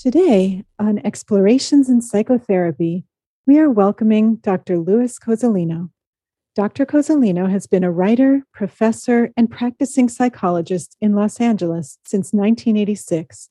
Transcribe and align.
Today, 0.00 0.64
on 0.78 0.98
Explorations 1.04 1.90
in 1.90 2.00
Psychotherapy, 2.00 3.04
we 3.46 3.58
are 3.58 3.68
welcoming 3.68 4.36
Dr. 4.36 4.78
Louis 4.78 5.18
Cozolino. 5.18 5.90
Dr. 6.54 6.86
Cozolino 6.86 7.50
has 7.50 7.66
been 7.66 7.84
a 7.84 7.90
writer, 7.90 8.40
professor, 8.50 9.30
and 9.36 9.50
practicing 9.50 10.08
psychologist 10.08 10.96
in 11.02 11.14
Los 11.14 11.38
Angeles 11.38 11.98
since 12.06 12.32
1986. 12.32 13.50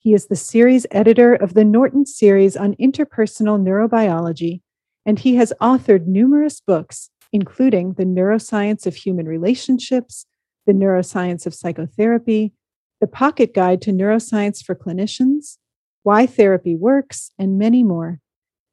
He 0.00 0.14
is 0.14 0.26
the 0.26 0.34
series 0.34 0.84
editor 0.90 1.32
of 1.32 1.54
the 1.54 1.64
Norton 1.64 2.06
series 2.06 2.56
on 2.56 2.74
interpersonal 2.74 3.62
neurobiology, 3.62 4.62
and 5.06 5.20
he 5.20 5.36
has 5.36 5.52
authored 5.62 6.08
numerous 6.08 6.60
books, 6.60 7.10
including 7.32 7.92
The 7.92 8.04
Neuroscience 8.04 8.84
of 8.84 8.96
Human 8.96 9.26
Relationships, 9.28 10.26
The 10.66 10.72
Neuroscience 10.72 11.46
of 11.46 11.54
Psychotherapy, 11.54 12.52
The 13.00 13.06
Pocket 13.06 13.54
Guide 13.54 13.80
to 13.82 13.92
Neuroscience 13.92 14.64
for 14.64 14.74
Clinicians, 14.74 15.58
why 16.02 16.26
therapy 16.26 16.74
works, 16.74 17.30
and 17.38 17.58
many 17.58 17.82
more. 17.82 18.20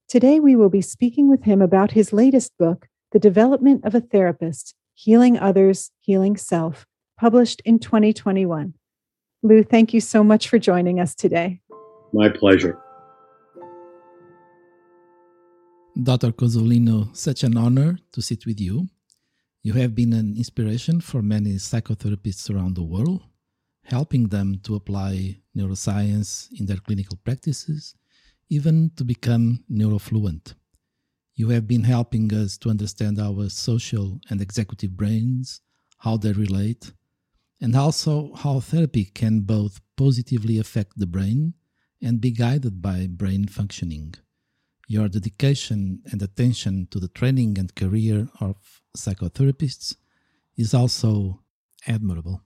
Today, 0.08 0.40
we 0.40 0.56
will 0.56 0.70
be 0.70 0.82
speaking 0.82 1.30
with 1.30 1.44
him 1.44 1.62
about 1.62 1.92
his 1.92 2.14
latest 2.14 2.52
book, 2.58 2.88
The 3.12 3.20
Development 3.20 3.84
of 3.84 3.96
a 3.96 4.02
Therapist 4.02 4.76
Healing 4.94 5.38
Others, 5.38 5.92
Healing 6.00 6.38
Self, 6.38 6.86
published 7.20 7.62
in 7.66 7.80
2021. 7.80 8.74
Lou, 9.44 9.64
thank 9.64 9.94
you 9.94 10.02
so 10.02 10.24
much 10.24 10.48
for 10.48 10.58
joining 10.58 11.00
us 11.00 11.14
today. 11.16 11.62
My 12.14 12.30
pleasure. 12.30 12.80
Dr. 16.02 16.32
Cozolino, 16.32 17.16
such 17.16 17.44
an 17.44 17.58
honor 17.58 17.98
to 18.12 18.22
sit 18.22 18.46
with 18.46 18.60
you. 18.60 18.88
You 19.64 19.74
have 19.74 19.96
been 19.96 20.14
an 20.14 20.36
inspiration 20.38 21.02
for 21.02 21.22
many 21.22 21.54
psychotherapists 21.54 22.54
around 22.54 22.76
the 22.76 22.84
world 22.84 23.24
helping 23.86 24.30
them 24.30 24.60
to 24.64 24.76
apply 24.76 25.40
neuroscience 25.56 26.50
in 26.60 26.66
their 26.66 26.78
clinical 26.78 27.18
practices, 27.24 27.96
even 28.50 28.92
to 28.96 29.04
become 29.04 29.64
neurofluent. 29.72 30.56
You 31.36 31.50
have 31.50 31.68
been 31.68 31.84
helping 31.84 32.34
us 32.34 32.58
to 32.60 32.70
understand 32.70 33.20
our 33.20 33.50
social 33.50 34.20
and 34.30 34.42
executive 34.42 34.98
brains, 34.98 35.62
how 36.00 36.18
they 36.18 36.32
relate, 36.32 36.94
and 37.62 37.76
also 37.76 38.34
how 38.34 38.60
therapy 38.60 39.06
can 39.06 39.42
both 39.42 39.82
positively 39.98 40.58
affect 40.58 40.98
the 40.98 41.08
brain 41.08 41.54
and 42.02 42.20
be 42.22 42.32
guided 42.32 42.82
by 42.82 43.08
brain 43.08 43.48
functioning. 43.48 44.16
Your 44.88 45.10
dedication 45.10 46.02
and 46.12 46.22
attention 46.22 46.88
to 46.92 47.00
the 47.00 47.08
training 47.08 47.58
and 47.58 47.74
career 47.76 48.30
of 48.40 48.82
psychotherapists 48.96 49.96
is 50.58 50.74
also 50.74 51.42
admirable 51.88 52.45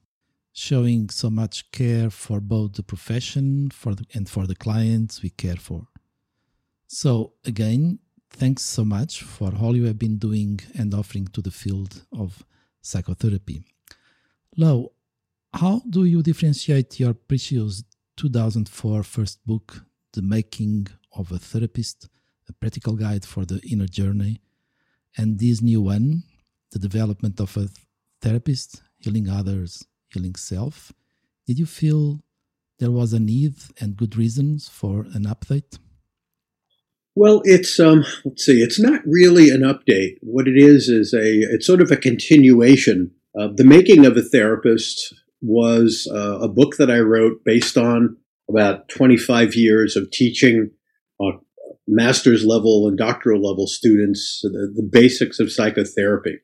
showing 0.59 1.09
so 1.09 1.29
much 1.29 1.71
care 1.71 2.09
for 2.09 2.41
both 2.41 2.73
the 2.73 2.83
profession 2.83 3.69
for 3.69 3.95
the, 3.95 4.05
and 4.13 4.27
for 4.27 4.45
the 4.45 4.55
clients 4.55 5.21
we 5.23 5.29
care 5.29 5.55
for. 5.55 5.87
So, 6.87 7.33
again, 7.45 7.99
thanks 8.29 8.63
so 8.63 8.83
much 8.83 9.23
for 9.23 9.53
all 9.55 9.73
you 9.77 9.85
have 9.85 9.97
been 9.97 10.17
doing 10.17 10.59
and 10.77 10.93
offering 10.93 11.27
to 11.27 11.41
the 11.41 11.51
field 11.51 12.03
of 12.11 12.43
psychotherapy. 12.81 13.63
Lou, 14.57 14.89
how 15.53 15.81
do 15.89 16.03
you 16.03 16.21
differentiate 16.21 16.99
your 16.99 17.13
precious 17.13 17.83
2004 18.17 19.03
first 19.03 19.39
book, 19.45 19.85
The 20.11 20.21
Making 20.21 20.87
of 21.13 21.31
a 21.31 21.39
Therapist, 21.39 22.09
a 22.49 22.53
practical 22.53 22.95
guide 22.95 23.23
for 23.23 23.45
the 23.45 23.61
inner 23.71 23.87
journey, 23.87 24.41
and 25.15 25.39
this 25.39 25.61
new 25.61 25.81
one, 25.81 26.23
The 26.71 26.79
Development 26.79 27.39
of 27.39 27.55
a 27.55 27.69
Therapist, 28.21 28.81
Healing 28.97 29.29
Others, 29.29 29.85
healing 30.13 30.35
self. 30.35 30.91
Did 31.45 31.59
you 31.59 31.65
feel 31.65 32.21
there 32.79 32.91
was 32.91 33.13
a 33.13 33.19
need 33.19 33.55
and 33.79 33.97
good 33.97 34.15
reasons 34.15 34.67
for 34.67 35.05
an 35.13 35.25
update? 35.25 35.79
Well, 37.15 37.41
it's 37.43 37.79
um, 37.79 38.05
let's 38.23 38.45
see, 38.45 38.61
it's 38.61 38.79
not 38.79 39.01
really 39.05 39.49
an 39.49 39.61
update. 39.61 40.17
What 40.21 40.47
it 40.47 40.57
is 40.57 40.87
is 40.87 41.13
a 41.13 41.39
it's 41.53 41.67
sort 41.67 41.81
of 41.81 41.91
a 41.91 41.97
continuation. 41.97 43.11
Uh, 43.37 43.49
the 43.53 43.65
making 43.65 44.05
of 44.05 44.15
a 44.15 44.21
therapist 44.21 45.13
was 45.41 46.09
uh, 46.13 46.39
a 46.39 46.47
book 46.47 46.77
that 46.77 46.89
I 46.89 46.99
wrote 46.99 47.43
based 47.43 47.77
on 47.77 48.17
about 48.49 48.89
25 48.89 49.55
years 49.55 49.95
of 49.95 50.11
teaching 50.11 50.71
uh, 51.19 51.37
master's 51.87 52.45
level 52.45 52.87
and 52.87 52.97
doctoral 52.97 53.41
level 53.41 53.67
students 53.67 54.39
the, 54.43 54.71
the 54.75 54.89
basics 54.89 55.39
of 55.39 55.51
psychotherapy. 55.51 56.39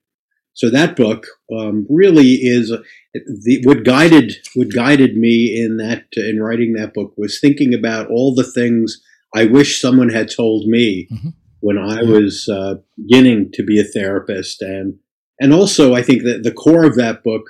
So 0.56 0.70
that 0.70 0.96
book 0.96 1.28
um, 1.56 1.86
really 1.90 2.32
is 2.36 2.70
the, 3.14 3.62
what 3.64 3.84
guided 3.84 4.34
what 4.56 4.74
guided 4.74 5.18
me 5.18 5.62
in 5.62 5.78
that 5.78 6.06
in 6.16 6.42
writing 6.42 6.74
that 6.74 6.94
book 6.94 7.14
was 7.18 7.40
thinking 7.40 7.74
about 7.74 8.10
all 8.10 8.34
the 8.34 8.50
things 8.50 9.02
I 9.36 9.46
wish 9.46 9.82
someone 9.82 10.10
had 10.10 10.32
told 10.32 10.66
me 10.66 11.10
mm-hmm. 11.12 11.30
when 11.60 11.78
I 11.78 12.04
was 12.04 12.48
uh, 12.48 12.76
beginning 12.96 13.52
to 13.54 13.64
be 13.64 13.82
a 13.82 13.84
therapist, 13.84 14.62
and 14.62 14.96
and 15.40 15.54
also 15.54 15.94
I 15.94 16.02
think 16.02 16.24
that 16.24 16.44
the 16.44 16.54
core 16.54 16.86
of 16.86 16.96
that 16.96 17.22
book 17.24 17.44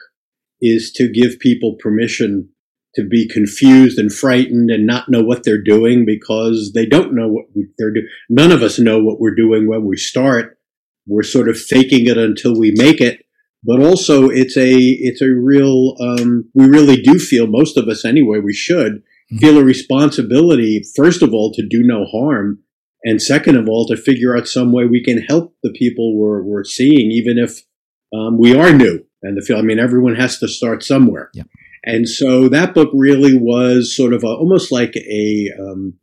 is 0.59 0.91
to 0.93 1.07
give 1.07 1.39
people 1.39 1.75
permission 1.79 2.49
to 2.95 3.07
be 3.07 3.27
confused 3.27 3.99
and 3.99 4.11
frightened 4.11 4.71
and 4.71 4.87
not 4.87 5.09
know 5.09 5.21
what 5.21 5.43
they're 5.43 5.61
doing 5.61 6.05
because 6.05 6.71
they 6.73 6.85
don't 6.87 7.13
know 7.13 7.27
what 7.27 7.45
they're 7.77 7.93
doing. 7.93 8.07
None 8.29 8.51
of 8.51 8.63
us 8.63 8.79
know 8.79 9.03
what 9.03 9.19
we're 9.19 9.35
doing 9.35 9.67
when 9.67 9.85
we 9.85 9.97
start 9.97 10.57
we're 11.07 11.23
sort 11.23 11.49
of 11.49 11.59
faking 11.59 12.07
it 12.07 12.17
until 12.17 12.57
we 12.57 12.71
make 12.75 13.01
it. 13.01 13.21
But 13.63 13.81
also, 13.81 14.29
it's 14.29 14.55
a 14.57 14.69
it's 14.69 15.21
a 15.21 15.29
real. 15.29 15.95
Um, 15.99 16.49
we 16.53 16.67
really 16.67 16.97
do 17.01 17.17
feel 17.17 17.47
most 17.47 17.77
of 17.77 17.87
us 17.87 18.05
anyway. 18.05 18.39
We 18.39 18.53
should 18.53 18.97
mm-hmm. 18.97 19.37
feel 19.37 19.57
a 19.57 19.63
responsibility, 19.63 20.83
first 20.95 21.23
of 21.23 21.33
all, 21.33 21.51
to 21.53 21.67
do 21.67 21.81
no 21.81 22.05
harm, 22.05 22.59
and 23.03 23.19
second 23.21 23.57
of 23.57 23.67
all, 23.67 23.87
to 23.87 23.97
figure 23.97 24.37
out 24.37 24.47
some 24.47 24.71
way 24.71 24.85
we 24.85 25.03
can 25.03 25.19
help 25.19 25.55
the 25.63 25.71
people 25.71 26.15
we're 26.15 26.43
we're 26.43 26.63
seeing, 26.63 27.11
even 27.11 27.37
if 27.39 27.61
um, 28.15 28.37
we 28.37 28.55
are 28.55 28.71
new. 28.71 29.03
And 29.23 29.35
the 29.35 29.41
feel. 29.41 29.57
I 29.57 29.63
mean, 29.63 29.79
everyone 29.79 30.15
has 30.15 30.37
to 30.39 30.47
start 30.47 30.83
somewhere. 30.83 31.31
Yeah. 31.33 31.43
And 31.83 32.07
so 32.07 32.47
that 32.49 32.73
book 32.73 32.89
really 32.93 33.37
was 33.37 33.95
sort 33.95 34.13
of 34.13 34.23
a, 34.23 34.27
almost 34.27 34.71
like 34.71 34.95
a. 34.95 35.49
Um, 35.59 35.95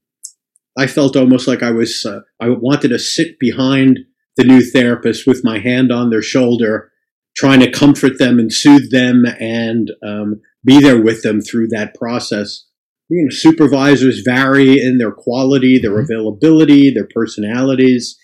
I 0.77 0.87
felt 0.87 1.17
almost 1.17 1.47
like 1.47 1.63
I 1.63 1.71
was. 1.71 2.05
Uh, 2.05 2.21
I 2.41 2.49
wanted 2.49 2.89
to 2.89 2.99
sit 2.99 3.39
behind 3.39 4.01
the 4.37 4.45
new 4.45 4.63
therapist 4.63 5.27
with 5.27 5.45
my 5.45 5.59
hand 5.59 5.93
on 5.93 6.11
their 6.11 6.23
shoulder, 6.23 6.91
trying 7.37 7.61
to 7.61 7.71
comfort 7.71 8.19
them 8.19 8.39
and 8.39 8.53
soothe 8.53 8.91
them 8.91 9.25
and 9.41 9.91
um, 10.07 10.41
be 10.65 10.81
there 10.81 11.01
with 11.01 11.23
them 11.23 11.41
through 11.41 11.69
that 11.69 11.95
process. 11.95 12.67
You 13.09 13.25
know, 13.25 13.31
supervisors 13.31 14.23
vary 14.25 14.81
in 14.81 14.99
their 14.99 15.13
quality, 15.13 15.79
their 15.79 15.93
mm-hmm. 15.93 16.11
availability, 16.11 16.93
their 16.93 17.09
personalities, 17.15 18.17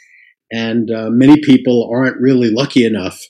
and 0.51 0.91
uh, 0.91 1.11
many 1.11 1.41
people 1.41 1.91
aren't 1.93 2.21
really 2.21 2.51
lucky 2.51 2.85
enough 2.85 3.21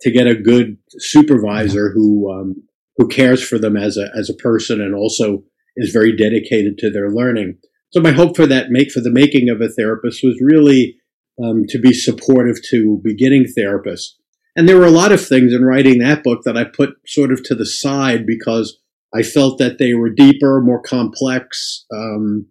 to 0.00 0.10
get 0.10 0.26
a 0.26 0.34
good 0.34 0.78
supervisor 0.98 1.90
who 1.90 2.32
um, 2.32 2.54
who 2.96 3.08
cares 3.08 3.46
for 3.46 3.58
them 3.58 3.76
as 3.76 3.96
a 3.96 4.08
as 4.16 4.30
a 4.30 4.42
person 4.42 4.80
and 4.80 4.94
also 4.94 5.42
is 5.76 5.90
very 5.90 6.16
dedicated 6.16 6.78
to 6.78 6.90
their 6.90 7.10
learning. 7.10 7.58
So 7.90 8.00
my 8.00 8.12
hope 8.12 8.36
for 8.36 8.46
that 8.46 8.70
make 8.70 8.90
for 8.90 9.00
the 9.00 9.10
making 9.10 9.48
of 9.50 9.60
a 9.60 9.68
therapist 9.68 10.20
was 10.22 10.40
really 10.40 10.96
um, 11.42 11.64
to 11.68 11.78
be 11.78 11.92
supportive 11.92 12.62
to 12.70 13.00
beginning 13.02 13.46
therapists. 13.58 14.12
And 14.56 14.68
there 14.68 14.78
were 14.78 14.86
a 14.86 14.90
lot 14.90 15.12
of 15.12 15.24
things 15.24 15.52
in 15.52 15.64
writing 15.64 15.98
that 15.98 16.22
book 16.22 16.42
that 16.44 16.56
I 16.56 16.64
put 16.64 16.90
sort 17.06 17.32
of 17.32 17.42
to 17.44 17.54
the 17.54 17.66
side 17.66 18.24
because 18.26 18.78
I 19.14 19.22
felt 19.22 19.58
that 19.58 19.78
they 19.78 19.94
were 19.94 20.10
deeper, 20.10 20.60
more 20.60 20.80
complex, 20.80 21.84
um, 21.92 22.46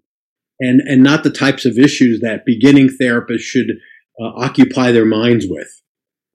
and 0.60 0.82
and 0.82 1.02
not 1.02 1.24
the 1.24 1.30
types 1.30 1.66
of 1.66 1.78
issues 1.78 2.20
that 2.22 2.46
beginning 2.46 2.90
therapists 3.02 3.42
should 3.42 3.72
uh, 4.22 4.32
occupy 4.36 4.92
their 4.92 5.06
minds 5.06 5.46
with. 5.48 5.68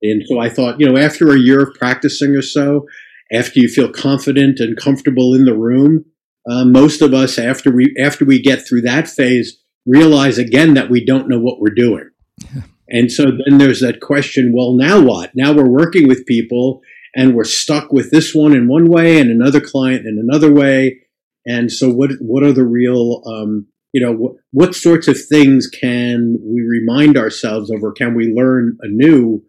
And 0.03 0.23
so 0.27 0.39
I 0.39 0.49
thought, 0.49 0.81
you 0.81 0.89
know, 0.89 0.99
after 0.99 1.33
a 1.33 1.39
year 1.39 1.63
of 1.63 1.75
practicing 1.75 2.37
or 2.37 2.43
so, 2.43 2.87
after 3.33 3.61
you 3.61 3.69
feel 3.69 3.91
confident 3.91 4.61
and 4.61 4.77
comfortable 4.77 5.35
in 5.35 5.45
the 5.45 5.57
room, 5.57 6.05
uh, 6.49 6.65
most 6.65 7.03
of 7.03 7.12
us 7.12 7.39
after 7.39 7.71
we 7.71 7.94
after 8.01 8.25
we 8.25 8.41
get 8.41 8.67
through 8.67 8.83
that 8.83 9.09
phase 9.09 9.62
realize 9.87 10.39
again 10.39 10.75
that 10.75 10.91
we 10.91 11.05
don't 11.05 11.29
know 11.29 11.41
what 11.41 11.61
we're 11.61 11.75
doing. 11.75 12.09
and 12.88 13.11
so 13.11 13.25
then 13.25 13.58
there's 13.58 13.81
that 13.81 14.00
question 14.00 14.52
well, 14.55 14.75
now 14.75 15.00
what? 15.00 15.31
Now 15.35 15.52
we're 15.52 15.69
working 15.69 16.08
with 16.08 16.26
people 16.26 16.81
and 17.14 17.35
we're 17.35 17.44
stuck 17.44 17.93
with 17.93 18.11
this 18.11 18.35
one 18.35 18.52
in 18.55 18.69
one 18.69 18.88
way 18.88 19.20
and 19.20 19.31
another 19.31 19.61
client 19.61 20.06
in 20.06 20.19
another 20.19 20.52
way. 20.52 21.00
And 21.46 21.73
so, 21.73 21.90
what 21.90 22.11
what 22.20 22.43
are 22.43 22.52
the 22.52 22.67
real, 22.67 23.23
um, 23.26 23.67
you 23.93 24.05
know, 24.05 24.12
what, 24.12 24.32
what 24.52 24.75
sorts 24.75 25.08
of 25.08 25.19
things 25.20 25.67
can 25.67 26.38
we 26.44 26.61
remind 26.61 27.17
ourselves 27.17 27.70
of, 27.70 27.82
or 27.82 27.93
can 27.93 28.14
we 28.14 28.32
learn 28.32 28.76
anew 28.82 29.43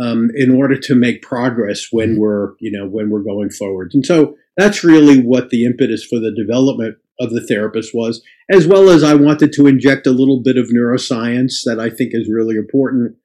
um, 0.00 0.30
in 0.34 0.50
order 0.50 0.76
to 0.76 0.94
make 0.94 1.22
progress 1.22 1.86
when 1.90 2.10
mm-hmm. 2.10 2.20
we're, 2.20 2.54
you 2.58 2.72
know, 2.72 2.86
when 2.88 3.10
we're 3.10 3.22
going 3.22 3.50
forward? 3.50 3.92
And 3.94 4.04
so, 4.04 4.34
that's 4.56 4.82
really 4.82 5.20
what 5.20 5.50
the 5.50 5.64
impetus 5.64 6.04
for 6.04 6.18
the 6.18 6.34
development 6.34 6.96
of 7.20 7.30
the 7.30 7.46
therapist 7.46 7.94
was, 7.94 8.22
as 8.50 8.66
well 8.66 8.88
as 8.88 9.04
I 9.04 9.14
wanted 9.14 9.52
to 9.52 9.66
inject 9.66 10.06
a 10.06 10.12
little 10.12 10.42
bit 10.42 10.56
of 10.56 10.68
neuroscience 10.68 11.62
that 11.64 11.78
I 11.78 11.90
think 11.90 12.10
is 12.14 12.28
really 12.32 12.56
important. 12.56 13.16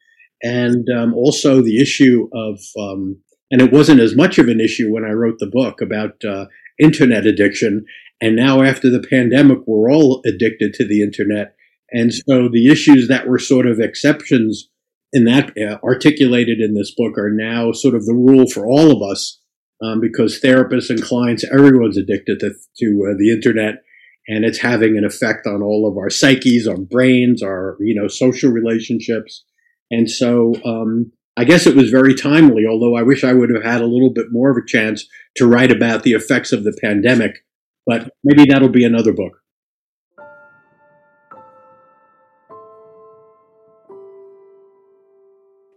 And 0.43 0.85
um, 0.95 1.13
also 1.13 1.61
the 1.61 1.81
issue 1.81 2.29
of, 2.33 2.59
um, 2.77 3.21
and 3.49 3.61
it 3.61 3.71
wasn't 3.71 4.01
as 4.01 4.15
much 4.15 4.37
of 4.37 4.47
an 4.49 4.59
issue 4.59 4.93
when 4.93 5.05
I 5.05 5.11
wrote 5.11 5.39
the 5.39 5.49
book 5.49 5.81
about 5.81 6.23
uh, 6.23 6.45
internet 6.77 7.25
addiction 7.25 7.85
And 8.21 8.35
now 8.35 8.61
after 8.61 8.89
the 8.89 9.05
pandemic, 9.07 9.59
we're 9.65 9.91
all 9.91 10.21
addicted 10.25 10.73
to 10.75 10.87
the 10.87 11.01
internet. 11.01 11.55
And 11.91 12.13
so 12.13 12.49
the 12.51 12.69
issues 12.69 13.07
that 13.07 13.27
were 13.27 13.39
sort 13.39 13.67
of 13.67 13.79
exceptions 13.79 14.69
in 15.13 15.25
that 15.25 15.51
uh, 15.57 15.77
articulated 15.83 16.59
in 16.59 16.73
this 16.73 16.93
book 16.95 17.17
are 17.17 17.31
now 17.31 17.71
sort 17.71 17.95
of 17.95 18.05
the 18.05 18.13
rule 18.13 18.49
for 18.49 18.65
all 18.65 18.91
of 18.91 19.01
us 19.09 19.39
um, 19.81 19.99
because 19.99 20.39
therapists 20.39 20.89
and 20.89 21.01
clients, 21.01 21.43
everyone's 21.51 21.97
addicted 21.97 22.39
to, 22.39 22.51
to 22.79 23.07
uh, 23.09 23.17
the 23.17 23.31
internet 23.31 23.83
and 24.27 24.43
it's 24.43 24.59
having 24.59 24.97
an 24.97 25.05
effect 25.05 25.45
on 25.45 25.61
all 25.61 25.87
of 25.87 25.97
our 25.97 26.09
psyches, 26.09 26.67
our 26.67 26.77
brains, 26.77 27.43
our, 27.43 27.77
you 27.79 27.99
know, 27.99 28.07
social 28.07 28.51
relationships. 28.51 29.43
And 29.91 30.09
so, 30.09 30.55
um, 30.65 31.11
I 31.37 31.43
guess 31.43 31.67
it 31.67 31.75
was 31.75 31.89
very 31.89 32.15
timely, 32.15 32.65
although 32.65 32.95
I 32.95 33.03
wish 33.03 33.23
I 33.23 33.33
would 33.33 33.49
have 33.49 33.63
had 33.63 33.81
a 33.81 33.85
little 33.85 34.09
bit 34.09 34.27
more 34.31 34.49
of 34.49 34.57
a 34.57 34.65
chance 34.65 35.05
to 35.35 35.45
write 35.45 35.71
about 35.71 36.03
the 36.03 36.13
effects 36.13 36.53
of 36.53 36.63
the 36.63 36.75
pandemic. 36.81 37.43
But 37.85 38.09
maybe 38.23 38.45
that'll 38.49 38.69
be 38.69 38.85
another 38.85 39.13
book. 39.13 39.33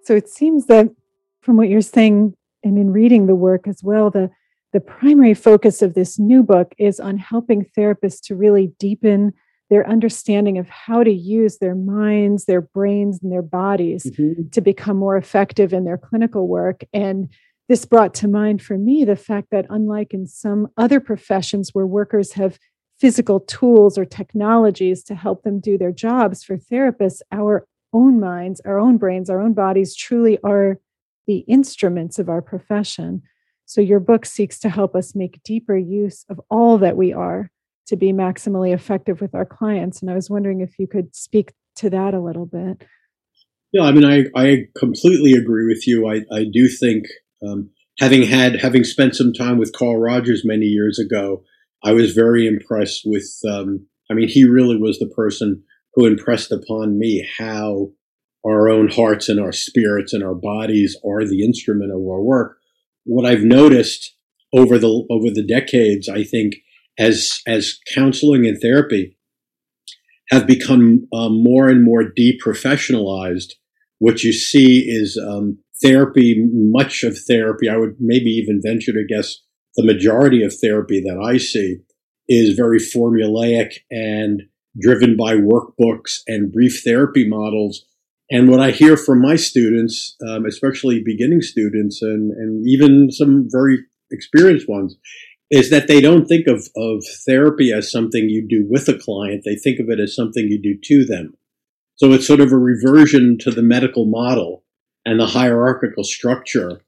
So 0.04 0.14
it 0.14 0.28
seems 0.28 0.66
that 0.66 0.88
from 1.42 1.58
what 1.58 1.68
you're 1.68 1.82
saying 1.82 2.34
and 2.68 2.78
in 2.78 2.92
reading 2.92 3.26
the 3.26 3.34
work 3.34 3.66
as 3.66 3.82
well, 3.82 4.10
the 4.10 4.30
the 4.72 4.80
primary 4.80 5.32
focus 5.32 5.80
of 5.80 5.94
this 5.94 6.18
new 6.18 6.42
book 6.42 6.74
is 6.78 7.00
on 7.00 7.16
helping 7.16 7.64
therapists 7.76 8.20
to 8.24 8.36
really 8.36 8.72
deepen 8.78 9.32
their 9.70 9.88
understanding 9.88 10.58
of 10.58 10.68
how 10.68 11.02
to 11.02 11.10
use 11.10 11.58
their 11.58 11.74
minds, 11.74 12.44
their 12.44 12.60
brains, 12.60 13.18
and 13.22 13.32
their 13.32 13.42
bodies 13.42 14.04
mm-hmm. 14.04 14.48
to 14.50 14.60
become 14.60 14.96
more 14.96 15.16
effective 15.16 15.72
in 15.72 15.84
their 15.84 15.98
clinical 15.98 16.48
work. 16.48 16.84
And 16.92 17.30
this 17.68 17.84
brought 17.84 18.14
to 18.14 18.28
mind 18.28 18.62
for 18.62 18.78
me 18.78 19.04
the 19.04 19.16
fact 19.16 19.48
that, 19.50 19.66
unlike 19.68 20.14
in 20.14 20.26
some 20.26 20.68
other 20.76 21.00
professions 21.00 21.70
where 21.72 21.86
workers 21.86 22.32
have 22.32 22.58
physical 22.98 23.40
tools 23.40 23.96
or 23.96 24.04
technologies 24.04 25.02
to 25.04 25.14
help 25.14 25.44
them 25.44 25.60
do 25.60 25.78
their 25.78 25.92
jobs, 25.92 26.42
for 26.42 26.56
therapists, 26.56 27.20
our 27.30 27.66
own 27.92 28.20
minds, 28.20 28.60
our 28.64 28.78
own 28.78 28.96
brains, 28.96 29.30
our 29.30 29.40
own 29.40 29.52
bodies 29.52 29.94
truly 29.94 30.38
are 30.44 30.78
the 31.28 31.44
instruments 31.46 32.18
of 32.18 32.28
our 32.28 32.42
profession. 32.42 33.22
So, 33.66 33.80
your 33.80 34.00
book 34.00 34.26
seeks 34.26 34.58
to 34.60 34.68
help 34.68 34.96
us 34.96 35.14
make 35.14 35.42
deeper 35.44 35.76
use 35.76 36.24
of 36.28 36.40
all 36.50 36.78
that 36.78 36.96
we 36.96 37.12
are 37.12 37.52
to 37.86 37.96
be 37.96 38.12
maximally 38.12 38.74
effective 38.74 39.20
with 39.20 39.34
our 39.34 39.46
clients. 39.46 40.00
And 40.00 40.10
I 40.10 40.14
was 40.14 40.28
wondering 40.28 40.60
if 40.60 40.78
you 40.78 40.88
could 40.88 41.14
speak 41.14 41.52
to 41.76 41.90
that 41.90 42.14
a 42.14 42.20
little 42.20 42.46
bit. 42.46 42.84
Yeah, 43.72 43.82
I 43.82 43.92
mean, 43.92 44.04
I, 44.04 44.24
I 44.34 44.66
completely 44.76 45.32
agree 45.32 45.66
with 45.66 45.86
you. 45.86 46.08
I, 46.08 46.22
I 46.34 46.46
do 46.50 46.68
think, 46.68 47.04
um, 47.46 47.70
having 47.98 48.22
had, 48.22 48.60
having 48.60 48.84
spent 48.84 49.14
some 49.14 49.32
time 49.32 49.58
with 49.58 49.74
Carl 49.74 49.96
Rogers 49.96 50.42
many 50.44 50.66
years 50.66 50.98
ago, 50.98 51.44
I 51.84 51.92
was 51.92 52.12
very 52.12 52.46
impressed 52.46 53.02
with, 53.04 53.28
um, 53.48 53.86
I 54.10 54.14
mean, 54.14 54.28
he 54.28 54.44
really 54.44 54.76
was 54.76 54.98
the 54.98 55.12
person 55.14 55.62
who 55.94 56.06
impressed 56.06 56.50
upon 56.50 56.98
me 56.98 57.28
how 57.38 57.90
our 58.46 58.68
own 58.68 58.88
hearts 58.88 59.28
and 59.28 59.40
our 59.40 59.52
spirits 59.52 60.12
and 60.12 60.22
our 60.22 60.34
bodies 60.34 60.96
are 61.04 61.24
the 61.24 61.44
instrument 61.44 61.90
of 61.90 61.98
our 61.98 62.22
work. 62.22 62.58
What 63.04 63.26
I've 63.26 63.42
noticed 63.42 64.14
over 64.52 64.78
the, 64.78 65.06
over 65.10 65.30
the 65.30 65.46
decades, 65.46 66.08
I 66.08 66.24
think, 66.24 66.54
as 66.98 67.40
as 67.46 67.78
counseling 67.94 68.46
and 68.46 68.60
therapy 68.60 69.16
have 70.30 70.46
become 70.46 71.06
um, 71.12 71.42
more 71.42 71.68
and 71.68 71.84
more 71.84 72.02
deprofessionalized, 72.02 73.52
what 73.98 74.22
you 74.22 74.32
see 74.32 74.84
is 74.88 75.16
um, 75.16 75.58
therapy. 75.82 76.44
Much 76.52 77.04
of 77.04 77.16
therapy, 77.18 77.68
I 77.68 77.76
would 77.76 77.96
maybe 77.98 78.30
even 78.30 78.60
venture 78.62 78.92
to 78.92 79.06
guess, 79.08 79.38
the 79.76 79.86
majority 79.86 80.42
of 80.42 80.52
therapy 80.60 81.00
that 81.00 81.18
I 81.18 81.38
see 81.38 81.78
is 82.28 82.56
very 82.56 82.78
formulaic 82.78 83.74
and 83.90 84.42
driven 84.80 85.16
by 85.16 85.34
workbooks 85.34 86.18
and 86.26 86.52
brief 86.52 86.82
therapy 86.84 87.26
models. 87.28 87.84
And 88.30 88.50
what 88.50 88.60
I 88.60 88.70
hear 88.72 88.96
from 88.96 89.22
my 89.22 89.36
students, 89.36 90.16
um, 90.28 90.44
especially 90.44 91.02
beginning 91.02 91.40
students 91.40 92.02
and, 92.02 92.30
and 92.32 92.66
even 92.66 93.10
some 93.10 93.48
very 93.50 93.78
experienced 94.10 94.68
ones, 94.68 94.96
is 95.50 95.70
that 95.70 95.88
they 95.88 96.00
don't 96.00 96.26
think 96.26 96.46
of, 96.46 96.68
of 96.76 97.02
therapy 97.26 97.72
as 97.72 97.90
something 97.90 98.28
you 98.28 98.46
do 98.46 98.66
with 98.68 98.86
a 98.88 98.98
client. 98.98 99.42
They 99.44 99.56
think 99.56 99.80
of 99.80 99.88
it 99.88 99.98
as 99.98 100.14
something 100.14 100.46
you 100.46 100.60
do 100.60 100.78
to 100.84 101.06
them. 101.06 101.34
So 101.96 102.12
it's 102.12 102.26
sort 102.26 102.40
of 102.40 102.52
a 102.52 102.58
reversion 102.58 103.38
to 103.40 103.50
the 103.50 103.62
medical 103.62 104.04
model 104.04 104.62
and 105.06 105.18
the 105.18 105.26
hierarchical 105.26 106.04
structure 106.04 106.82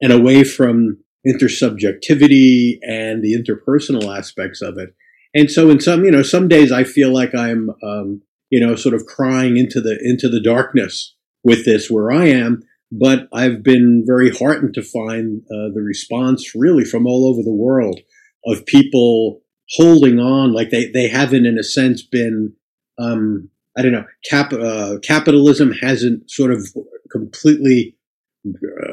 and 0.00 0.12
away 0.12 0.44
from 0.44 0.98
intersubjectivity 1.26 2.78
and 2.86 3.22
the 3.22 3.34
interpersonal 3.34 4.14
aspects 4.16 4.60
of 4.60 4.76
it. 4.76 4.94
And 5.34 5.50
so 5.50 5.70
in 5.70 5.80
some, 5.80 6.04
you 6.04 6.10
know, 6.10 6.22
some 6.22 6.48
days 6.48 6.70
I 6.70 6.84
feel 6.84 7.10
like 7.10 7.34
I'm, 7.34 7.70
um, 7.82 8.22
you 8.52 8.60
know, 8.60 8.76
sort 8.76 8.94
of 8.94 9.06
crying 9.06 9.56
into 9.56 9.80
the, 9.80 9.98
into 10.02 10.28
the 10.28 10.42
darkness 10.42 11.16
with 11.42 11.64
this 11.64 11.90
where 11.90 12.12
I 12.12 12.26
am. 12.26 12.62
But 12.92 13.26
I've 13.32 13.62
been 13.62 14.04
very 14.06 14.30
heartened 14.30 14.74
to 14.74 14.82
find 14.82 15.40
uh, 15.50 15.72
the 15.72 15.80
response 15.82 16.52
really 16.54 16.84
from 16.84 17.06
all 17.06 17.26
over 17.26 17.42
the 17.42 17.54
world 17.66 18.00
of 18.44 18.66
people 18.66 19.40
holding 19.70 20.18
on, 20.18 20.52
like 20.52 20.68
they, 20.68 20.90
they 20.90 21.08
haven't, 21.08 21.46
in 21.46 21.58
a 21.58 21.62
sense, 21.62 22.02
been, 22.02 22.52
um, 22.98 23.48
I 23.74 23.80
don't 23.80 23.92
know, 23.92 24.04
cap, 24.28 24.52
uh, 24.52 24.96
capitalism 25.02 25.72
hasn't 25.80 26.30
sort 26.30 26.52
of 26.52 26.68
completely 27.10 27.96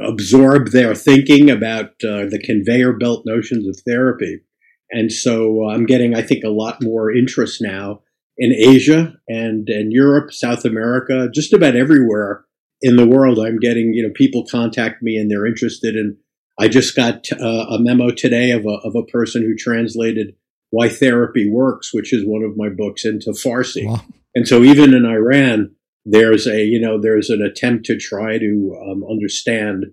absorbed 0.02 0.72
their 0.72 0.96
thinking 0.96 1.50
about 1.50 1.88
uh, 2.06 2.32
the 2.32 2.42
conveyor 2.42 2.94
belt 2.94 3.24
notions 3.26 3.68
of 3.68 3.78
therapy. 3.86 4.40
And 4.92 5.12
so 5.12 5.66
uh, 5.66 5.74
I'm 5.74 5.86
getting, 5.86 6.16
I 6.16 6.22
think, 6.22 6.46
a 6.46 6.50
lot 6.50 6.82
more 6.82 7.12
interest 7.12 7.62
now 7.62 8.00
in 8.40 8.54
Asia 8.54 9.14
and, 9.28 9.68
and 9.70 9.92
Europe, 9.92 10.34
South 10.34 10.64
America, 10.64 11.30
just 11.32 11.54
about 11.54 11.76
everywhere 11.76 12.46
in 12.82 12.96
the 12.96 13.06
world, 13.06 13.38
I'm 13.38 13.60
getting, 13.60 13.94
you 13.94 14.02
know, 14.02 14.14
people 14.16 14.46
contact 14.50 15.04
me 15.04 15.18
and 15.18 15.30
they're 15.30 15.46
interested 15.46 15.96
in. 15.96 16.18
I 16.58 16.70
just 16.70 16.96
got 16.96 17.26
uh, 17.34 17.66
a 17.70 17.80
memo 17.80 18.12
today 18.12 18.52
of 18.52 18.66
a, 18.66 18.80
of 18.84 18.96
a 18.96 19.06
person 19.06 19.44
who 19.44 19.56
translated 19.56 20.36
Why 20.72 20.90
Therapy 20.90 21.50
Works, 21.50 21.94
which 21.94 22.14
is 22.14 22.26
one 22.26 22.44
of 22.44 22.58
my 22.58 22.70
books, 22.70 23.06
into 23.06 23.32
Farsi. 23.32 23.86
Wow. 23.86 24.02
And 24.36 24.48
so 24.48 24.64
even 24.64 24.94
in 24.94 25.06
Iran, 25.06 25.76
there's 26.06 26.48
a, 26.48 26.64
you 26.64 26.80
know, 26.80 27.00
there's 27.00 27.30
an 27.30 27.42
attempt 27.42 27.86
to 27.88 27.98
try 27.98 28.38
to 28.38 28.78
um, 28.90 29.04
understand 29.10 29.86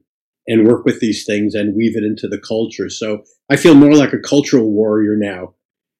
and 0.46 0.68
work 0.68 0.84
with 0.84 1.00
these 1.00 1.24
things 1.24 1.54
and 1.54 1.74
weave 1.74 1.96
it 1.96 2.04
into 2.04 2.28
the 2.28 2.38
culture. 2.38 2.88
So 2.88 3.24
I 3.50 3.56
feel 3.56 3.74
more 3.74 3.94
like 3.94 4.12
a 4.12 4.18
cultural 4.18 4.70
warrior 4.70 5.16
now 5.16 5.54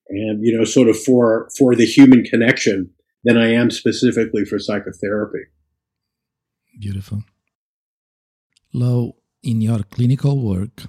and, 0.09 0.45
you 0.45 0.57
know, 0.57 0.65
sort 0.65 0.89
of 0.89 0.99
for, 1.01 1.49
for 1.59 1.75
the 1.75 1.87
human 1.87 2.23
connection 2.25 2.91
than 3.25 3.37
I 3.37 3.53
am 3.53 3.71
specifically 3.71 4.45
for 4.45 4.59
psychotherapy. 4.59 5.45
Beautiful. 6.79 7.23
Lou 8.73 9.15
in 9.43 9.61
your 9.61 9.83
clinical 9.85 10.43
work, 10.43 10.83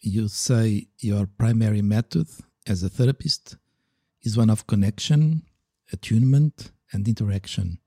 you 0.00 0.28
say 0.28 0.88
your 0.98 1.26
primary 1.26 1.82
method 1.82 2.26
as 2.66 2.82
a 2.82 2.88
therapist 2.88 3.56
is 4.22 4.36
one 4.36 4.50
of 4.50 4.66
connection, 4.66 5.42
attunement, 5.92 6.72
and 6.92 7.06
interaction. 7.06 7.78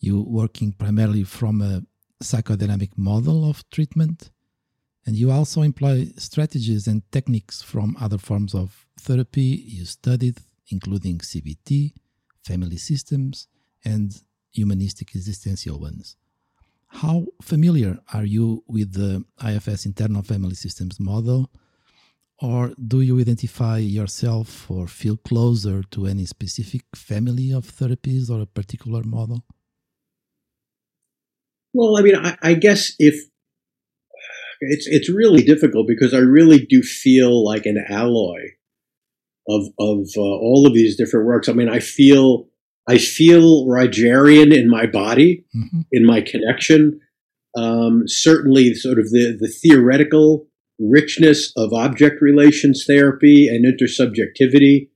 You 0.00 0.22
working 0.22 0.72
primarily 0.72 1.24
from 1.24 1.60
a 1.60 1.82
psychodynamic 2.22 2.96
model 2.96 3.48
of 3.48 3.68
treatment, 3.70 4.30
and 5.08 5.16
you 5.16 5.30
also 5.30 5.62
employ 5.62 6.06
strategies 6.18 6.86
and 6.86 7.00
techniques 7.10 7.62
from 7.62 7.96
other 7.98 8.18
forms 8.18 8.54
of 8.54 8.86
therapy 9.00 9.64
you 9.66 9.86
studied, 9.86 10.36
including 10.70 11.16
CBT, 11.20 11.94
family 12.44 12.76
systems, 12.76 13.48
and 13.82 14.20
humanistic 14.52 15.16
existential 15.16 15.80
ones. 15.80 16.16
How 16.88 17.24
familiar 17.40 17.96
are 18.12 18.26
you 18.26 18.62
with 18.68 18.92
the 18.92 19.24
IFS 19.42 19.86
internal 19.86 20.20
family 20.20 20.56
systems 20.56 21.00
model? 21.00 21.50
Or 22.42 22.74
do 22.86 23.00
you 23.00 23.18
identify 23.18 23.78
yourself 23.78 24.70
or 24.70 24.86
feel 24.86 25.16
closer 25.16 25.82
to 25.84 26.06
any 26.06 26.26
specific 26.26 26.82
family 26.94 27.50
of 27.50 27.64
therapies 27.64 28.28
or 28.28 28.42
a 28.42 28.46
particular 28.60 29.02
model? 29.04 29.42
Well, 31.72 31.96
I 31.96 32.02
mean, 32.02 32.16
I, 32.16 32.36
I 32.42 32.52
guess 32.52 32.92
if 32.98 33.24
it's 34.60 34.86
it's 34.86 35.10
really 35.10 35.42
difficult 35.42 35.86
because 35.86 36.14
I 36.14 36.18
really 36.18 36.58
do 36.58 36.82
feel 36.82 37.44
like 37.44 37.66
an 37.66 37.84
alloy 37.88 38.40
of 39.48 39.66
of 39.78 40.08
uh, 40.16 40.20
all 40.20 40.66
of 40.66 40.74
these 40.74 40.96
different 40.96 41.26
works. 41.26 41.48
I 41.48 41.52
mean, 41.52 41.68
I 41.68 41.80
feel 41.80 42.48
I 42.88 42.98
feel 42.98 43.66
Rogerian 43.66 44.56
in 44.56 44.68
my 44.68 44.86
body, 44.86 45.44
mm-hmm. 45.54 45.80
in 45.92 46.06
my 46.06 46.22
connection. 46.22 47.00
Um, 47.56 48.04
certainly, 48.06 48.74
sort 48.74 48.98
of 48.98 49.10
the, 49.10 49.36
the 49.38 49.48
theoretical 49.48 50.46
richness 50.78 51.52
of 51.56 51.72
object 51.72 52.22
relations 52.22 52.84
therapy 52.86 53.48
and 53.48 53.64
intersubjectivity 53.66 54.88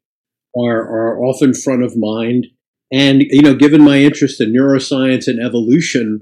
are, 0.56 0.80
are 0.80 1.24
often 1.24 1.54
front 1.54 1.82
of 1.82 1.96
mind. 1.96 2.46
And, 2.92 3.22
you 3.22 3.42
know, 3.42 3.54
given 3.54 3.82
my 3.82 3.98
interest 3.98 4.40
in 4.40 4.52
neuroscience 4.52 5.26
and 5.26 5.40
evolution, 5.40 6.20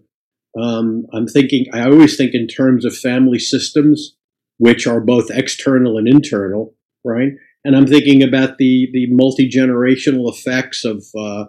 um, 0.59 1.05
I'm 1.13 1.27
thinking, 1.27 1.67
I 1.73 1.85
always 1.85 2.17
think 2.17 2.35
in 2.35 2.47
terms 2.47 2.85
of 2.85 2.97
family 2.97 3.39
systems, 3.39 4.17
which 4.59 4.87
are 4.87 5.01
both 5.01 5.31
external 5.31 5.97
and 5.99 6.09
internal, 6.09 6.75
right? 7.05 7.33
and 7.65 7.77
I'm 7.77 7.87
thinking 7.87 8.23
about 8.23 8.59
the 8.59 8.89
the 8.93 9.07
multi 9.11 9.49
generational 9.49 10.33
effects 10.33 10.85
of 10.85 11.05
uh, 11.17 11.45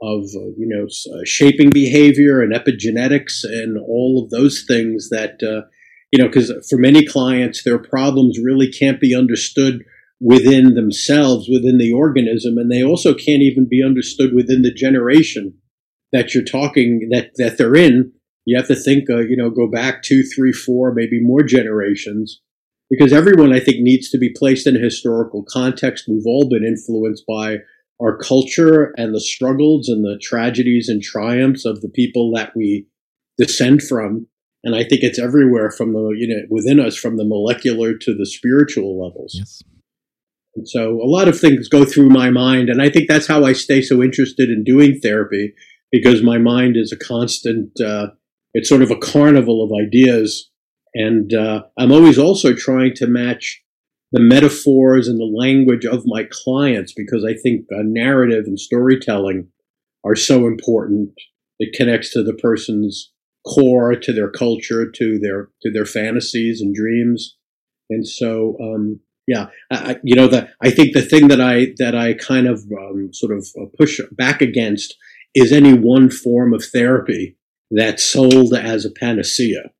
of 0.00 0.24
uh, 0.24 0.50
you 0.56 0.68
know 0.68 0.86
uh, 0.86 1.22
shaping 1.24 1.70
behavior 1.70 2.40
and 2.40 2.52
epigenetics 2.52 3.44
and 3.44 3.78
all 3.78 4.22
of 4.22 4.30
those 4.30 4.64
things 4.66 5.08
that 5.10 5.42
uh, 5.42 5.68
you 6.10 6.22
know 6.22 6.28
because 6.28 6.52
for 6.68 6.78
many 6.78 7.06
clients 7.06 7.62
their 7.62 7.78
problems 7.78 8.38
really 8.42 8.70
can't 8.70 9.00
be 9.00 9.14
understood 9.14 9.82
within 10.20 10.74
themselves 10.74 11.48
within 11.48 11.78
the 11.78 11.92
organism 11.92 12.56
and 12.56 12.70
they 12.70 12.82
also 12.82 13.12
can't 13.12 13.42
even 13.42 13.66
be 13.68 13.82
understood 13.84 14.32
within 14.34 14.62
the 14.62 14.72
generation 14.72 15.54
that 16.12 16.32
you're 16.32 16.44
talking 16.44 17.08
that 17.10 17.30
that 17.36 17.58
they're 17.58 17.74
in 17.74 18.12
you 18.44 18.56
have 18.56 18.68
to 18.68 18.76
think 18.76 19.08
uh, 19.10 19.18
you 19.18 19.36
know 19.36 19.50
go 19.50 19.66
back 19.66 20.02
two 20.02 20.22
three 20.22 20.52
four 20.52 20.92
maybe 20.92 21.20
more 21.20 21.42
generations 21.42 22.40
because 22.90 23.12
everyone 23.12 23.52
i 23.52 23.60
think 23.60 23.78
needs 23.80 24.10
to 24.10 24.18
be 24.18 24.32
placed 24.36 24.66
in 24.66 24.76
a 24.76 24.80
historical 24.80 25.44
context 25.48 26.04
we've 26.08 26.26
all 26.26 26.48
been 26.48 26.64
influenced 26.64 27.24
by 27.26 27.58
our 28.02 28.16
culture 28.16 28.92
and 28.96 29.14
the 29.14 29.20
struggles 29.20 29.88
and 29.88 30.04
the 30.04 30.18
tragedies 30.20 30.88
and 30.88 31.02
triumphs 31.02 31.64
of 31.64 31.80
the 31.80 31.88
people 31.88 32.32
that 32.34 32.54
we 32.56 32.86
descend 33.38 33.82
from. 33.82 34.26
And 34.64 34.74
I 34.74 34.84
think 34.84 35.02
it's 35.02 35.18
everywhere 35.18 35.70
from 35.70 35.92
the, 35.92 36.14
you 36.16 36.28
know, 36.28 36.42
within 36.50 36.80
us 36.80 36.96
from 36.96 37.16
the 37.16 37.24
molecular 37.24 37.94
to 37.96 38.14
the 38.14 38.26
spiritual 38.26 39.02
levels. 39.02 39.34
Yes. 39.38 39.62
And 40.54 40.68
so 40.68 41.00
a 41.00 41.08
lot 41.08 41.28
of 41.28 41.38
things 41.38 41.68
go 41.68 41.84
through 41.84 42.10
my 42.10 42.30
mind. 42.30 42.68
And 42.68 42.82
I 42.82 42.90
think 42.90 43.08
that's 43.08 43.26
how 43.26 43.44
I 43.44 43.52
stay 43.52 43.82
so 43.82 44.02
interested 44.02 44.50
in 44.50 44.64
doing 44.64 45.00
therapy 45.00 45.54
because 45.90 46.22
my 46.22 46.38
mind 46.38 46.76
is 46.76 46.92
a 46.92 46.96
constant, 46.96 47.80
uh, 47.80 48.08
it's 48.54 48.68
sort 48.68 48.82
of 48.82 48.90
a 48.90 48.98
carnival 48.98 49.62
of 49.62 49.72
ideas. 49.80 50.50
And 50.94 51.32
uh, 51.32 51.62
I'm 51.78 51.92
always 51.92 52.18
also 52.18 52.54
trying 52.54 52.94
to 52.96 53.06
match 53.06 53.62
the 54.12 54.20
metaphors 54.20 55.08
and 55.08 55.18
the 55.18 55.24
language 55.24 55.86
of 55.86 56.02
my 56.04 56.24
clients 56.30 56.92
because 56.94 57.24
I 57.24 57.34
think 57.34 57.64
narrative 57.70 58.44
and 58.46 58.60
storytelling 58.60 59.48
are 60.04 60.16
so 60.16 60.46
important. 60.46 61.10
It 61.58 61.74
connects 61.74 62.12
to 62.12 62.22
the 62.22 62.34
person's 62.34 63.10
core, 63.46 63.94
to 63.94 64.12
their 64.12 64.30
culture, 64.30 64.90
to 64.90 65.18
their 65.18 65.48
to 65.62 65.70
their 65.72 65.86
fantasies 65.86 66.60
and 66.60 66.74
dreams, 66.74 67.36
and 67.88 68.06
so 68.06 68.56
um, 68.60 69.00
yeah, 69.26 69.46
I, 69.70 69.98
you 70.02 70.14
know 70.14 70.28
that 70.28 70.50
I 70.60 70.70
think 70.70 70.92
the 70.92 71.02
thing 71.02 71.28
that 71.28 71.40
I 71.40 71.68
that 71.78 71.94
I 71.94 72.14
kind 72.14 72.46
of 72.46 72.62
um, 72.78 73.10
sort 73.12 73.36
of 73.36 73.46
uh, 73.60 73.66
push 73.78 74.00
back 74.12 74.42
against 74.42 74.94
is 75.34 75.52
any 75.52 75.72
one 75.72 76.10
form 76.10 76.52
of 76.52 76.64
therapy 76.64 77.36
that's 77.72 78.04
sold 78.04 78.54
as 78.54 78.84
a 78.84 78.90
panacea. 78.90 79.70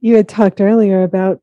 You 0.00 0.16
had 0.16 0.28
talked 0.28 0.60
earlier 0.60 1.02
about 1.02 1.40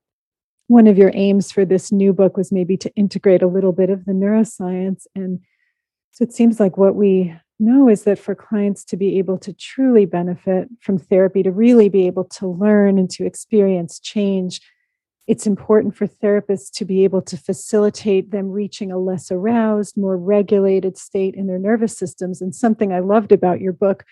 one 0.68 0.86
of 0.86 0.98
your 0.98 1.12
aims 1.14 1.52
for 1.52 1.66
this 1.66 1.92
new 1.92 2.14
book 2.14 2.38
was 2.38 2.52
maybe 2.52 2.78
to 2.78 2.94
integrate 2.96 3.42
a 3.42 3.48
little 3.48 3.72
bit 3.72 3.90
of 3.90 4.06
the 4.06 4.12
neuroscience. 4.12 5.06
And 5.16 5.40
so 6.12 6.24
it 6.24 6.34
seems 6.34 6.60
like 6.60 6.78
what 6.78 6.96
we 6.96 7.36
know 7.60 7.90
is 7.90 8.04
that 8.04 8.20
for 8.20 8.36
clients 8.36 8.84
to 8.86 8.98
be 8.98 9.18
able 9.18 9.38
to 9.40 9.54
truly 9.54 10.06
benefit 10.06 10.70
from 10.82 10.98
therapy, 10.98 11.44
to 11.44 11.52
really 11.52 11.90
be 11.90 12.06
able 12.08 12.24
to 12.26 12.48
learn 12.48 13.00
and 13.00 13.10
to 13.12 13.26
experience 13.26 14.00
change, 14.00 14.62
it's 15.28 15.46
important 15.46 15.96
for 15.96 16.08
therapists 16.08 16.72
to 16.72 16.86
be 16.86 17.04
able 17.04 17.22
to 17.22 17.38
facilitate 17.38 18.32
them 18.32 18.50
reaching 18.50 18.92
a 18.92 18.98
less 18.98 19.32
aroused, 19.32 19.98
more 19.98 20.18
regulated 20.18 20.98
state 20.98 21.36
in 21.36 21.48
their 21.48 21.60
nervous 21.60 21.98
systems. 21.98 22.42
And 22.42 22.56
something 22.56 22.92
I 22.92 23.00
loved 23.00 23.32
about 23.32 23.62
your 23.62 23.74
book 23.74 24.04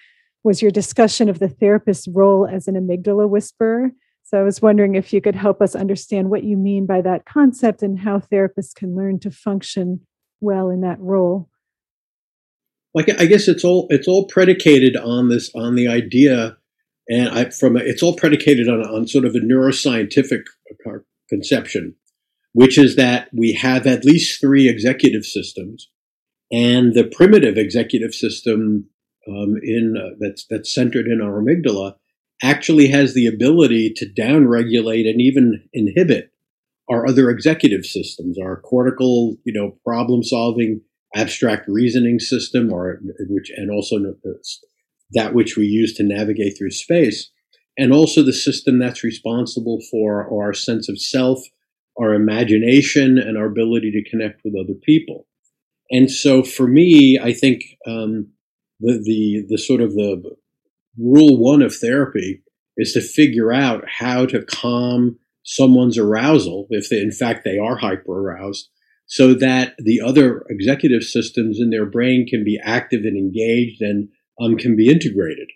was 0.48 0.62
your 0.62 0.72
discussion 0.72 1.30
of 1.30 1.40
the 1.40 1.50
therapist's 1.50 2.08
role 2.08 2.48
as 2.48 2.68
an 2.68 2.76
amygdala 2.76 3.30
whisperer 3.30 3.92
so 4.28 4.38
I 4.38 4.44
was 4.44 4.62
wondering 4.62 4.96
if 4.96 5.14
you 5.14 5.22
could 5.22 5.36
help 5.36 5.62
us 5.62 5.74
understand 5.74 6.30
what 6.30 6.44
you 6.44 6.58
mean 6.58 6.86
by 6.86 7.00
that 7.00 7.26
concept 7.26 7.82
and 7.82 7.98
how 7.98 8.20
therapists 8.20 8.76
can 8.76 8.94
learn 8.94 9.20
to 9.22 9.32
function 9.32 10.02
well 10.42 10.70
in 10.70 10.82
that 10.82 11.00
role. 11.00 11.50
Like 12.94 13.10
I 13.22 13.26
guess 13.26 13.48
it's 13.48 13.64
all 13.64 13.88
it's 13.90 14.06
all 14.08 14.26
predicated 14.26 14.98
on 14.98 15.30
this 15.30 15.50
on 15.56 15.76
the 15.76 15.88
idea, 15.88 16.58
and 17.08 17.30
I, 17.30 17.50
from 17.52 17.78
a, 17.78 17.80
it's 17.80 18.04
all 18.04 18.18
predicated 18.18 18.68
on 18.68 18.82
on 18.82 19.08
sort 19.08 19.24
of 19.24 19.34
a 19.34 19.40
neuroscientific 19.40 20.42
uh, 20.86 20.98
conception, 21.30 21.96
which 22.52 22.78
is 22.78 22.98
that 22.98 23.30
we 23.32 23.54
have 23.54 23.88
at 23.88 24.04
least 24.04 24.42
three 24.42 24.68
executive 24.68 25.24
systems, 25.24 25.90
and 26.52 26.96
the 26.96 27.06
primitive 27.06 27.58
executive 27.58 28.14
system 28.14 28.90
um, 29.28 29.56
in 29.62 29.96
uh, 29.98 30.16
that's 30.20 30.46
that's 30.50 30.74
centered 30.74 31.08
in 31.08 31.22
our 31.22 31.42
amygdala 31.42 31.96
actually 32.44 32.88
has 32.88 33.14
the 33.14 33.28
ability 33.28 33.92
to 33.96 34.06
downregulate 34.06 35.10
and 35.10 35.20
even 35.20 35.64
inhibit 35.74 36.32
our 36.90 37.08
other 37.08 37.30
executive 37.30 37.86
systems, 37.86 38.38
our 38.42 38.62
cortical, 38.62 39.36
you 39.44 39.52
know, 39.52 39.78
problem 39.84 40.24
solving, 40.24 40.82
abstract 41.16 41.68
reasoning 41.68 42.20
system, 42.20 42.72
or 42.72 43.00
which, 43.28 43.52
and 43.56 43.72
also 43.72 43.98
that 45.12 45.34
which 45.34 45.58
we 45.58 45.66
use 45.66 45.94
to 45.96 46.04
navigate 46.04 46.58
through 46.58 46.72
space, 46.72 47.32
and 47.78 47.92
also 47.92 48.24
the 48.24 48.34
system 48.34 48.80
that's 48.80 49.04
responsible 49.04 49.80
for 49.92 50.32
our 50.32 50.54
sense 50.54 50.88
of 50.88 51.00
self, 51.00 51.40
our 52.00 52.14
imagination, 52.14 53.18
and 53.18 53.38
our 53.38 53.46
ability 53.46 53.92
to 53.92 54.10
connect 54.10 54.42
with 54.46 54.54
other 54.56 54.78
people. 54.86 55.28
And 55.90 56.12
so, 56.12 56.44
for 56.44 56.68
me, 56.68 57.20
I 57.22 57.34
think 57.34 57.64
um, 57.86 58.30
the 58.80 59.02
the 59.04 59.46
the 59.50 59.58
sort 59.58 59.82
of 59.82 59.94
the 59.94 60.22
rule 60.98 61.38
one 61.38 61.62
of 61.62 61.76
therapy 61.76 62.44
is 62.78 62.94
to 62.94 63.02
figure 63.02 63.52
out 63.52 63.84
how 63.88 64.26
to 64.26 64.44
calm 64.44 65.18
someone's 65.44 65.98
arousal, 65.98 66.68
if 66.70 66.90
they, 66.90 67.00
in 67.00 67.12
fact 67.12 67.44
they 67.44 67.58
are 67.58 67.78
hyper 67.78 68.12
aroused, 68.12 68.70
so 69.06 69.34
that 69.34 69.74
the 69.80 70.02
other 70.02 70.46
executive 70.50 71.04
systems 71.04 71.60
in 71.60 71.70
their 71.70 71.86
brain 71.86 72.26
can 72.28 72.44
be 72.44 72.60
active 72.64 73.02
and 73.04 73.18
engaged 73.18 73.82
and 73.82 74.10
um, 74.42 74.58
can 74.58 74.76
be 74.76 74.90
integrated. 74.90 75.48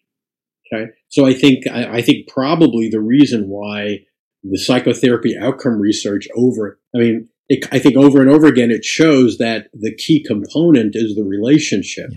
Okay, 0.74 0.92
so 1.10 1.26
I 1.26 1.34
think 1.34 1.68
I, 1.68 1.98
I 1.98 2.02
think 2.02 2.28
probably 2.30 2.90
the 2.90 3.02
reason 3.02 3.50
why 3.50 4.00
the 4.44 4.58
psychotherapy 4.58 5.38
outcome 5.38 5.80
research 5.80 6.28
over, 6.36 6.80
I 6.96 7.00
mean, 7.00 7.30
it, 7.50 7.68
I 7.72 7.80
think 7.80 7.96
over 7.98 8.22
and 8.22 8.30
over 8.30 8.48
again 8.48 8.72
it 8.72 8.86
shows 8.86 9.38
that 9.38 9.68
the 9.74 9.94
key 9.96 10.24
component 10.24 10.96
is 10.96 11.16
the 11.16 11.24
relationship, 11.26 12.12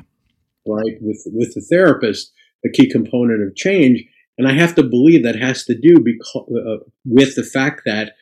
right, 0.67 0.97
with 1.01 1.23
with 1.27 1.55
the 1.55 1.61
therapist 1.61 2.33
a 2.65 2.71
key 2.71 2.91
component 2.91 3.47
of 3.47 3.57
change. 3.57 4.05
And 4.37 4.49
I 4.49 4.53
have 4.55 4.75
to 4.77 4.83
believe 4.83 5.23
that 5.25 5.37
has 5.37 5.65
to 5.65 5.79
do 5.79 6.01
because, 6.01 6.49
uh, 6.51 6.85
with 7.05 7.37
the 7.37 7.45
fact 7.45 7.83
that 7.87 8.13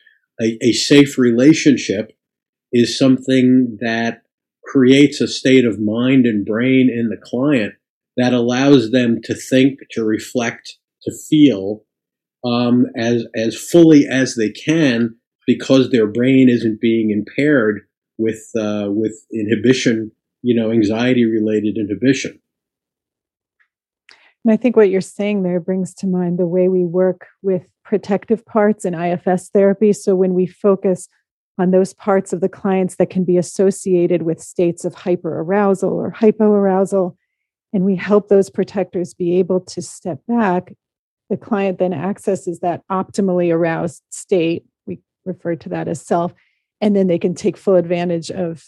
a, 0.41 0.57
a 0.61 0.73
safe 0.73 1.17
relationship 1.17 2.11
is 2.71 2.97
something 2.97 3.77
that 3.81 4.23
creates 4.63 5.21
a 5.21 5.27
state 5.27 5.65
of 5.65 5.79
mind 5.79 6.25
and 6.25 6.45
brain 6.45 6.89
in 6.89 7.09
the 7.09 7.17
client 7.21 7.73
that 8.17 8.33
allows 8.33 8.91
them 8.91 9.19
to 9.23 9.33
think, 9.33 9.79
to 9.91 10.03
reflect, 10.03 10.77
to 11.03 11.11
feel 11.29 11.83
um, 12.45 12.85
as 12.97 13.25
as 13.35 13.55
fully 13.55 14.05
as 14.07 14.35
they 14.35 14.51
can 14.51 15.15
because 15.47 15.89
their 15.89 16.07
brain 16.07 16.49
isn't 16.49 16.81
being 16.81 17.11
impaired 17.11 17.81
with 18.17 18.49
uh, 18.57 18.87
with 18.89 19.13
inhibition, 19.33 20.11
you 20.43 20.53
know, 20.53 20.71
anxiety 20.71 21.25
related 21.25 21.77
inhibition. 21.77 22.39
And 24.45 24.53
I 24.53 24.57
think 24.57 24.75
what 24.75 24.89
you're 24.89 25.01
saying 25.01 25.43
there 25.43 25.61
brings 25.61 25.93
to 25.95 26.07
mind 26.07 26.37
the 26.37 26.45
way 26.45 26.67
we 26.67 26.83
work 26.83 27.27
with 27.41 27.63
protective 27.85 28.45
parts 28.45 28.85
in 28.85 28.93
IFS 28.93 29.49
therapy. 29.49 29.93
So 29.93 30.15
when 30.15 30.33
we 30.33 30.45
focus 30.45 31.07
on 31.57 31.71
those 31.71 31.93
parts 31.93 32.33
of 32.33 32.41
the 32.41 32.49
clients 32.49 32.95
that 32.97 33.09
can 33.09 33.23
be 33.23 33.37
associated 33.37 34.23
with 34.23 34.41
states 34.41 34.83
of 34.85 34.95
hyperarousal 34.95 35.91
or 35.91 36.11
hypoarousal, 36.11 37.15
and 37.71 37.85
we 37.85 37.95
help 37.95 38.27
those 38.27 38.49
protectors 38.49 39.13
be 39.13 39.39
able 39.39 39.61
to 39.61 39.81
step 39.81 40.19
back, 40.27 40.73
the 41.29 41.37
client 41.37 41.79
then 41.79 41.93
accesses 41.93 42.59
that 42.59 42.81
optimally 42.91 43.53
aroused 43.53 44.03
state. 44.09 44.65
We 44.85 44.99
refer 45.25 45.55
to 45.55 45.69
that 45.69 45.87
as 45.87 46.01
self, 46.01 46.33
and 46.81 46.95
then 46.95 47.07
they 47.07 47.17
can 47.17 47.33
take 47.33 47.55
full 47.55 47.75
advantage 47.75 48.29
of 48.29 48.65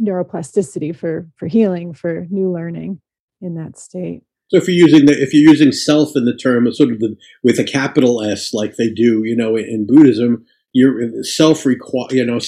neuroplasticity 0.00 0.94
for, 0.94 1.28
for 1.36 1.46
healing, 1.46 1.94
for 1.94 2.26
new 2.30 2.50
learning 2.52 3.00
in 3.40 3.54
that 3.54 3.78
state. 3.78 4.22
So 4.52 4.58
if 4.58 4.68
you're 4.68 4.86
using 4.86 5.06
the 5.06 5.12
if 5.12 5.32
you're 5.32 5.50
using 5.50 5.72
self 5.72 6.10
in 6.14 6.26
the 6.26 6.36
term 6.36 6.70
sort 6.74 6.92
of 6.92 6.98
the 6.98 7.16
with 7.42 7.58
a 7.58 7.64
capital 7.64 8.22
S 8.22 8.52
like 8.52 8.76
they 8.76 8.90
do, 8.90 9.22
you 9.24 9.34
know, 9.34 9.56
in 9.56 9.86
Buddhism, 9.86 10.44
your 10.74 11.22
self 11.22 11.64
require 11.64 12.08
you 12.10 12.24
know 12.24 12.38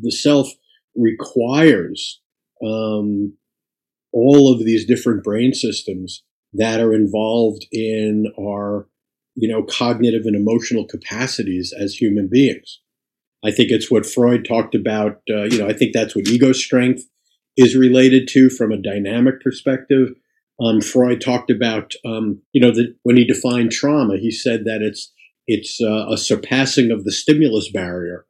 the 0.00 0.10
self 0.10 0.48
requires 0.96 2.20
um, 2.64 3.34
all 4.12 4.52
of 4.52 4.64
these 4.64 4.84
different 4.84 5.22
brain 5.22 5.54
systems 5.54 6.24
that 6.52 6.80
are 6.80 6.92
involved 6.92 7.66
in 7.70 8.26
our 8.38 8.88
you 9.36 9.48
know 9.48 9.62
cognitive 9.62 10.22
and 10.24 10.34
emotional 10.34 10.84
capacities 10.84 11.72
as 11.78 11.94
human 11.94 12.28
beings. 12.30 12.80
I 13.44 13.50
think 13.50 13.70
it's 13.70 13.90
what 13.90 14.06
Freud 14.06 14.44
talked 14.44 14.74
about. 14.74 15.20
Uh, 15.28 15.44
you 15.44 15.58
know, 15.58 15.68
I 15.68 15.72
think 15.72 15.92
that's 15.92 16.14
what 16.14 16.28
ego 16.28 16.52
strength 16.52 17.02
is 17.56 17.76
related 17.76 18.28
to 18.28 18.48
from 18.48 18.72
a 18.72 18.80
dynamic 18.80 19.40
perspective. 19.40 20.14
Um, 20.60 20.80
Freud 20.80 21.20
talked 21.20 21.50
about, 21.50 21.92
um, 22.04 22.40
you 22.52 22.60
know, 22.60 22.70
that 22.70 22.94
when 23.02 23.16
he 23.16 23.24
defined 23.24 23.72
trauma, 23.72 24.16
he 24.16 24.30
said 24.30 24.64
that 24.64 24.80
it's 24.82 25.12
it's 25.46 25.80
uh, 25.82 26.06
a 26.08 26.16
surpassing 26.16 26.90
of 26.90 27.04
the 27.04 27.12
stimulus 27.12 27.70
barrier. 27.70 28.26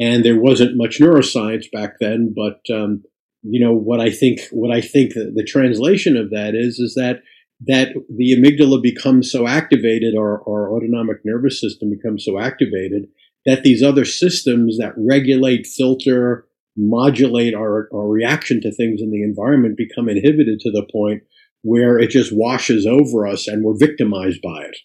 and 0.00 0.24
there 0.24 0.40
wasn't 0.40 0.76
much 0.76 0.98
neuroscience 0.98 1.70
back 1.72 1.94
then. 2.00 2.34
But 2.34 2.60
um, 2.74 3.04
you 3.42 3.64
know 3.64 3.72
what 3.72 4.00
I 4.00 4.10
think 4.10 4.40
what 4.50 4.74
I 4.74 4.80
think 4.80 5.14
the, 5.14 5.30
the, 5.34 5.44
translation 5.44 6.16
of 6.16 6.30
that 6.30 6.54
is 6.54 6.78
is 6.78 6.94
that 6.94 7.20
that 7.66 7.90
the 8.08 8.32
amygdala 8.32 8.82
becomes 8.82 9.30
so 9.30 9.46
activated, 9.46 10.14
or 10.16 10.42
our 10.48 10.74
autonomic 10.74 11.18
nervous 11.24 11.60
system 11.60 11.90
becomes 11.90 12.24
so 12.24 12.40
activated 12.40 13.04
that 13.46 13.62
these 13.62 13.82
other 13.82 14.04
systems 14.04 14.78
that 14.78 14.94
regulate, 14.96 15.66
filter, 15.66 16.46
modulate 16.76 17.54
our, 17.54 17.88
our 17.94 18.08
reaction 18.08 18.60
to 18.60 18.74
things 18.74 19.00
in 19.00 19.10
the 19.10 19.22
environment 19.22 19.76
become 19.76 20.08
inhibited 20.08 20.58
to 20.60 20.70
the 20.70 20.86
point 20.90 21.22
where 21.62 21.98
it 21.98 22.10
just 22.10 22.32
washes 22.34 22.86
over 22.86 23.26
us 23.26 23.46
and 23.46 23.64
we're 23.64 23.78
victimized 23.78 24.40
by 24.42 24.64
it. 24.64 24.76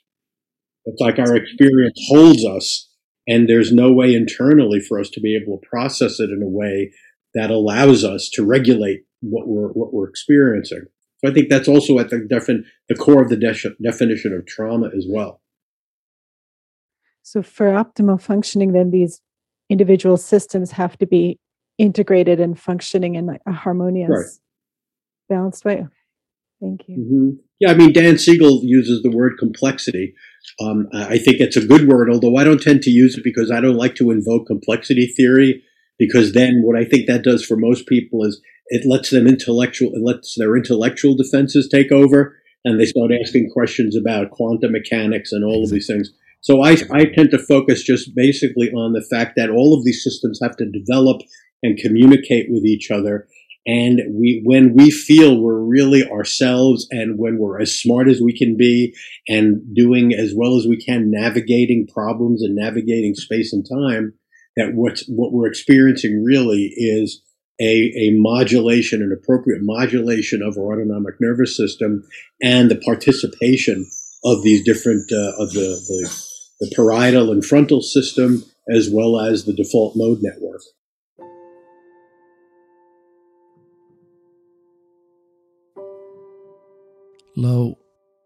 It's 0.85 1.01
like 1.01 1.19
our 1.19 1.35
experience 1.35 1.99
holds 2.09 2.45
us 2.45 2.89
and 3.27 3.47
there's 3.47 3.71
no 3.71 3.91
way 3.91 4.13
internally 4.13 4.79
for 4.79 4.99
us 4.99 5.09
to 5.11 5.21
be 5.21 5.35
able 5.35 5.59
to 5.59 5.67
process 5.67 6.19
it 6.19 6.29
in 6.29 6.41
a 6.41 6.47
way 6.47 6.91
that 7.35 7.51
allows 7.51 8.03
us 8.03 8.29
to 8.33 8.45
regulate 8.45 9.01
what 9.21 9.47
we're, 9.47 9.69
what 9.69 9.93
we're 9.93 10.09
experiencing. 10.09 10.85
So 11.23 11.29
I 11.29 11.33
think 11.33 11.49
that's 11.49 11.67
also 11.67 11.99
at 11.99 12.09
the, 12.09 12.17
defin- 12.17 12.63
the 12.87 12.95
core 12.95 13.21
of 13.21 13.29
the 13.29 13.35
de- 13.35 13.75
definition 13.83 14.33
of 14.33 14.47
trauma 14.47 14.87
as 14.95 15.05
well. 15.07 15.41
So 17.29 17.43
for 17.43 17.67
optimal 17.67 18.19
functioning, 18.19 18.71
then 18.71 18.89
these 18.89 19.21
individual 19.69 20.17
systems 20.17 20.71
have 20.71 20.97
to 20.97 21.05
be 21.05 21.37
integrated 21.77 22.39
and 22.39 22.59
functioning 22.59 23.13
in 23.13 23.37
a 23.45 23.51
harmonious, 23.51 24.09
right. 24.09 25.35
balanced 25.37 25.63
way. 25.63 25.85
Thank 26.59 26.85
you. 26.87 26.97
Mm-hmm. 26.97 27.29
Yeah, 27.59 27.69
I 27.69 27.75
mean, 27.75 27.93
Dan 27.93 28.17
Siegel 28.17 28.61
uses 28.63 29.03
the 29.03 29.11
word 29.11 29.33
complexity. 29.37 30.15
Um, 30.59 30.87
I 30.91 31.19
think 31.19 31.39
it's 31.39 31.55
a 31.55 31.63
good 31.63 31.87
word, 31.87 32.09
although 32.09 32.35
I 32.35 32.43
don't 32.43 32.63
tend 32.63 32.81
to 32.81 32.89
use 32.89 33.15
it 33.15 33.23
because 33.23 33.51
I 33.51 33.61
don't 33.61 33.77
like 33.77 33.93
to 33.95 34.09
invoke 34.09 34.47
complexity 34.47 35.05
theory. 35.05 35.61
Because 35.99 36.33
then, 36.33 36.63
what 36.63 36.79
I 36.81 36.83
think 36.83 37.05
that 37.05 37.23
does 37.23 37.45
for 37.45 37.57
most 37.57 37.85
people 37.85 38.25
is 38.25 38.41
it 38.69 38.89
lets 38.89 39.11
them 39.11 39.27
intellectual, 39.27 39.91
it 39.93 40.01
lets 40.01 40.33
their 40.35 40.57
intellectual 40.57 41.15
defenses 41.15 41.69
take 41.69 41.91
over, 41.91 42.35
and 42.65 42.79
they 42.79 42.85
start 42.85 43.11
asking 43.21 43.51
questions 43.53 43.95
about 43.95 44.31
quantum 44.31 44.71
mechanics 44.71 45.31
and 45.31 45.45
all 45.45 45.63
of 45.63 45.69
these 45.69 45.85
things. 45.85 46.11
So 46.41 46.61
I, 46.63 46.77
I 46.91 47.05
tend 47.05 47.31
to 47.31 47.37
focus 47.37 47.83
just 47.83 48.15
basically 48.15 48.69
on 48.69 48.93
the 48.93 49.05
fact 49.09 49.33
that 49.35 49.49
all 49.49 49.77
of 49.77 49.83
these 49.83 50.03
systems 50.03 50.39
have 50.41 50.55
to 50.57 50.71
develop 50.71 51.21
and 51.61 51.77
communicate 51.77 52.47
with 52.49 52.65
each 52.65 52.89
other. 52.91 53.27
And 53.67 54.01
we, 54.13 54.41
when 54.45 54.73
we 54.73 54.89
feel 54.89 55.39
we're 55.39 55.59
really 55.59 56.09
ourselves 56.09 56.87
and 56.89 57.19
when 57.19 57.37
we're 57.37 57.61
as 57.61 57.77
smart 57.77 58.07
as 58.07 58.21
we 58.21 58.35
can 58.35 58.57
be 58.57 58.95
and 59.27 59.61
doing 59.75 60.13
as 60.13 60.33
well 60.35 60.57
as 60.57 60.65
we 60.65 60.83
can 60.83 61.11
navigating 61.11 61.87
problems 61.93 62.41
and 62.41 62.55
navigating 62.55 63.15
space 63.15 63.53
and 63.53 63.67
time, 63.69 64.13
that 64.55 64.71
what, 64.73 65.01
what 65.07 65.33
we're 65.33 65.47
experiencing 65.47 66.23
really 66.23 66.73
is 66.75 67.21
a, 67.61 67.91
a 67.95 68.11
modulation, 68.13 69.03
an 69.03 69.11
appropriate 69.11 69.61
modulation 69.61 70.41
of 70.41 70.57
our 70.57 70.73
autonomic 70.73 71.15
nervous 71.19 71.55
system 71.55 72.03
and 72.41 72.71
the 72.71 72.77
participation 72.77 73.85
of 74.23 74.41
these 74.43 74.63
different, 74.63 75.11
uh, 75.11 75.33
of 75.37 75.51
the, 75.51 75.59
the, 75.87 76.28
the 76.59 76.71
parietal 76.75 77.31
and 77.31 77.45
frontal 77.45 77.81
system, 77.81 78.43
as 78.75 78.89
well 78.89 79.19
as 79.19 79.45
the 79.45 79.53
default 79.53 79.95
mode 79.95 80.19
network. 80.21 80.61
Lou, 87.35 87.75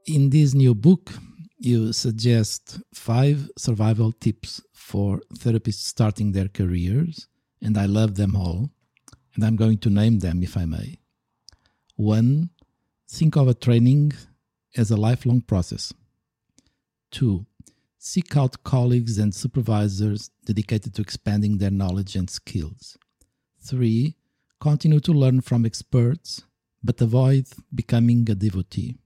in 0.08 0.32
this 0.32 0.54
new 0.54 0.74
book, 0.74 1.12
you 1.60 1.94
suggest 1.94 2.80
five 2.94 3.50
survival 3.58 4.12
tips 4.12 4.62
for 4.74 5.22
therapists 5.36 5.86
starting 5.86 6.32
their 6.32 6.48
careers, 6.48 7.28
and 7.62 7.78
I 7.78 7.86
love 7.86 8.16
them 8.16 8.36
all, 8.36 8.72
and 9.36 9.46
I'm 9.46 9.56
going 9.56 9.78
to 9.80 9.90
name 9.90 10.20
them 10.20 10.42
if 10.42 10.58
I 10.58 10.66
may. 10.66 10.98
One, 11.96 12.50
think 13.08 13.36
of 13.36 13.48
a 13.48 13.54
training 13.54 14.14
as 14.76 14.90
a 14.90 14.98
lifelong 14.98 15.42
process. 15.42 15.94
Two, 17.12 17.46
seek 18.06 18.36
out 18.36 18.62
colleagues 18.66 19.18
and 19.18 19.34
supervisors 19.34 20.30
dedicated 20.44 20.94
to 20.94 21.02
expanding 21.02 21.58
their 21.58 21.72
knowledge 21.72 22.18
and 22.18 22.30
skills. 22.30 22.98
Three, 23.62 24.18
continue 24.60 25.00
to 25.00 25.14
learn 25.14 25.40
from 25.40 25.66
experts, 25.66 26.44
but 26.84 27.00
avoid 27.00 27.48
becoming 27.74 28.30
a 28.30 28.36
devotee. 28.36 28.98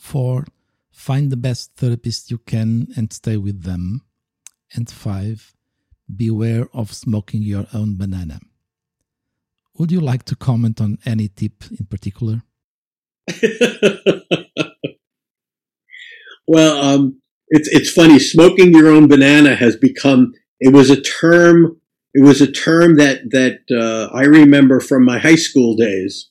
Four, 0.00 0.46
find 0.90 1.30
the 1.30 1.36
best 1.36 1.76
therapist 1.76 2.28
you 2.32 2.38
can 2.38 2.88
and 2.96 3.12
stay 3.12 3.36
with 3.36 3.62
them. 3.62 4.00
And 4.74 4.90
five, 4.90 5.54
beware 6.12 6.66
of 6.74 6.92
smoking 6.92 7.42
your 7.42 7.68
own 7.72 7.96
banana. 7.96 8.40
Would 9.78 9.92
you 9.92 10.00
like 10.00 10.24
to 10.24 10.34
comment 10.34 10.80
on 10.80 10.98
any 11.06 11.28
tip 11.28 11.62
in 11.78 11.86
particular? 11.86 12.42
well, 16.48 16.84
um, 16.84 17.20
it's 17.48 17.68
it's 17.68 17.90
funny. 17.90 18.18
Smoking 18.18 18.72
your 18.72 18.88
own 18.90 19.08
banana 19.08 19.54
has 19.54 19.76
become. 19.76 20.32
It 20.60 20.72
was 20.72 20.90
a 20.90 21.00
term. 21.00 21.80
It 22.14 22.24
was 22.24 22.40
a 22.40 22.50
term 22.50 22.96
that 22.96 23.30
that 23.30 23.60
uh, 23.70 24.14
I 24.16 24.22
remember 24.24 24.80
from 24.80 25.04
my 25.04 25.18
high 25.18 25.34
school 25.34 25.76
days 25.76 26.30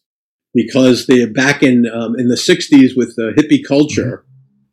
because 0.54 1.08
they 1.08 1.26
back 1.26 1.64
in 1.64 1.86
um, 1.88 2.16
in 2.18 2.30
the 2.30 2.36
'60s 2.36 2.96
with 2.96 3.16
the 3.16 3.34
hippie 3.38 3.66
culture, 3.66 4.26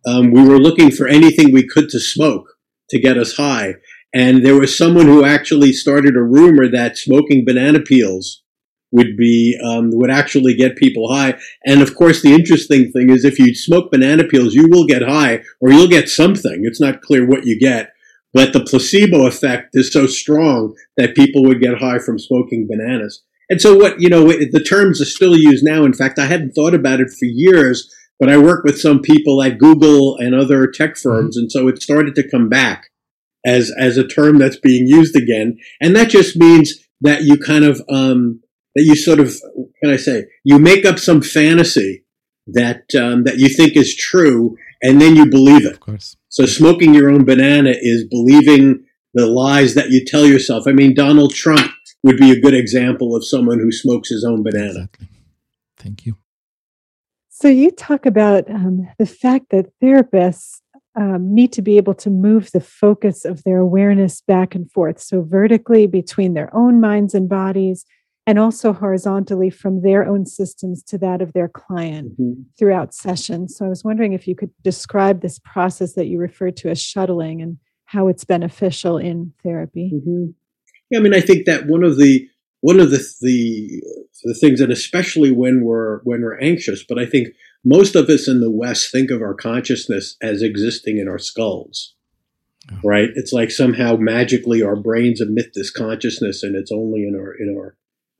um, 0.06 0.30
we 0.30 0.42
were 0.42 0.58
looking 0.58 0.90
for 0.90 1.06
anything 1.06 1.52
we 1.52 1.66
could 1.66 1.88
to 1.90 2.00
smoke 2.00 2.56
to 2.90 3.00
get 3.00 3.18
us 3.18 3.36
high. 3.36 3.74
And 4.12 4.44
there 4.44 4.58
was 4.58 4.76
someone 4.76 5.06
who 5.06 5.24
actually 5.24 5.72
started 5.72 6.16
a 6.16 6.22
rumor 6.22 6.68
that 6.68 6.98
smoking 6.98 7.44
banana 7.44 7.78
peels 7.80 8.39
would 8.92 9.16
be 9.16 9.58
um, 9.64 9.90
would 9.92 10.10
actually 10.10 10.54
get 10.54 10.76
people 10.76 11.12
high. 11.12 11.38
And 11.64 11.82
of 11.82 11.94
course, 11.94 12.22
the 12.22 12.34
interesting 12.34 12.90
thing 12.90 13.10
is 13.10 13.24
if 13.24 13.38
you 13.38 13.54
smoke 13.54 13.90
banana 13.90 14.24
peels, 14.24 14.54
you 14.54 14.68
will 14.68 14.86
get 14.86 15.02
high, 15.02 15.42
or 15.60 15.70
you'll 15.70 15.88
get 15.88 16.08
something. 16.08 16.62
It's 16.64 16.80
not 16.80 17.02
clear 17.02 17.26
what 17.26 17.46
you 17.46 17.58
get, 17.58 17.92
but 18.32 18.52
the 18.52 18.64
placebo 18.64 19.26
effect 19.26 19.70
is 19.74 19.92
so 19.92 20.06
strong 20.06 20.74
that 20.96 21.14
people 21.14 21.44
would 21.44 21.60
get 21.60 21.78
high 21.78 21.98
from 21.98 22.18
smoking 22.18 22.66
bananas. 22.68 23.22
And 23.48 23.60
so 23.60 23.76
what, 23.76 24.00
you 24.00 24.08
know, 24.08 24.28
the 24.28 24.64
terms 24.66 25.00
are 25.00 25.06
still 25.06 25.36
used 25.36 25.64
now. 25.64 25.84
In 25.84 25.92
fact, 25.92 26.20
I 26.20 26.26
hadn't 26.26 26.52
thought 26.52 26.72
about 26.72 27.00
it 27.00 27.08
for 27.10 27.24
years, 27.24 27.92
but 28.20 28.30
I 28.30 28.38
work 28.38 28.62
with 28.64 28.80
some 28.80 29.00
people 29.00 29.42
at 29.42 29.58
Google 29.58 30.16
and 30.18 30.34
other 30.34 30.68
tech 30.68 30.96
firms. 30.96 31.36
And 31.36 31.50
so 31.50 31.66
it 31.66 31.82
started 31.82 32.14
to 32.14 32.30
come 32.30 32.48
back 32.48 32.90
as, 33.44 33.72
as 33.76 33.96
a 33.96 34.06
term 34.06 34.38
that's 34.38 34.58
being 34.58 34.86
used 34.86 35.16
again. 35.16 35.58
And 35.80 35.96
that 35.96 36.10
just 36.10 36.36
means 36.36 36.74
that 37.00 37.24
you 37.24 37.38
kind 37.38 37.64
of, 37.64 37.82
um, 37.88 38.40
that 38.80 38.86
you 38.86 38.96
sort 38.96 39.20
of, 39.20 39.34
can 39.82 39.92
I 39.92 39.96
say, 39.96 40.24
you 40.42 40.58
make 40.58 40.86
up 40.86 40.98
some 40.98 41.20
fantasy 41.20 42.04
that, 42.46 42.94
um, 42.94 43.24
that 43.24 43.38
you 43.38 43.48
think 43.48 43.76
is 43.76 43.94
true 43.94 44.56
and 44.82 45.00
then 45.00 45.16
you 45.16 45.26
believe 45.26 45.66
it. 45.66 45.74
Of 45.74 45.80
course. 45.80 46.16
So 46.28 46.46
smoking 46.46 46.94
your 46.94 47.10
own 47.10 47.26
banana 47.26 47.74
is 47.78 48.06
believing 48.08 48.84
the 49.12 49.26
lies 49.26 49.74
that 49.74 49.90
you 49.90 50.02
tell 50.04 50.24
yourself. 50.24 50.64
I 50.66 50.72
mean, 50.72 50.94
Donald 50.94 51.34
Trump 51.34 51.70
would 52.02 52.16
be 52.16 52.30
a 52.30 52.40
good 52.40 52.54
example 52.54 53.14
of 53.14 53.26
someone 53.26 53.58
who 53.58 53.70
smokes 53.70 54.08
his 54.08 54.24
own 54.24 54.42
banana. 54.42 54.68
Exactly. 54.68 55.08
Thank 55.76 56.06
you. 56.06 56.16
So 57.28 57.48
you 57.48 57.70
talk 57.70 58.06
about 58.06 58.50
um, 58.50 58.88
the 58.98 59.06
fact 59.06 59.46
that 59.50 59.72
therapists 59.82 60.60
um, 60.96 61.34
need 61.34 61.52
to 61.52 61.62
be 61.62 61.76
able 61.76 61.94
to 61.94 62.10
move 62.10 62.50
the 62.52 62.60
focus 62.60 63.24
of 63.24 63.44
their 63.44 63.58
awareness 63.58 64.22
back 64.22 64.54
and 64.54 64.70
forth, 64.70 65.00
so 65.00 65.22
vertically 65.22 65.86
between 65.86 66.34
their 66.34 66.54
own 66.54 66.80
minds 66.80 67.14
and 67.14 67.28
bodies, 67.28 67.84
and 68.30 68.38
also 68.38 68.72
horizontally 68.72 69.50
from 69.50 69.82
their 69.82 70.06
own 70.06 70.24
systems 70.24 70.84
to 70.84 70.96
that 70.96 71.20
of 71.20 71.32
their 71.32 71.48
client 71.48 72.12
mm-hmm. 72.12 72.42
throughout 72.56 72.94
sessions. 72.94 73.56
So 73.56 73.66
I 73.66 73.68
was 73.68 73.82
wondering 73.82 74.12
if 74.12 74.28
you 74.28 74.36
could 74.36 74.52
describe 74.62 75.20
this 75.20 75.40
process 75.40 75.94
that 75.94 76.06
you 76.06 76.16
referred 76.16 76.56
to 76.58 76.70
as 76.70 76.80
shuttling 76.80 77.42
and 77.42 77.58
how 77.86 78.06
it's 78.06 78.24
beneficial 78.24 78.98
in 78.98 79.32
therapy. 79.42 79.90
Mm-hmm. 79.92 80.26
Yeah, 80.90 81.00
I 81.00 81.02
mean, 81.02 81.12
I 81.12 81.20
think 81.20 81.46
that 81.46 81.66
one 81.66 81.82
of 81.82 81.98
the 81.98 82.28
one 82.60 82.78
of 82.78 82.92
the 82.92 83.04
the 83.20 83.82
the 84.22 84.34
things, 84.34 84.60
and 84.60 84.70
especially 84.70 85.32
when 85.32 85.64
we're 85.64 85.98
when 86.04 86.22
we're 86.22 86.38
anxious, 86.38 86.84
but 86.88 87.00
I 87.00 87.06
think 87.06 87.30
most 87.64 87.96
of 87.96 88.08
us 88.08 88.28
in 88.28 88.40
the 88.40 88.50
West 88.50 88.92
think 88.92 89.10
of 89.10 89.22
our 89.22 89.34
consciousness 89.34 90.16
as 90.22 90.40
existing 90.40 90.98
in 90.98 91.08
our 91.08 91.18
skulls. 91.18 91.96
Oh. 92.70 92.76
Right? 92.84 93.08
It's 93.16 93.32
like 93.32 93.50
somehow 93.50 93.96
magically 93.96 94.62
our 94.62 94.76
brains 94.76 95.20
emit 95.20 95.50
this 95.52 95.72
consciousness, 95.72 96.44
and 96.44 96.54
it's 96.54 96.70
only 96.70 97.02
in 97.02 97.16
our 97.16 97.32
in 97.32 97.56
our 97.58 97.74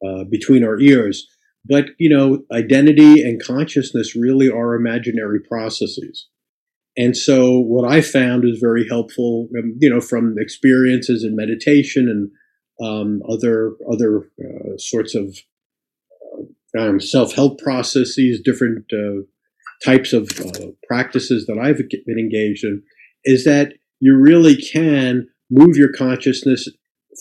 uh, 0.07 0.25
between 0.25 0.65
our 0.65 0.81
ears. 0.81 1.27
But 1.65 1.87
you 1.99 2.09
know, 2.09 2.43
identity 2.53 3.23
and 3.23 3.43
consciousness 3.43 4.17
really 4.17 4.49
are 4.49 4.75
imaginary 4.75 5.41
processes. 5.41 6.29
And 6.97 7.17
so, 7.17 7.59
what 7.59 7.91
I 7.91 8.01
found 8.01 8.45
is 8.45 8.59
very 8.61 8.87
helpful, 8.89 9.49
um, 9.59 9.77
you 9.79 9.89
know, 9.89 10.01
from 10.01 10.37
experiences 10.39 11.25
in 11.25 11.37
meditation 11.37 12.09
and 12.09 12.31
um, 12.87 13.23
other 13.29 13.75
other 13.91 14.31
uh, 14.43 14.77
sorts 14.79 15.15
of 15.15 15.37
uh, 16.77 16.81
um, 16.81 17.01
self 17.01 17.35
help 17.35 17.59
processes, 17.59 18.41
different 18.45 18.85
uh, 18.93 19.23
types 19.85 20.13
of 20.13 20.31
uh, 20.41 20.69
practices 20.89 21.47
that 21.47 21.59
I've 21.59 21.79
been 22.07 22.19
engaged 22.19 22.65
in, 22.65 22.83
is 23.25 23.45
that 23.45 23.75
you 24.01 24.17
really 24.17 24.57
can 24.57 25.29
move 25.51 25.77
your 25.77 25.93
consciousness 25.93 26.69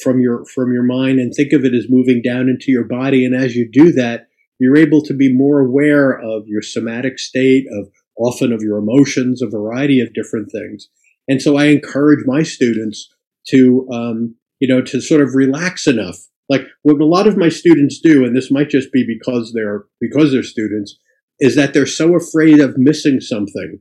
from 0.04 0.20
your 0.20 0.46
from 0.46 0.72
your 0.74 0.84
mind 0.84 1.20
and 1.20 1.34
think 1.34 1.54
of 1.54 1.66
it 1.66 1.74
as 1.74 1.88
moving 1.90 2.22
down 2.22 2.50
into 2.50 2.72
your 2.72 2.86
body. 2.86 3.26
And 3.26 3.36
as 3.36 3.56
you 3.56 3.70
do 3.72 3.92
that, 3.94 4.28
you're 4.60 4.78
able 4.78 5.02
to 5.04 5.14
be 5.14 5.34
more 5.34 5.60
aware 5.60 6.12
of 6.12 6.48
your 6.48 6.62
somatic 6.62 7.18
state, 7.18 7.66
of 7.72 7.90
often 8.18 8.52
of 8.52 8.62
your 8.62 8.78
emotions, 8.78 9.42
a 9.42 9.48
variety 9.48 10.00
of 10.02 10.14
different 10.14 10.52
things. 10.52 10.90
And 11.28 11.42
so 11.42 11.58
I 11.58 11.66
encourage 11.66 12.26
my 12.26 12.44
students 12.44 13.10
to, 13.50 13.88
um, 13.92 14.36
you 14.60 14.68
know, 14.68 14.82
to 14.82 15.00
sort 15.00 15.22
of 15.22 15.36
relax 15.36 15.88
enough. 15.88 16.18
Like 16.50 16.64
what 16.82 17.00
a 17.00 17.06
lot 17.06 17.28
of 17.28 17.38
my 17.38 17.50
students 17.50 18.00
do, 18.02 18.26
and 18.26 18.36
this 18.36 18.52
might 18.52 18.70
just 18.70 18.92
be 18.92 19.06
because 19.08 19.54
they're 19.54 19.86
because 20.02 20.32
they're 20.32 20.44
students, 20.44 20.98
is 21.40 21.56
that 21.56 21.74
they're 21.74 21.86
so 21.86 22.16
afraid 22.16 22.60
of 22.60 22.78
missing 22.78 23.22
something 23.22 23.80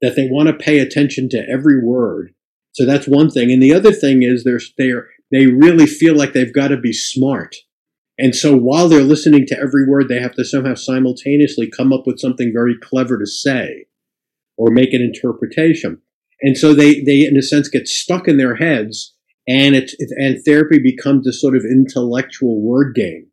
that 0.00 0.16
they 0.16 0.28
want 0.30 0.48
to 0.48 0.54
pay 0.54 0.78
attention 0.78 1.28
to 1.30 1.44
every 1.50 1.82
word. 1.82 2.32
So 2.72 2.84
that's 2.86 3.06
one 3.06 3.30
thing. 3.30 3.52
And 3.52 3.62
the 3.62 3.74
other 3.74 3.92
thing 3.92 4.22
is 4.22 4.44
they're 4.44 4.60
they're 4.78 5.08
they 5.30 5.46
really 5.46 5.86
feel 5.86 6.16
like 6.16 6.32
they've 6.32 6.52
got 6.54 6.68
to 6.68 6.76
be 6.76 6.92
smart. 6.92 7.56
And 8.18 8.34
so 8.34 8.56
while 8.56 8.88
they're 8.88 9.02
listening 9.02 9.46
to 9.46 9.58
every 9.58 9.88
word, 9.88 10.08
they 10.08 10.20
have 10.20 10.34
to 10.34 10.44
somehow 10.44 10.74
simultaneously 10.74 11.68
come 11.68 11.92
up 11.92 12.06
with 12.06 12.20
something 12.20 12.52
very 12.54 12.76
clever 12.80 13.18
to 13.18 13.26
say 13.26 13.86
or 14.56 14.70
make 14.70 14.92
an 14.92 15.02
interpretation. 15.02 16.00
And 16.40 16.56
so 16.56 16.74
they, 16.74 17.00
they, 17.00 17.26
in 17.26 17.36
a 17.36 17.42
sense, 17.42 17.68
get 17.68 17.88
stuck 17.88 18.28
in 18.28 18.36
their 18.36 18.56
heads 18.56 19.14
and 19.48 19.74
it, 19.74 19.90
and 20.16 20.38
therapy 20.44 20.78
becomes 20.78 21.26
a 21.26 21.32
sort 21.32 21.56
of 21.56 21.64
intellectual 21.64 22.62
word 22.62 22.94
game, 22.94 23.26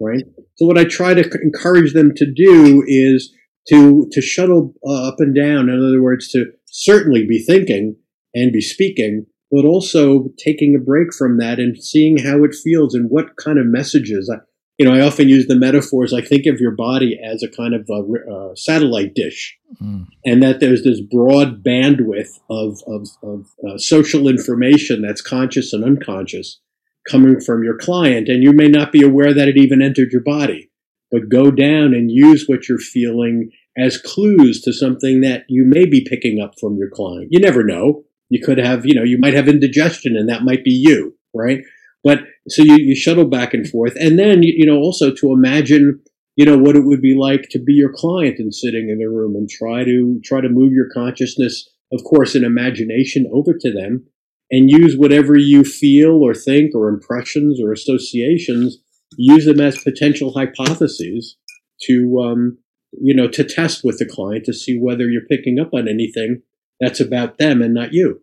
right? 0.00 0.24
So 0.56 0.66
what 0.66 0.78
I 0.78 0.84
try 0.84 1.14
to 1.14 1.28
encourage 1.42 1.92
them 1.92 2.12
to 2.16 2.32
do 2.32 2.84
is 2.86 3.34
to, 3.68 4.08
to 4.12 4.22
shuttle 4.22 4.74
uh, 4.86 5.08
up 5.08 5.16
and 5.18 5.34
down. 5.34 5.68
In 5.68 5.84
other 5.84 6.02
words, 6.02 6.28
to 6.32 6.46
certainly 6.66 7.26
be 7.26 7.42
thinking 7.44 7.96
and 8.34 8.52
be 8.52 8.60
speaking, 8.60 9.26
but 9.50 9.64
also 9.64 10.28
taking 10.38 10.76
a 10.76 10.84
break 10.84 11.12
from 11.12 11.38
that 11.38 11.58
and 11.58 11.82
seeing 11.82 12.18
how 12.18 12.44
it 12.44 12.54
feels 12.54 12.94
and 12.94 13.10
what 13.10 13.36
kind 13.36 13.58
of 13.58 13.66
messages. 13.66 14.30
I, 14.32 14.38
you 14.78 14.86
know, 14.86 14.94
I 14.94 15.00
often 15.00 15.28
use 15.28 15.46
the 15.46 15.56
metaphors 15.56 16.14
I 16.14 16.22
think 16.22 16.46
of 16.46 16.60
your 16.60 16.74
body 16.74 17.18
as 17.22 17.42
a 17.42 17.50
kind 17.50 17.74
of 17.74 17.86
a, 17.90 18.32
a 18.32 18.56
satellite 18.56 19.14
dish, 19.14 19.58
mm. 19.82 20.06
and 20.24 20.42
that 20.42 20.60
there's 20.60 20.84
this 20.84 21.00
broad 21.00 21.62
bandwidth 21.62 22.38
of 22.48 22.78
of, 22.86 23.08
of 23.22 23.46
uh, 23.68 23.76
social 23.76 24.28
information 24.28 25.02
that's 25.02 25.20
conscious 25.20 25.72
and 25.72 25.84
unconscious 25.84 26.60
coming 27.08 27.40
from 27.40 27.62
your 27.62 27.76
client, 27.76 28.28
and 28.28 28.42
you 28.42 28.52
may 28.52 28.68
not 28.68 28.92
be 28.92 29.02
aware 29.02 29.34
that 29.34 29.48
it 29.48 29.56
even 29.56 29.82
entered 29.82 30.12
your 30.12 30.22
body. 30.22 30.70
But 31.10 31.28
go 31.28 31.50
down 31.50 31.92
and 31.92 32.10
use 32.10 32.44
what 32.46 32.68
you're 32.68 32.78
feeling 32.78 33.50
as 33.76 33.98
clues 33.98 34.60
to 34.62 34.72
something 34.72 35.20
that 35.22 35.42
you 35.48 35.64
may 35.64 35.84
be 35.84 36.06
picking 36.08 36.40
up 36.40 36.54
from 36.60 36.76
your 36.76 36.88
client. 36.88 37.28
You 37.30 37.40
never 37.40 37.64
know 37.64 38.04
you 38.30 38.40
could 38.42 38.58
have, 38.58 38.86
you 38.86 38.94
know, 38.94 39.02
you 39.02 39.18
might 39.18 39.34
have 39.34 39.48
indigestion 39.48 40.16
and 40.16 40.28
that 40.28 40.44
might 40.44 40.64
be 40.64 40.70
you, 40.70 41.14
right? 41.34 41.58
But 42.02 42.20
so 42.48 42.62
you, 42.62 42.76
you 42.76 42.96
shuttle 42.96 43.26
back 43.26 43.52
and 43.52 43.68
forth. 43.68 43.94
And 43.96 44.18
then, 44.18 44.42
you 44.42 44.64
know, 44.64 44.78
also 44.78 45.12
to 45.12 45.32
imagine, 45.32 46.00
you 46.36 46.46
know, 46.46 46.56
what 46.56 46.76
it 46.76 46.84
would 46.84 47.02
be 47.02 47.16
like 47.18 47.48
to 47.50 47.58
be 47.58 47.74
your 47.74 47.92
client 47.92 48.38
and 48.38 48.54
sitting 48.54 48.88
in 48.88 48.98
the 48.98 49.10
room 49.10 49.34
and 49.34 49.50
try 49.50 49.84
to, 49.84 50.20
try 50.24 50.40
to 50.40 50.48
move 50.48 50.72
your 50.72 50.88
consciousness, 50.94 51.68
of 51.92 52.02
course, 52.04 52.34
in 52.34 52.44
imagination 52.44 53.28
over 53.34 53.52
to 53.52 53.72
them 53.72 54.06
and 54.50 54.70
use 54.70 54.96
whatever 54.96 55.36
you 55.36 55.64
feel 55.64 56.22
or 56.22 56.32
think 56.32 56.74
or 56.74 56.88
impressions 56.88 57.60
or 57.62 57.72
associations, 57.72 58.78
use 59.18 59.44
them 59.44 59.60
as 59.60 59.82
potential 59.82 60.32
hypotheses 60.32 61.36
to, 61.82 62.20
um, 62.20 62.58
you 62.92 63.14
know, 63.14 63.28
to 63.28 63.44
test 63.44 63.82
with 63.84 63.98
the 63.98 64.06
client 64.06 64.44
to 64.44 64.52
see 64.52 64.78
whether 64.80 65.08
you're 65.08 65.26
picking 65.28 65.58
up 65.58 65.70
on 65.74 65.88
anything 65.88 66.42
that's 66.80 67.00
about 67.00 67.38
them 67.38 67.62
and 67.62 67.74
not 67.74 67.92
you. 67.92 68.20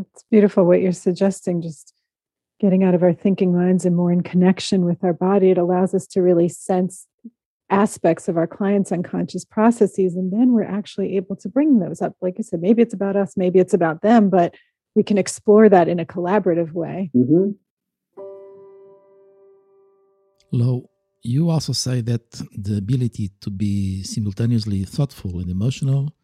It's 0.00 0.24
beautiful 0.30 0.64
what 0.64 0.80
you're 0.80 0.92
suggesting, 0.92 1.62
just 1.62 1.94
getting 2.58 2.82
out 2.82 2.94
of 2.94 3.02
our 3.02 3.12
thinking 3.12 3.56
minds 3.56 3.84
and 3.84 3.94
more 3.94 4.12
in 4.12 4.22
connection 4.22 4.84
with 4.84 5.04
our 5.04 5.12
body. 5.12 5.50
It 5.50 5.58
allows 5.58 5.94
us 5.94 6.06
to 6.08 6.22
really 6.22 6.48
sense 6.48 7.06
aspects 7.70 8.28
of 8.28 8.36
our 8.36 8.46
clients' 8.46 8.92
unconscious 8.92 9.44
processes. 9.44 10.14
And 10.14 10.32
then 10.32 10.52
we're 10.52 10.64
actually 10.64 11.16
able 11.16 11.36
to 11.36 11.48
bring 11.48 11.78
those 11.78 12.00
up. 12.00 12.14
Like 12.20 12.38
you 12.38 12.44
said, 12.44 12.60
maybe 12.60 12.82
it's 12.82 12.94
about 12.94 13.16
us, 13.16 13.36
maybe 13.36 13.58
it's 13.58 13.74
about 13.74 14.02
them, 14.02 14.30
but 14.30 14.54
we 14.94 15.02
can 15.02 15.18
explore 15.18 15.68
that 15.68 15.88
in 15.88 16.00
a 16.00 16.04
collaborative 16.04 16.72
way. 16.72 17.10
Mm-hmm. 17.14 17.50
Lou, 20.52 20.88
you 21.22 21.50
also 21.50 21.72
say 21.72 22.00
that 22.02 22.30
the 22.56 22.78
ability 22.78 23.30
to 23.40 23.50
be 23.50 24.02
simultaneously 24.04 24.84
thoughtful 24.84 25.40
and 25.40 25.50
emotional 25.50 26.14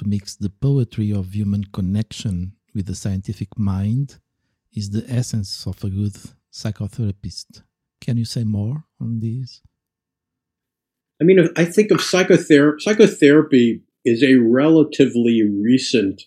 to 0.00 0.08
mix 0.08 0.34
the 0.34 0.48
poetry 0.48 1.12
of 1.12 1.34
human 1.34 1.64
connection 1.64 2.52
with 2.74 2.86
the 2.86 2.94
scientific 2.94 3.58
mind 3.58 4.18
is 4.72 4.90
the 4.90 5.04
essence 5.08 5.66
of 5.66 5.84
a 5.84 5.90
good 5.90 6.16
psychotherapist. 6.50 7.62
Can 8.00 8.16
you 8.16 8.24
say 8.24 8.44
more 8.44 8.84
on 8.98 9.20
this? 9.20 9.60
I 11.20 11.24
mean, 11.24 11.50
I 11.54 11.66
think 11.66 11.90
of 11.90 12.00
psychotherapy. 12.00 12.80
Psychotherapy 12.80 13.82
is 14.04 14.22
a 14.22 14.36
relatively 14.36 15.42
recent 15.42 16.22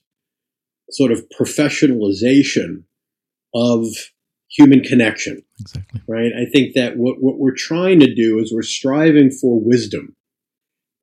sort 0.91 1.11
of 1.11 1.25
professionalization 1.39 2.83
of 3.55 3.87
human 4.51 4.81
connection. 4.81 5.41
Exactly. 5.59 6.01
Right. 6.07 6.31
I 6.39 6.45
think 6.45 6.75
that 6.75 6.97
what, 6.97 7.15
what 7.21 7.39
we're 7.39 7.55
trying 7.55 7.99
to 8.01 8.13
do 8.13 8.37
is 8.37 8.53
we're 8.53 8.61
striving 8.61 9.31
for 9.31 9.59
wisdom. 9.59 10.15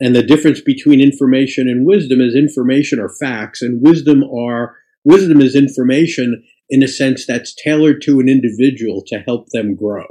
And 0.00 0.16
the 0.16 0.22
difference 0.22 0.60
between 0.60 1.00
information 1.00 1.68
and 1.68 1.86
wisdom 1.86 2.20
is 2.20 2.34
information 2.34 2.98
are 2.98 3.14
facts 3.20 3.60
and 3.60 3.82
wisdom 3.82 4.24
are 4.24 4.76
wisdom 5.04 5.40
is 5.40 5.54
information 5.54 6.42
in 6.70 6.82
a 6.82 6.88
sense 6.88 7.26
that's 7.26 7.54
tailored 7.54 8.00
to 8.02 8.20
an 8.20 8.28
individual 8.28 9.02
to 9.08 9.18
help 9.18 9.48
them 9.52 9.74
grow. 9.74 10.06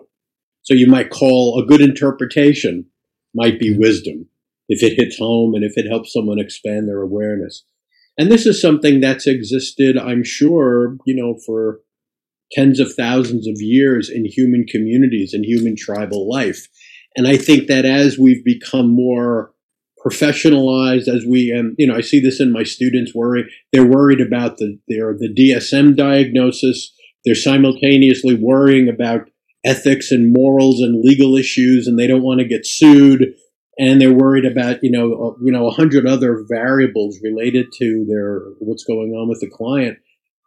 So 0.62 0.74
you 0.74 0.88
might 0.88 1.10
call 1.10 1.60
a 1.60 1.66
good 1.66 1.82
interpretation 1.82 2.86
might 3.34 3.60
be 3.60 3.76
wisdom 3.78 4.28
if 4.68 4.84
it 4.84 4.96
hits 4.96 5.18
home 5.18 5.56
and 5.56 5.64
if 5.64 5.74
it 5.78 5.90
helps 5.90 6.14
someone 6.14 6.40
expand 6.40 6.88
their 6.88 7.02
awareness. 7.02 7.64
And 8.18 8.30
this 8.30 8.46
is 8.46 8.62
something 8.62 9.00
that's 9.00 9.26
existed, 9.26 9.98
I'm 9.98 10.24
sure, 10.24 10.98
you 11.06 11.16
know, 11.16 11.40
for 11.46 11.80
tens 12.52 12.80
of 12.80 12.94
thousands 12.94 13.48
of 13.48 13.56
years 13.60 14.10
in 14.10 14.26
human 14.26 14.66
communities 14.68 15.34
and 15.34 15.46
human 15.46 15.76
tribal 15.76 16.30
life. 16.30 16.68
And 17.16 17.28
I 17.28 17.38
think 17.38 17.68
that 17.68 17.86
as 17.86 18.20
we've 18.20 18.44
become 18.44 18.94
more 18.94 19.54
professionalized 20.06 21.08
as 21.08 21.26
we 21.28 21.52
and 21.52 21.76
you 21.78 21.86
know 21.86 21.96
i 21.96 22.02
see 22.02 22.20
this 22.20 22.40
in 22.40 22.52
my 22.54 22.64
students 22.64 23.14
worry 23.14 23.44
they're 23.74 23.86
worried 23.86 24.22
about 24.22 24.58
the 24.58 24.80
their 24.88 25.14
the 25.18 25.34
dsm 25.34 25.96
diagnosis. 25.96 26.94
They're 27.26 27.36
simultaneously 27.36 28.36
worrying 28.36 28.88
about 28.88 29.30
ethics 29.66 30.12
and 30.12 30.34
morals 30.34 30.80
and 30.80 31.04
legal 31.04 31.36
issues 31.36 31.86
and 31.86 32.00
they 32.00 32.08
don't 32.08 32.24
want 32.24 32.40
to 32.40 32.48
get 32.48 32.66
sued. 32.66 33.34
And 33.78 34.02
they're 34.02 34.14
worried 34.14 34.46
about 34.46 34.80
you 34.82 34.92
know 34.92 35.06
uh, 35.14 35.38
you 35.44 35.52
know 35.52 35.68
a 35.68 35.72
hundred 35.72 36.06
other 36.08 36.44
variables 36.50 37.20
related 37.24 37.68
to 37.80 38.06
their 38.10 38.42
what's 38.60 38.84
going 38.84 39.12
on 39.12 39.30
with 39.30 39.40
the 39.40 39.50
client. 39.50 39.98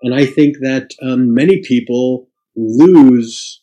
And 0.03 0.15
i 0.15 0.27
think 0.27 0.57
that 0.61 0.91
um, 1.03 1.33
many 1.33 1.63
people 1.63 2.29
lose 2.57 3.63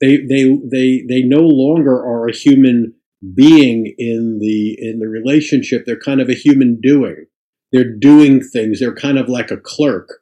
they 0.00 0.16
they 0.16 0.44
they 0.70 1.04
they 1.08 1.22
no 1.22 1.40
longer 1.40 1.94
are 1.94 2.28
a 2.28 2.34
human 2.34 2.94
being 3.34 3.94
in 3.98 4.38
the 4.40 4.76
in 4.80 4.98
the 4.98 5.08
relationship 5.08 5.84
they're 5.86 5.98
kind 5.98 6.20
of 6.20 6.28
a 6.28 6.34
human 6.34 6.80
doing. 6.80 7.26
They're 7.70 7.90
doing 7.90 8.40
things. 8.40 8.80
They're 8.80 8.94
kind 8.94 9.18
of 9.18 9.28
like 9.28 9.50
a 9.50 9.56
clerk. 9.56 10.20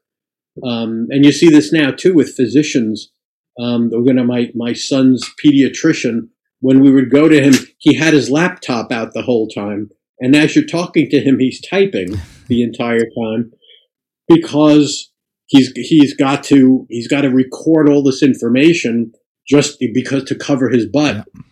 Um, 0.65 1.07
and 1.11 1.25
you 1.25 1.33
see 1.33 1.49
this 1.49 1.73
now 1.73 1.91
too 1.91 2.15
with 2.15 2.35
physicians. 2.37 3.11
Um, 3.59 3.91
we're 3.93 4.05
gonna 4.05 4.25
my 4.25 4.51
my 4.55 4.73
son's 4.75 5.29
pediatrician 5.45 6.29
when 6.61 6.81
we 6.81 6.91
would 6.91 7.11
go 7.11 7.29
to 7.29 7.41
him 7.41 7.55
he 7.79 7.95
had 7.95 8.13
his 8.13 8.31
laptop 8.31 8.93
out 8.93 9.15
the 9.15 9.23
whole 9.23 9.49
time. 9.49 9.91
And 10.19 10.37
as 10.37 10.55
you're 10.55 10.67
talking 10.67 11.09
to 11.11 11.21
him 11.21 11.39
he's 11.39 11.61
typing 11.61 12.21
the 12.49 12.63
entire 12.63 13.07
time 13.19 13.53
because 14.29 15.11
he's 15.47 15.73
he's 15.75 16.15
got 16.15 16.45
to 16.45 16.87
he's 16.91 17.09
got 17.09 17.23
to 17.23 17.31
record 17.31 17.89
all 17.89 18.03
this 18.03 18.23
information 18.23 19.13
just 19.49 19.83
because 19.95 20.25
to 20.25 20.35
cover 20.35 20.69
his 20.69 20.87
butt. 20.87 21.17
Yeah 21.17 21.43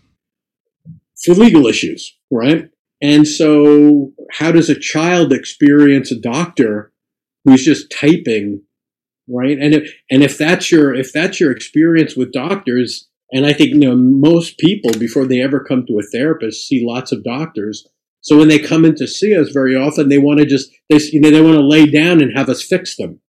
for 1.24 1.34
legal 1.34 1.66
issues, 1.66 2.16
right? 2.30 2.68
And 3.00 3.26
so, 3.26 4.12
how 4.32 4.52
does 4.52 4.68
a 4.68 4.78
child 4.78 5.32
experience 5.32 6.10
a 6.10 6.18
doctor 6.18 6.92
who's 7.44 7.64
just 7.64 7.92
typing, 7.92 8.62
right? 9.28 9.58
And 9.58 9.74
if, 9.74 9.94
and 10.10 10.22
if 10.22 10.36
that's 10.36 10.70
your 10.70 10.94
if 10.94 11.12
that's 11.12 11.38
your 11.38 11.52
experience 11.52 12.16
with 12.16 12.32
doctors, 12.32 13.08
and 13.32 13.46
I 13.46 13.52
think 13.52 13.70
you 13.70 13.78
know 13.78 13.96
most 13.96 14.58
people 14.58 14.90
before 14.98 15.26
they 15.26 15.40
ever 15.40 15.62
come 15.62 15.86
to 15.86 15.98
a 15.98 16.02
therapist 16.02 16.66
see 16.66 16.84
lots 16.84 17.12
of 17.12 17.24
doctors. 17.24 17.86
So 18.20 18.36
when 18.36 18.48
they 18.48 18.58
come 18.58 18.84
in 18.84 18.96
to 18.96 19.06
see 19.06 19.36
us, 19.36 19.50
very 19.50 19.76
often 19.76 20.08
they 20.08 20.18
want 20.18 20.40
to 20.40 20.46
just 20.46 20.70
they 20.90 20.98
you 21.12 21.20
know 21.20 21.30
they 21.30 21.40
want 21.40 21.56
to 21.56 21.66
lay 21.66 21.86
down 21.86 22.20
and 22.20 22.36
have 22.36 22.48
us 22.48 22.62
fix 22.62 22.96
them. 22.96 23.20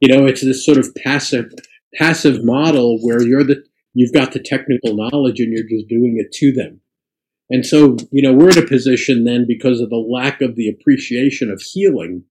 You 0.00 0.08
know, 0.14 0.26
it's 0.26 0.40
this 0.42 0.64
sort 0.64 0.78
of 0.78 0.94
passive 0.96 1.52
passive 1.94 2.44
model 2.44 2.98
where 3.02 3.22
you're 3.22 3.44
the 3.44 3.62
you've 3.94 4.12
got 4.12 4.32
the 4.32 4.40
technical 4.40 4.96
knowledge 4.96 5.40
and 5.40 5.52
you're 5.52 5.68
just 5.68 5.88
doing 5.88 6.16
it 6.18 6.32
to 6.38 6.52
them. 6.52 6.80
And 7.50 7.66
so, 7.66 7.96
you 8.12 8.22
know, 8.22 8.32
we're 8.32 8.50
in 8.50 8.58
a 8.58 8.66
position 8.66 9.24
then 9.24 9.44
because 9.46 9.80
of 9.80 9.90
the 9.90 9.96
lack 9.96 10.40
of 10.40 10.54
the 10.54 10.68
appreciation 10.68 11.50
of 11.50 11.60
healing 11.60 12.24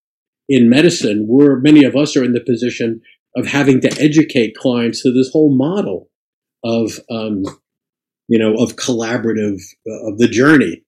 in 0.47 0.69
medicine, 0.69 1.25
we're, 1.27 1.59
many 1.59 1.83
of 1.83 1.95
us 1.95 2.15
are 2.15 2.23
in 2.23 2.31
the 2.31 2.43
position 2.43 3.01
of 3.35 3.45
having 3.45 3.81
to 3.81 4.01
educate 4.01 4.55
clients 4.55 5.03
to 5.03 5.11
this 5.11 5.29
whole 5.31 5.55
model 5.55 6.09
of, 6.63 6.99
um, 7.11 7.43
you 8.27 8.39
know, 8.39 8.55
of 8.55 8.77
collaborative, 8.77 9.61
uh, 9.87 10.09
of 10.09 10.17
the 10.17 10.27
journey 10.27 10.83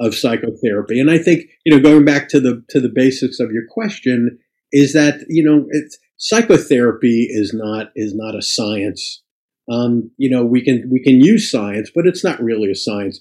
of 0.00 0.14
psychotherapy. 0.14 0.98
And 0.98 1.10
I 1.10 1.18
think, 1.18 1.44
you 1.64 1.74
know, 1.74 1.82
going 1.82 2.04
back 2.04 2.28
to 2.30 2.40
the, 2.40 2.64
to 2.70 2.80
the 2.80 2.92
basics 2.92 3.38
of 3.38 3.52
your 3.52 3.64
question 3.68 4.38
is 4.72 4.92
that, 4.94 5.20
you 5.28 5.44
know, 5.44 5.66
it's, 5.70 5.98
psychotherapy 6.16 7.28
is 7.28 7.52
not, 7.52 7.88
is 7.94 8.14
not 8.14 8.34
a 8.34 8.42
science. 8.42 9.22
Um, 9.70 10.10
you 10.16 10.30
know, 10.30 10.44
we 10.44 10.64
can, 10.64 10.88
we 10.90 11.02
can 11.02 11.20
use 11.20 11.50
science, 11.50 11.90
but 11.94 12.06
it's 12.06 12.24
not 12.24 12.42
really 12.42 12.70
a 12.70 12.74
science. 12.74 13.20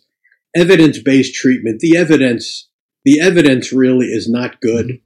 Evidence-based 0.56 1.34
treatment, 1.34 1.80
the 1.80 1.98
evidence, 1.98 2.70
the 3.06 3.20
evidence 3.20 3.74
really 3.74 4.08
is 4.08 4.30
not 4.30 4.62
good. 4.62 5.00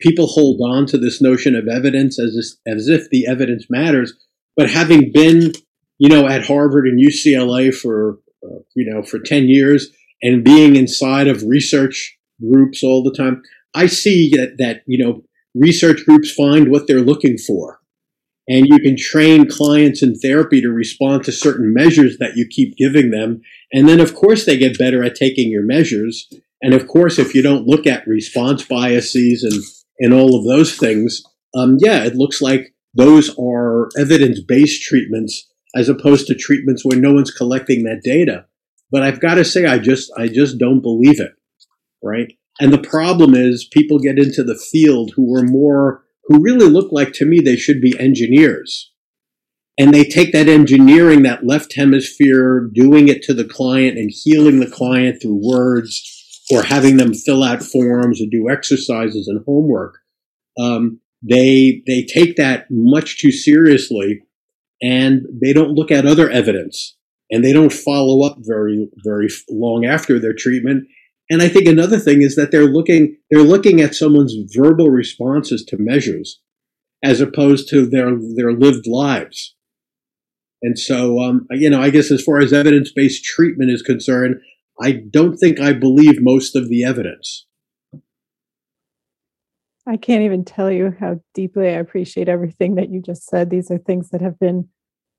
People 0.00 0.26
hold 0.26 0.60
on 0.62 0.86
to 0.86 0.98
this 0.98 1.22
notion 1.22 1.54
of 1.54 1.68
evidence 1.68 2.18
as, 2.18 2.58
as 2.66 2.88
if 2.88 3.08
the 3.10 3.26
evidence 3.26 3.66
matters. 3.70 4.14
But 4.56 4.70
having 4.70 5.12
been, 5.12 5.52
you 5.98 6.08
know, 6.08 6.26
at 6.26 6.46
Harvard 6.46 6.86
and 6.86 7.00
UCLA 7.00 7.74
for, 7.74 8.18
uh, 8.44 8.60
you 8.74 8.90
know, 8.90 9.02
for 9.02 9.18
10 9.18 9.48
years, 9.48 9.90
and 10.22 10.44
being 10.44 10.76
inside 10.76 11.28
of 11.28 11.42
research 11.42 12.18
groups 12.40 12.82
all 12.82 13.02
the 13.02 13.14
time, 13.14 13.42
I 13.74 13.86
see 13.86 14.30
that, 14.30 14.56
that, 14.58 14.82
you 14.86 15.04
know, 15.04 15.22
research 15.54 16.04
groups 16.04 16.32
find 16.32 16.70
what 16.70 16.86
they're 16.86 17.00
looking 17.00 17.38
for. 17.38 17.80
And 18.48 18.66
you 18.66 18.78
can 18.78 18.96
train 18.96 19.48
clients 19.48 20.02
in 20.02 20.18
therapy 20.18 20.60
to 20.60 20.68
respond 20.68 21.24
to 21.24 21.32
certain 21.32 21.74
measures 21.74 22.18
that 22.18 22.36
you 22.36 22.46
keep 22.48 22.76
giving 22.76 23.10
them. 23.10 23.42
And 23.72 23.88
then, 23.88 24.00
of 24.00 24.14
course, 24.14 24.44
they 24.44 24.56
get 24.56 24.78
better 24.78 25.02
at 25.02 25.16
taking 25.16 25.50
your 25.50 25.64
measures. 25.64 26.28
And 26.62 26.72
of 26.72 26.86
course, 26.86 27.18
if 27.18 27.34
you 27.34 27.42
don't 27.42 27.66
look 27.66 27.86
at 27.86 28.06
response 28.06 28.64
biases 28.64 29.42
and, 29.42 29.62
and 29.98 30.14
all 30.14 30.38
of 30.38 30.46
those 30.46 30.76
things, 30.76 31.22
um, 31.54 31.76
yeah, 31.80 32.04
it 32.04 32.14
looks 32.14 32.40
like 32.40 32.74
those 32.94 33.34
are 33.38 33.88
evidence 33.98 34.40
based 34.40 34.82
treatments 34.82 35.48
as 35.74 35.88
opposed 35.88 36.26
to 36.26 36.34
treatments 36.34 36.84
where 36.84 36.98
no 36.98 37.12
one's 37.12 37.30
collecting 37.30 37.84
that 37.84 38.02
data. 38.02 38.46
But 38.90 39.02
I've 39.02 39.20
got 39.20 39.34
to 39.34 39.44
say, 39.44 39.66
I 39.66 39.78
just, 39.78 40.10
I 40.16 40.28
just 40.28 40.58
don't 40.58 40.80
believe 40.80 41.20
it. 41.20 41.32
Right. 42.02 42.32
And 42.60 42.72
the 42.72 42.78
problem 42.78 43.34
is 43.34 43.68
people 43.70 43.98
get 43.98 44.18
into 44.18 44.42
the 44.42 44.58
field 44.72 45.12
who 45.14 45.34
are 45.34 45.42
more, 45.42 46.04
who 46.24 46.42
really 46.42 46.68
look 46.68 46.90
like 46.92 47.12
to 47.14 47.26
me 47.26 47.40
they 47.40 47.56
should 47.56 47.80
be 47.80 47.98
engineers. 47.98 48.92
And 49.78 49.92
they 49.92 50.04
take 50.04 50.32
that 50.32 50.48
engineering, 50.48 51.22
that 51.22 51.46
left 51.46 51.74
hemisphere, 51.76 52.70
doing 52.72 53.08
it 53.08 53.22
to 53.24 53.34
the 53.34 53.44
client 53.44 53.98
and 53.98 54.10
healing 54.10 54.60
the 54.60 54.70
client 54.70 55.20
through 55.20 55.40
words 55.42 56.44
or 56.50 56.62
having 56.62 56.96
them 56.96 57.12
fill 57.12 57.42
out 57.42 57.62
forms 57.62 58.22
or 58.22 58.26
do 58.30 58.48
exercises 58.48 59.28
and 59.28 59.44
homework. 59.44 59.98
Um, 60.58 61.00
they, 61.22 61.82
they 61.86 62.04
take 62.04 62.36
that 62.36 62.66
much 62.70 63.18
too 63.18 63.32
seriously 63.32 64.22
and 64.82 65.26
they 65.42 65.52
don't 65.52 65.72
look 65.72 65.90
at 65.90 66.06
other 66.06 66.30
evidence 66.30 66.96
and 67.30 67.44
they 67.44 67.52
don't 67.52 67.72
follow 67.72 68.24
up 68.26 68.36
very 68.40 68.88
very 69.04 69.28
long 69.50 69.84
after 69.84 70.18
their 70.18 70.34
treatment. 70.34 70.84
And 71.28 71.42
I 71.42 71.48
think 71.48 71.66
another 71.66 71.98
thing 71.98 72.22
is 72.22 72.36
that 72.36 72.50
they're 72.52 72.66
looking 72.66 73.16
they're 73.30 73.42
looking 73.42 73.80
at 73.80 73.94
someone's 73.94 74.34
verbal 74.54 74.90
responses 74.90 75.64
to 75.68 75.76
measures 75.78 76.40
as 77.02 77.20
opposed 77.20 77.68
to 77.70 77.86
their 77.86 78.12
their 78.36 78.52
lived 78.52 78.86
lives. 78.86 79.55
And 80.62 80.78
so, 80.78 81.20
um, 81.20 81.46
you 81.50 81.70
know, 81.70 81.80
I 81.80 81.90
guess 81.90 82.10
as 82.10 82.22
far 82.22 82.38
as 82.38 82.52
evidence 82.52 82.90
based 82.94 83.24
treatment 83.24 83.70
is 83.70 83.82
concerned, 83.82 84.36
I 84.80 85.00
don't 85.10 85.36
think 85.36 85.60
I 85.60 85.72
believe 85.72 86.20
most 86.20 86.56
of 86.56 86.68
the 86.68 86.84
evidence. 86.84 87.46
I 89.86 89.96
can't 89.96 90.22
even 90.22 90.44
tell 90.44 90.70
you 90.70 90.94
how 90.98 91.20
deeply 91.32 91.68
I 91.68 91.78
appreciate 91.78 92.28
everything 92.28 92.74
that 92.74 92.90
you 92.90 93.00
just 93.00 93.26
said. 93.26 93.50
These 93.50 93.70
are 93.70 93.78
things 93.78 94.10
that 94.10 94.20
have 94.20 94.38
been 94.38 94.68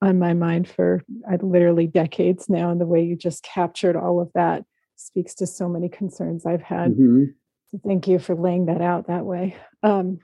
on 0.01 0.19
my 0.19 0.33
mind 0.33 0.67
for 0.67 1.03
uh, 1.31 1.37
literally 1.41 1.87
decades 1.87 2.49
now. 2.49 2.69
And 2.69 2.79
the 2.79 2.85
way 2.85 3.01
you 3.01 3.15
just 3.15 3.43
captured 3.43 3.95
all 3.95 4.21
of 4.21 4.29
that 4.35 4.63
speaks 4.95 5.33
to 5.35 5.47
so 5.47 5.69
many 5.69 5.87
concerns 5.89 6.45
I've 6.45 6.61
had. 6.61 6.91
Mm-hmm. 6.91 7.23
So 7.69 7.79
thank 7.85 8.07
you 8.07 8.19
for 8.19 8.35
laying 8.35 8.65
that 8.65 8.81
out 8.81 9.07
that 9.07 9.25
way. 9.25 9.55
Um, 9.83 10.19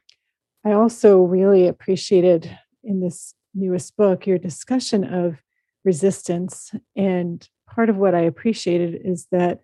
I 0.65 0.73
also 0.73 1.19
really 1.19 1.67
appreciated 1.67 2.49
in 2.83 2.99
this 2.99 3.33
newest 3.53 3.95
book 3.97 4.25
your 4.25 4.37
discussion 4.37 5.03
of 5.03 5.41
resistance. 5.83 6.71
And 6.95 7.47
part 7.69 7.89
of 7.89 7.97
what 7.97 8.15
I 8.15 8.21
appreciated 8.21 9.01
is 9.03 9.27
that 9.31 9.61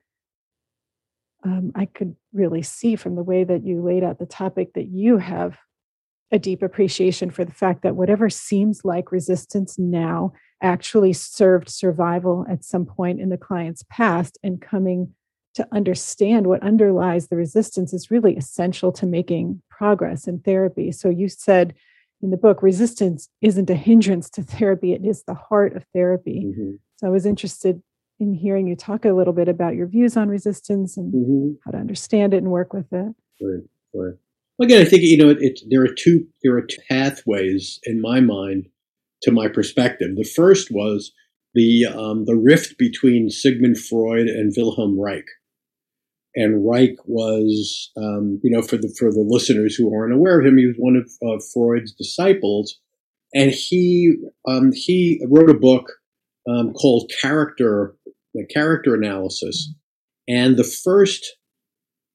um, 1.44 1.72
I 1.76 1.86
could 1.86 2.16
really 2.34 2.62
see 2.62 2.96
from 2.96 3.16
the 3.16 3.24
way 3.24 3.44
that 3.44 3.64
you 3.64 3.82
laid 3.82 4.04
out 4.04 4.20
the 4.20 4.26
topic 4.26 4.74
that 4.74 4.88
you 4.88 5.18
have 5.18 5.58
a 6.32 6.40
deep 6.40 6.62
appreciation 6.62 7.32
for 7.32 7.44
the 7.44 7.54
fact 7.54 7.82
that 7.82 7.96
whatever 7.96 8.30
seems 8.30 8.84
like 8.84 9.12
resistance 9.12 9.80
now 9.80 10.34
actually 10.62 11.14
served 11.14 11.70
survival 11.70 12.46
at 12.50 12.64
some 12.64 12.86
point 12.86 13.20
in 13.20 13.30
the 13.30 13.38
client's 13.38 13.84
past 13.90 14.38
and 14.44 14.62
coming 14.62 15.14
to 15.56 15.68
understand 15.72 16.46
what 16.46 16.62
underlies 16.62 17.28
the 17.28 17.36
resistance 17.36 17.94
is 17.94 18.12
really 18.12 18.36
essential 18.38 18.92
to 18.92 19.06
making 19.06 19.62
progress 19.70 20.28
in 20.28 20.40
therapy. 20.40 20.92
So 20.92 21.10
you 21.10 21.28
said 21.28 21.74
in 22.22 22.32
the 22.32 22.38
book, 22.38 22.62
resistance 22.62 23.30
isn't 23.42 23.70
a 23.70 23.76
hindrance 23.76 24.30
to 24.32 24.44
therapy, 24.44 24.94
it 24.94 25.06
is 25.06 25.24
the 25.24 25.36
heart 25.36 25.76
of 25.76 25.86
therapy. 25.94 26.46
Mm-hmm. 26.48 26.72
So 26.98 27.08
I 27.08 27.10
was 27.10 27.26
interested 27.26 27.82
in 28.20 28.34
hearing 28.34 28.68
you 28.68 28.76
talk 28.76 29.06
a 29.06 29.14
little 29.14 29.34
bit 29.34 29.48
about 29.48 29.76
your 29.76 29.88
views 29.88 30.18
on 30.18 30.28
resistance 30.28 30.98
and 30.98 31.14
mm-hmm. 31.14 31.52
how 31.66 31.72
to 31.72 31.78
understand 31.78 32.34
it 32.34 32.38
and 32.38 32.52
work 32.52 32.74
with 32.74 32.92
it. 32.92 33.16
Right, 33.42 33.64
right. 33.94 34.16
Again, 34.62 34.82
I 34.82 34.86
think 34.86 35.04
you 35.04 35.18
know 35.18 35.30
it, 35.30 35.38
it, 35.40 35.60
there 35.70 35.84
are 35.84 35.94
two 35.94 36.28
there 36.44 36.56
are 36.58 36.62
two 36.62 36.82
pathways 36.90 37.80
in 37.84 38.02
my 38.02 38.20
mind 38.20 38.68
to 39.24 39.32
my 39.32 39.48
perspective. 39.48 40.10
The 40.18 40.30
first 40.36 40.70
was 40.70 41.14
the 41.54 41.86
um, 41.86 42.26
the 42.26 42.36
rift 42.36 42.78
between 42.78 43.30
Sigmund 43.30 43.78
Freud 43.80 44.28
and 44.28 44.54
Wilhelm 44.58 45.00
Reich, 45.00 45.26
and 46.36 46.68
Reich 46.68 46.96
was 47.06 47.92
um, 47.98 48.40
you 48.44 48.52
know 48.52 48.62
for 48.62 48.78
the 48.78 48.94
for 48.98 49.12
the 49.12 49.26
listeners 49.28 49.76
who 49.76 49.94
aren't 49.94 50.14
aware 50.14 50.40
of 50.40 50.46
him, 50.46 50.58
he 50.58 50.68
was 50.68 50.76
one 50.78 50.96
of 50.96 51.10
uh, 51.28 51.40
Freud's 51.54 51.94
disciples, 51.94 52.80
and 53.34 53.52
he 53.52 54.16
um, 54.48 54.72
he 54.74 55.22
wrote 55.30 55.50
a 55.50 55.60
book 55.60 55.92
um, 56.48 56.74
called 56.74 57.12
Character 57.22 57.96
the 58.34 58.46
Character 58.54 58.94
Analysis, 58.94 59.74
and 60.28 60.58
the 60.58 60.64
first 60.64 61.36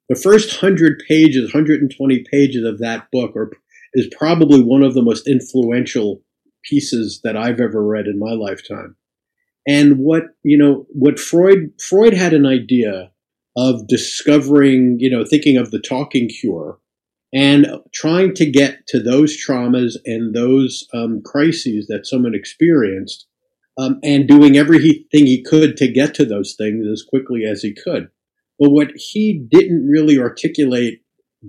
the 0.08 0.16
first 0.16 0.62
100 0.62 1.02
pages, 1.08 1.54
120 1.54 2.24
pages 2.30 2.64
of 2.64 2.78
that 2.78 3.06
book 3.10 3.34
are, 3.36 3.50
is 3.94 4.08
probably 4.16 4.62
one 4.62 4.82
of 4.82 4.94
the 4.94 5.02
most 5.02 5.26
influential 5.26 6.22
pieces 6.64 7.20
that 7.24 7.36
I've 7.36 7.60
ever 7.60 7.82
read 7.82 8.06
in 8.06 8.18
my 8.18 8.32
lifetime. 8.32 8.96
And 9.66 9.98
what, 9.98 10.24
you 10.42 10.58
know, 10.58 10.86
what 10.90 11.18
Freud, 11.18 11.70
Freud 11.80 12.12
had 12.12 12.34
an 12.34 12.44
idea 12.44 13.10
of 13.56 13.86
discovering, 13.86 14.96
you 14.98 15.10
know, 15.10 15.24
thinking 15.24 15.56
of 15.56 15.70
the 15.70 15.80
talking 15.80 16.28
cure 16.28 16.78
and 17.32 17.66
trying 17.92 18.34
to 18.34 18.50
get 18.50 18.86
to 18.88 19.00
those 19.00 19.36
traumas 19.36 19.94
and 20.04 20.34
those 20.34 20.86
um, 20.94 21.20
crises 21.24 21.86
that 21.88 22.06
someone 22.06 22.34
experienced 22.34 23.26
um, 23.78 23.98
and 24.02 24.28
doing 24.28 24.56
everything 24.56 25.26
he 25.26 25.42
could 25.42 25.76
to 25.76 25.90
get 25.90 26.14
to 26.14 26.24
those 26.24 26.54
things 26.56 26.86
as 26.90 27.04
quickly 27.08 27.44
as 27.44 27.62
he 27.62 27.74
could. 27.74 28.08
But 28.58 28.70
what 28.70 28.92
he 28.94 29.46
didn't 29.50 29.88
really 29.88 30.18
articulate 30.18 31.00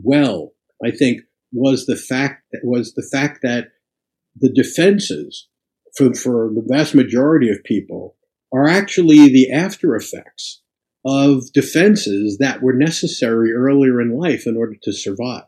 well, 0.03 0.53
I 0.83 0.91
think, 0.91 1.21
was 1.53 1.85
the 1.85 1.95
fact 1.95 2.43
that 2.51 2.61
was 2.63 2.93
the 2.93 3.07
fact 3.11 3.39
that 3.43 3.67
the 4.35 4.51
defenses 4.51 5.47
for, 5.95 6.13
for 6.13 6.51
the 6.53 6.65
vast 6.67 6.93
majority 6.93 7.49
of 7.49 7.63
people 7.63 8.17
are 8.53 8.67
actually 8.67 9.29
the 9.29 9.51
after 9.51 9.95
effects 9.95 10.61
of 11.05 11.51
defenses 11.53 12.37
that 12.39 12.63
were 12.63 12.73
necessary 12.73 13.53
earlier 13.53 14.01
in 14.01 14.17
life 14.17 14.47
in 14.47 14.57
order 14.57 14.75
to 14.83 14.91
survive. 14.91 15.43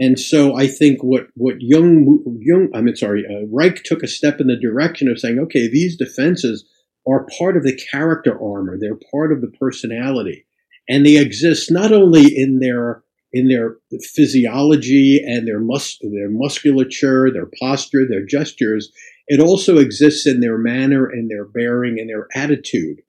And 0.00 0.18
so 0.18 0.56
I 0.56 0.66
think 0.66 1.04
what, 1.04 1.28
what 1.34 1.56
Jung, 1.60 2.22
Jung, 2.40 2.70
I 2.74 2.80
mean, 2.80 2.96
sorry, 2.96 3.24
uh, 3.26 3.46
Reich 3.52 3.82
took 3.84 4.02
a 4.02 4.08
step 4.08 4.40
in 4.40 4.48
the 4.48 4.56
direction 4.56 5.08
of 5.08 5.20
saying, 5.20 5.38
okay, 5.38 5.68
these 5.68 5.96
defenses 5.96 6.64
are 7.06 7.26
part 7.38 7.56
of 7.56 7.62
the 7.62 7.78
character 7.92 8.32
armor. 8.32 8.78
They're 8.78 8.98
part 9.12 9.30
of 9.30 9.40
the 9.40 9.52
personality. 9.60 10.46
And 10.88 11.06
they 11.06 11.20
exist 11.20 11.70
not 11.70 11.92
only 11.92 12.26
in 12.26 12.58
their 12.58 13.02
in 13.32 13.46
their 13.46 13.76
physiology 14.16 15.22
and 15.24 15.46
their 15.46 15.60
mus- 15.60 15.98
their 16.00 16.30
musculature, 16.30 17.30
their 17.32 17.48
posture, 17.60 18.08
their 18.08 18.26
gestures, 18.26 18.90
it 19.28 19.38
also 19.38 19.78
exists 19.78 20.26
in 20.26 20.40
their 20.40 20.58
manner 20.58 21.06
and 21.06 21.30
their 21.30 21.44
bearing 21.44 22.00
and 22.00 22.08
their 22.08 22.26
attitude 22.34 23.02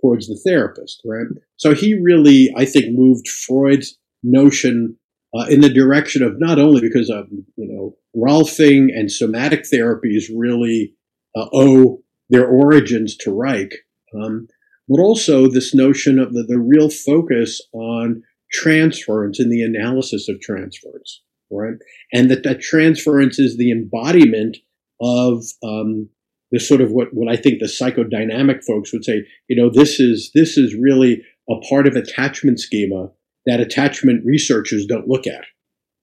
towards 0.00 0.28
the 0.28 0.40
therapist, 0.46 1.02
right? 1.04 1.26
So 1.56 1.74
he 1.74 1.94
really, 2.00 2.52
I 2.56 2.64
think, 2.64 2.86
moved 2.90 3.28
Freud's 3.28 3.98
notion 4.22 4.96
uh, 5.36 5.46
in 5.48 5.60
the 5.60 5.72
direction 5.72 6.22
of 6.22 6.38
not 6.38 6.58
only 6.58 6.80
because 6.80 7.10
of, 7.10 7.26
you 7.30 7.46
know, 7.56 7.96
Rolfing 8.16 8.88
and 8.94 9.10
somatic 9.10 9.64
therapies 9.72 10.24
really 10.34 10.94
uh, 11.36 11.46
owe 11.52 11.98
their 12.30 12.46
origins 12.46 13.16
to 13.18 13.32
Reich, 13.32 13.72
um, 14.14 14.48
but 14.88 15.00
also 15.00 15.48
this 15.48 15.74
notion 15.74 16.18
of 16.18 16.32
the, 16.32 16.42
the 16.42 16.58
real 16.58 16.88
focus 16.90 17.60
on 17.72 18.22
transference 18.50 19.38
and 19.38 19.52
the 19.52 19.62
analysis 19.62 20.28
of 20.28 20.40
transference. 20.40 21.22
right? 21.50 21.74
And 22.12 22.30
that 22.30 22.42
that 22.44 22.60
transference 22.60 23.38
is 23.38 23.56
the 23.56 23.70
embodiment 23.70 24.56
of 25.00 25.44
um, 25.62 26.08
the 26.50 26.60
sort 26.60 26.80
of 26.80 26.90
what, 26.90 27.08
what 27.12 27.28
I 27.28 27.36
think 27.36 27.58
the 27.58 27.66
psychodynamic 27.66 28.64
folks 28.64 28.92
would 28.92 29.04
say, 29.04 29.24
you 29.48 29.56
know, 29.56 29.70
this 29.70 30.00
is, 30.00 30.30
this 30.34 30.56
is 30.56 30.74
really 30.74 31.22
a 31.48 31.60
part 31.68 31.86
of 31.86 31.94
attachment 31.94 32.60
schema 32.60 33.10
that 33.46 33.60
attachment 33.60 34.24
researchers 34.24 34.86
don't 34.86 35.08
look 35.08 35.26
at, 35.26 35.44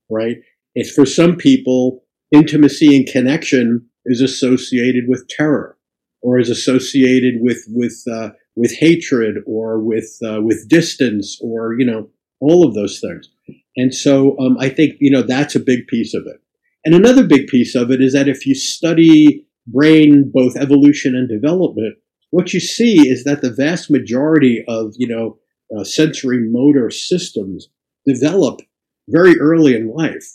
right? 0.09 0.37
It's 0.73 0.91
for 0.91 1.05
some 1.05 1.35
people, 1.35 2.03
intimacy 2.31 2.95
and 2.95 3.07
connection 3.07 3.87
is 4.05 4.21
associated 4.21 5.05
with 5.07 5.27
terror 5.29 5.77
or 6.21 6.39
is 6.39 6.49
associated 6.49 7.35
with, 7.39 7.63
with, 7.69 8.03
uh, 8.11 8.29
with 8.55 8.75
hatred 8.79 9.37
or 9.45 9.79
with, 9.79 10.17
uh, 10.25 10.41
with 10.41 10.67
distance 10.67 11.39
or, 11.41 11.75
you 11.77 11.85
know, 11.85 12.09
all 12.39 12.67
of 12.67 12.73
those 12.73 12.99
things. 12.99 13.29
And 13.77 13.93
so, 13.93 14.37
um, 14.39 14.57
I 14.59 14.69
think, 14.69 14.95
you 14.99 15.11
know, 15.11 15.21
that's 15.21 15.55
a 15.55 15.59
big 15.59 15.87
piece 15.87 16.13
of 16.13 16.23
it. 16.25 16.41
And 16.83 16.93
another 16.93 17.25
big 17.25 17.47
piece 17.47 17.75
of 17.75 17.91
it 17.91 18.01
is 18.01 18.13
that 18.13 18.27
if 18.27 18.45
you 18.45 18.55
study 18.55 19.44
brain, 19.67 20.31
both 20.33 20.55
evolution 20.55 21.15
and 21.15 21.29
development, 21.29 21.95
what 22.31 22.53
you 22.53 22.59
see 22.59 23.07
is 23.07 23.23
that 23.23 23.41
the 23.41 23.53
vast 23.53 23.89
majority 23.89 24.63
of, 24.67 24.93
you 24.97 25.07
know, 25.07 25.37
uh, 25.75 25.83
sensory 25.83 26.39
motor 26.39 26.89
systems 26.89 27.69
develop 28.05 28.59
very 29.07 29.39
early 29.39 29.75
in 29.75 29.93
life, 29.93 30.25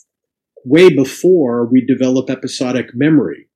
way 0.65 0.89
before 0.89 1.65
we 1.65 1.85
develop 1.85 2.29
episodic 2.29 2.87
memory 2.93 3.47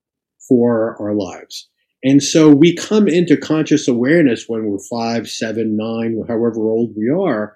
for 0.48 0.96
our 1.02 1.14
lives. 1.14 1.70
And 2.04 2.22
so 2.22 2.50
we 2.50 2.76
come 2.76 3.08
into 3.08 3.36
conscious 3.36 3.88
awareness 3.88 4.46
when 4.48 4.66
we're 4.66 4.78
five, 4.78 5.28
seven, 5.28 5.76
nine, 5.76 6.24
however 6.28 6.70
old 6.70 6.92
we 6.96 7.10
are, 7.10 7.56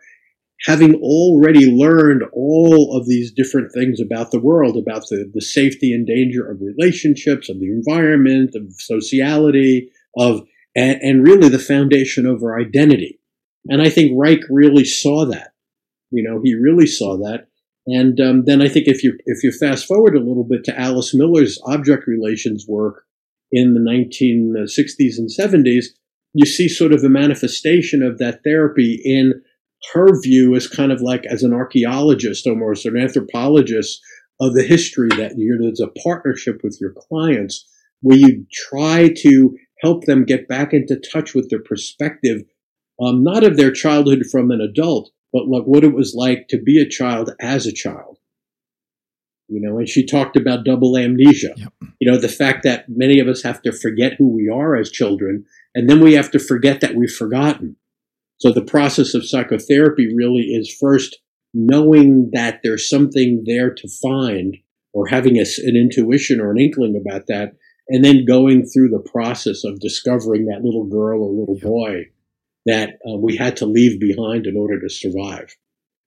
having 0.65 0.95
already 0.95 1.71
learned 1.71 2.23
all 2.33 2.97
of 2.97 3.07
these 3.07 3.31
different 3.31 3.71
things 3.73 3.99
about 3.99 4.31
the 4.31 4.39
world, 4.39 4.75
about 4.75 5.03
the, 5.09 5.29
the 5.33 5.41
safety 5.41 5.93
and 5.93 6.05
danger 6.05 6.49
of 6.49 6.59
relationships, 6.61 7.49
of 7.49 7.59
the 7.59 7.71
environment, 7.71 8.55
of 8.55 8.73
sociality, 8.77 9.89
of, 10.17 10.41
and, 10.75 11.01
and 11.01 11.27
really 11.27 11.49
the 11.49 11.59
foundation 11.59 12.25
of 12.25 12.43
our 12.43 12.59
identity. 12.59 13.19
And 13.67 13.81
I 13.81 13.89
think 13.89 14.11
Reich 14.15 14.41
really 14.49 14.85
saw 14.85 15.25
that. 15.25 15.53
You 16.11 16.23
know, 16.23 16.41
he 16.43 16.55
really 16.55 16.87
saw 16.87 17.17
that. 17.17 17.47
And 17.87 18.19
um, 18.19 18.45
then 18.45 18.61
I 18.61 18.67
think 18.67 18.87
if 18.87 19.03
you 19.03 19.17
if 19.25 19.43
you 19.43 19.51
fast 19.51 19.87
forward 19.87 20.15
a 20.15 20.19
little 20.19 20.43
bit 20.43 20.63
to 20.65 20.79
Alice 20.79 21.13
Miller's 21.15 21.59
object 21.65 22.07
relations 22.07 22.65
work 22.67 23.05
in 23.51 23.73
the 23.73 23.79
1960s 23.79 25.17
and 25.17 25.29
70s, 25.29 25.85
you 26.33 26.45
see 26.45 26.67
sort 26.67 26.93
of 26.93 27.03
a 27.03 27.09
manifestation 27.09 28.03
of 28.03 28.19
that 28.19 28.43
therapy 28.43 29.01
in 29.03 29.41
her 29.93 30.21
view 30.21 30.55
is 30.55 30.67
kind 30.67 30.91
of 30.91 31.01
like 31.01 31.25
as 31.25 31.43
an 31.43 31.53
archaeologist 31.53 32.47
almost 32.47 32.85
an 32.85 32.97
anthropologist 32.97 34.01
of 34.41 34.53
the 34.53 34.63
history 34.63 35.09
that 35.09 35.33
you're 35.37 35.59
there's 35.59 35.79
a 35.79 35.87
partnership 36.03 36.61
with 36.63 36.77
your 36.79 36.93
clients 36.93 37.65
where 38.01 38.17
you 38.17 38.45
try 38.51 39.09
to 39.17 39.55
help 39.81 40.05
them 40.05 40.25
get 40.25 40.47
back 40.47 40.73
into 40.73 41.01
touch 41.11 41.33
with 41.33 41.49
their 41.49 41.61
perspective 41.61 42.41
um, 43.01 43.23
not 43.23 43.43
of 43.43 43.55
their 43.57 43.71
childhood 43.71 44.23
from 44.31 44.51
an 44.51 44.61
adult 44.61 45.09
but 45.31 45.47
like 45.47 45.63
what 45.63 45.83
it 45.83 45.93
was 45.93 46.13
like 46.15 46.47
to 46.49 46.61
be 46.61 46.81
a 46.81 46.89
child 46.89 47.31
as 47.39 47.65
a 47.65 47.73
child. 47.73 48.17
You 49.47 49.61
know 49.61 49.79
and 49.79 49.89
she 49.89 50.05
talked 50.05 50.35
about 50.35 50.63
double 50.63 50.95
amnesia. 50.95 51.53
Yep. 51.57 51.73
you 51.99 52.11
know 52.11 52.19
the 52.19 52.27
fact 52.27 52.63
that 52.63 52.85
many 52.87 53.19
of 53.19 53.27
us 53.27 53.41
have 53.41 53.61
to 53.63 53.71
forget 53.71 54.13
who 54.17 54.27
we 54.27 54.47
are 54.47 54.75
as 54.75 54.91
children 54.91 55.45
and 55.73 55.89
then 55.89 56.01
we 56.01 56.13
have 56.13 56.29
to 56.31 56.39
forget 56.39 56.81
that 56.81 56.95
we've 56.95 57.11
forgotten 57.11 57.75
so 58.39 58.51
the 58.51 58.63
process 58.63 59.13
of 59.13 59.27
psychotherapy 59.27 60.13
really 60.13 60.43
is 60.43 60.75
first 60.79 61.17
knowing 61.53 62.29
that 62.33 62.61
there's 62.63 62.89
something 62.89 63.43
there 63.45 63.73
to 63.73 63.87
find 64.01 64.55
or 64.93 65.07
having 65.07 65.37
a, 65.37 65.45
an 65.63 65.75
intuition 65.75 66.39
or 66.39 66.51
an 66.51 66.59
inkling 66.59 66.99
about 66.99 67.27
that, 67.27 67.53
and 67.89 68.03
then 68.03 68.25
going 68.25 68.65
through 68.65 68.89
the 68.89 69.09
process 69.11 69.63
of 69.63 69.79
discovering 69.79 70.45
that 70.45 70.63
little 70.63 70.85
girl 70.85 71.21
or 71.21 71.31
little 71.31 71.59
boy 71.61 72.05
that 72.65 72.91
uh, 73.07 73.17
we 73.17 73.35
had 73.35 73.57
to 73.57 73.65
leave 73.65 73.99
behind 73.99 74.45
in 74.45 74.55
order 74.57 74.79
to 74.79 74.89
survive. 74.89 75.55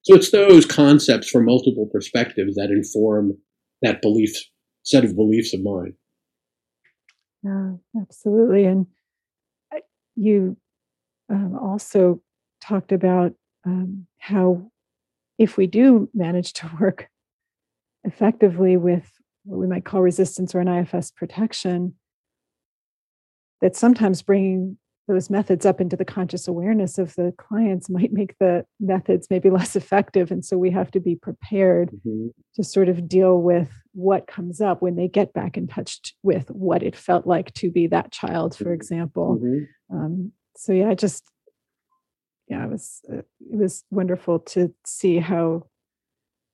So 0.02 0.16
it's 0.16 0.30
those 0.30 0.66
concepts 0.66 1.28
from 1.28 1.44
multiple 1.44 1.88
perspectives 1.92 2.56
that 2.56 2.70
inform 2.70 3.38
that 3.82 4.02
belief 4.02 4.34
set 4.84 5.04
of 5.04 5.14
beliefs 5.14 5.54
of 5.54 5.62
mine. 5.62 5.94
Yeah, 7.42 7.72
absolutely. 8.00 8.64
And 8.64 8.86
you 10.14 10.56
um, 11.32 11.58
also 11.60 12.20
talked 12.60 12.92
about 12.92 13.32
um, 13.64 14.06
how 14.18 14.70
if 15.38 15.56
we 15.56 15.66
do 15.66 16.08
manage 16.14 16.52
to 16.54 16.70
work 16.80 17.08
effectively 18.04 18.76
with 18.76 19.10
what 19.44 19.58
we 19.58 19.66
might 19.66 19.84
call 19.84 20.02
resistance 20.02 20.54
or 20.54 20.60
an 20.60 20.68
IFS 20.68 21.10
protection, 21.10 21.94
that 23.60 23.74
sometimes 23.74 24.22
bringing 24.22 24.76
those 25.08 25.30
methods 25.30 25.66
up 25.66 25.80
into 25.80 25.96
the 25.96 26.04
conscious 26.04 26.46
awareness 26.46 26.96
of 26.96 27.14
the 27.16 27.32
clients 27.36 27.90
might 27.90 28.12
make 28.12 28.36
the 28.38 28.64
methods 28.78 29.26
maybe 29.30 29.50
less 29.50 29.74
effective. 29.74 30.30
And 30.30 30.44
so 30.44 30.56
we 30.56 30.70
have 30.70 30.90
to 30.92 31.00
be 31.00 31.16
prepared 31.16 31.90
mm-hmm. 31.90 32.28
to 32.54 32.64
sort 32.64 32.88
of 32.88 33.08
deal 33.08 33.40
with 33.40 33.70
what 33.92 34.26
comes 34.26 34.60
up 34.60 34.80
when 34.80 34.96
they 34.96 35.08
get 35.08 35.32
back 35.32 35.56
in 35.56 35.66
touch 35.66 36.14
with 36.22 36.48
what 36.50 36.82
it 36.82 36.96
felt 36.96 37.26
like 37.26 37.52
to 37.54 37.70
be 37.70 37.88
that 37.88 38.12
child, 38.12 38.56
for 38.56 38.64
mm-hmm. 38.64 38.74
example. 38.74 39.40
Mm-hmm. 39.42 39.96
Um, 39.96 40.32
so 40.56 40.72
yeah, 40.72 40.88
I 40.88 40.94
just 40.94 41.24
yeah, 42.48 42.64
it 42.64 42.70
was 42.70 43.00
uh, 43.10 43.18
it 43.18 43.58
was 43.58 43.84
wonderful 43.90 44.38
to 44.40 44.74
see 44.84 45.18
how 45.18 45.66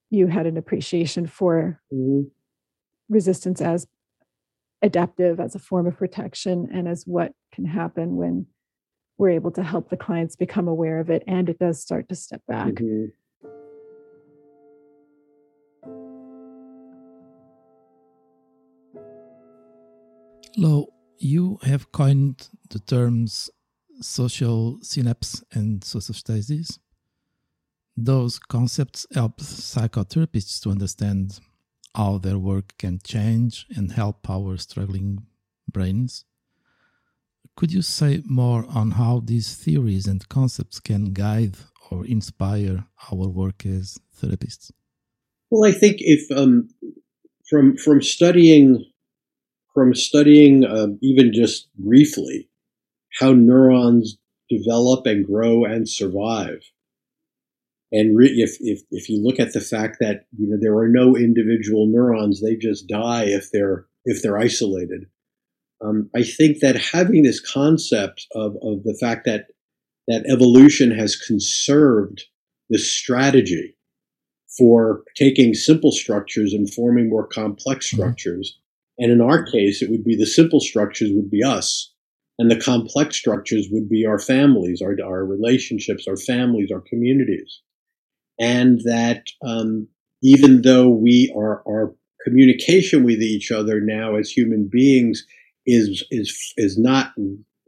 you 0.09 0.27
had 0.27 0.45
an 0.45 0.57
appreciation 0.57 1.27
for 1.27 1.81
mm-hmm. 1.93 2.27
resistance 3.09 3.61
as 3.61 3.87
adaptive 4.81 5.39
as 5.39 5.55
a 5.55 5.59
form 5.59 5.87
of 5.87 5.97
protection 5.97 6.69
and 6.73 6.87
as 6.87 7.03
what 7.05 7.33
can 7.53 7.65
happen 7.65 8.15
when 8.15 8.45
we're 9.17 9.29
able 9.29 9.51
to 9.51 9.61
help 9.61 9.89
the 9.89 9.97
clients 9.97 10.35
become 10.35 10.67
aware 10.67 10.99
of 10.99 11.09
it 11.09 11.23
and 11.27 11.49
it 11.49 11.59
does 11.59 11.81
start 11.81 12.07
to 12.07 12.15
step 12.15 12.41
back. 12.47 12.75
Mm-hmm. 12.75 13.05
Lou, 20.57 20.87
you 21.19 21.59
have 21.63 21.91
coined 21.91 22.49
the 22.69 22.79
terms 22.79 23.49
social 24.01 24.79
synapse 24.81 25.43
and 25.51 25.81
sociostasis. 25.81 26.79
Those 27.95 28.39
concepts 28.39 29.05
help 29.13 29.37
psychotherapists 29.41 30.61
to 30.63 30.69
understand 30.69 31.39
how 31.95 32.17
their 32.17 32.37
work 32.37 32.73
can 32.77 32.99
change 33.03 33.65
and 33.75 33.91
help 33.91 34.29
our 34.29 34.57
struggling 34.57 35.25
brains. 35.67 36.25
Could 37.55 37.73
you 37.73 37.81
say 37.81 38.21
more 38.25 38.65
on 38.69 38.91
how 38.91 39.21
these 39.25 39.55
theories 39.55 40.07
and 40.07 40.27
concepts 40.29 40.79
can 40.79 41.11
guide 41.11 41.57
or 41.91 42.05
inspire 42.05 42.85
our 43.11 43.27
work 43.27 43.65
as 43.65 43.99
therapists? 44.17 44.71
Well, 45.49 45.69
I 45.69 45.73
think 45.73 45.97
if 45.99 46.31
um, 46.31 46.69
from 47.49 47.75
from 47.75 48.01
studying 48.01 48.85
from 49.73 49.93
studying 49.93 50.65
um, 50.65 50.99
even 51.01 51.31
just 51.33 51.69
briefly 51.75 52.48
how 53.19 53.33
neurons 53.33 54.17
develop 54.49 55.05
and 55.05 55.25
grow 55.25 55.65
and 55.65 55.87
survive. 55.87 56.61
And 57.91 58.17
re- 58.17 58.27
if, 58.27 58.57
if, 58.59 58.81
if 58.91 59.09
you 59.09 59.23
look 59.23 59.39
at 59.39 59.53
the 59.53 59.61
fact 59.61 59.97
that 59.99 60.25
you 60.37 60.47
know 60.47 60.57
there 60.59 60.77
are 60.77 60.87
no 60.87 61.15
individual 61.15 61.87
neurons, 61.87 62.41
they 62.41 62.55
just 62.55 62.87
die 62.87 63.25
if 63.25 63.51
they're 63.51 63.87
if 64.05 64.21
they're 64.21 64.37
isolated. 64.37 65.05
Um, 65.83 66.09
I 66.15 66.23
think 66.23 66.59
that 66.59 66.75
having 66.75 67.23
this 67.23 67.39
concept 67.39 68.27
of, 68.35 68.55
of 68.61 68.83
the 68.83 68.97
fact 68.99 69.25
that 69.25 69.47
that 70.07 70.25
evolution 70.27 70.91
has 70.91 71.15
conserved 71.15 72.23
this 72.69 72.91
strategy 72.91 73.75
for 74.57 75.03
taking 75.15 75.53
simple 75.53 75.91
structures 75.91 76.53
and 76.53 76.71
forming 76.73 77.09
more 77.09 77.27
complex 77.27 77.87
mm-hmm. 77.87 77.97
structures. 77.97 78.59
And 78.97 79.11
in 79.11 79.21
our 79.21 79.45
case, 79.45 79.81
it 79.81 79.89
would 79.89 80.03
be 80.03 80.15
the 80.15 80.25
simple 80.25 80.59
structures 80.59 81.11
would 81.13 81.31
be 81.31 81.43
us. 81.43 81.93
And 82.39 82.49
the 82.49 82.59
complex 82.59 83.17
structures 83.17 83.67
would 83.69 83.89
be 83.89 84.05
our 84.05 84.17
families, 84.17 84.81
our, 84.81 84.95
our 85.05 85.25
relationships, 85.25 86.05
our 86.07 86.15
families, 86.15 86.71
our 86.73 86.79
communities. 86.79 87.59
And 88.39 88.79
that 88.85 89.25
um, 89.45 89.89
even 90.23 90.61
though 90.61 90.87
we 90.87 91.33
are, 91.37 91.61
our 91.67 91.93
communication 92.23 93.03
with 93.03 93.21
each 93.21 93.51
other 93.51 93.81
now 93.81 94.15
as 94.15 94.29
human 94.29 94.69
beings 94.71 95.25
is, 95.65 96.05
is, 96.11 96.53
is 96.55 96.79
not 96.79 97.11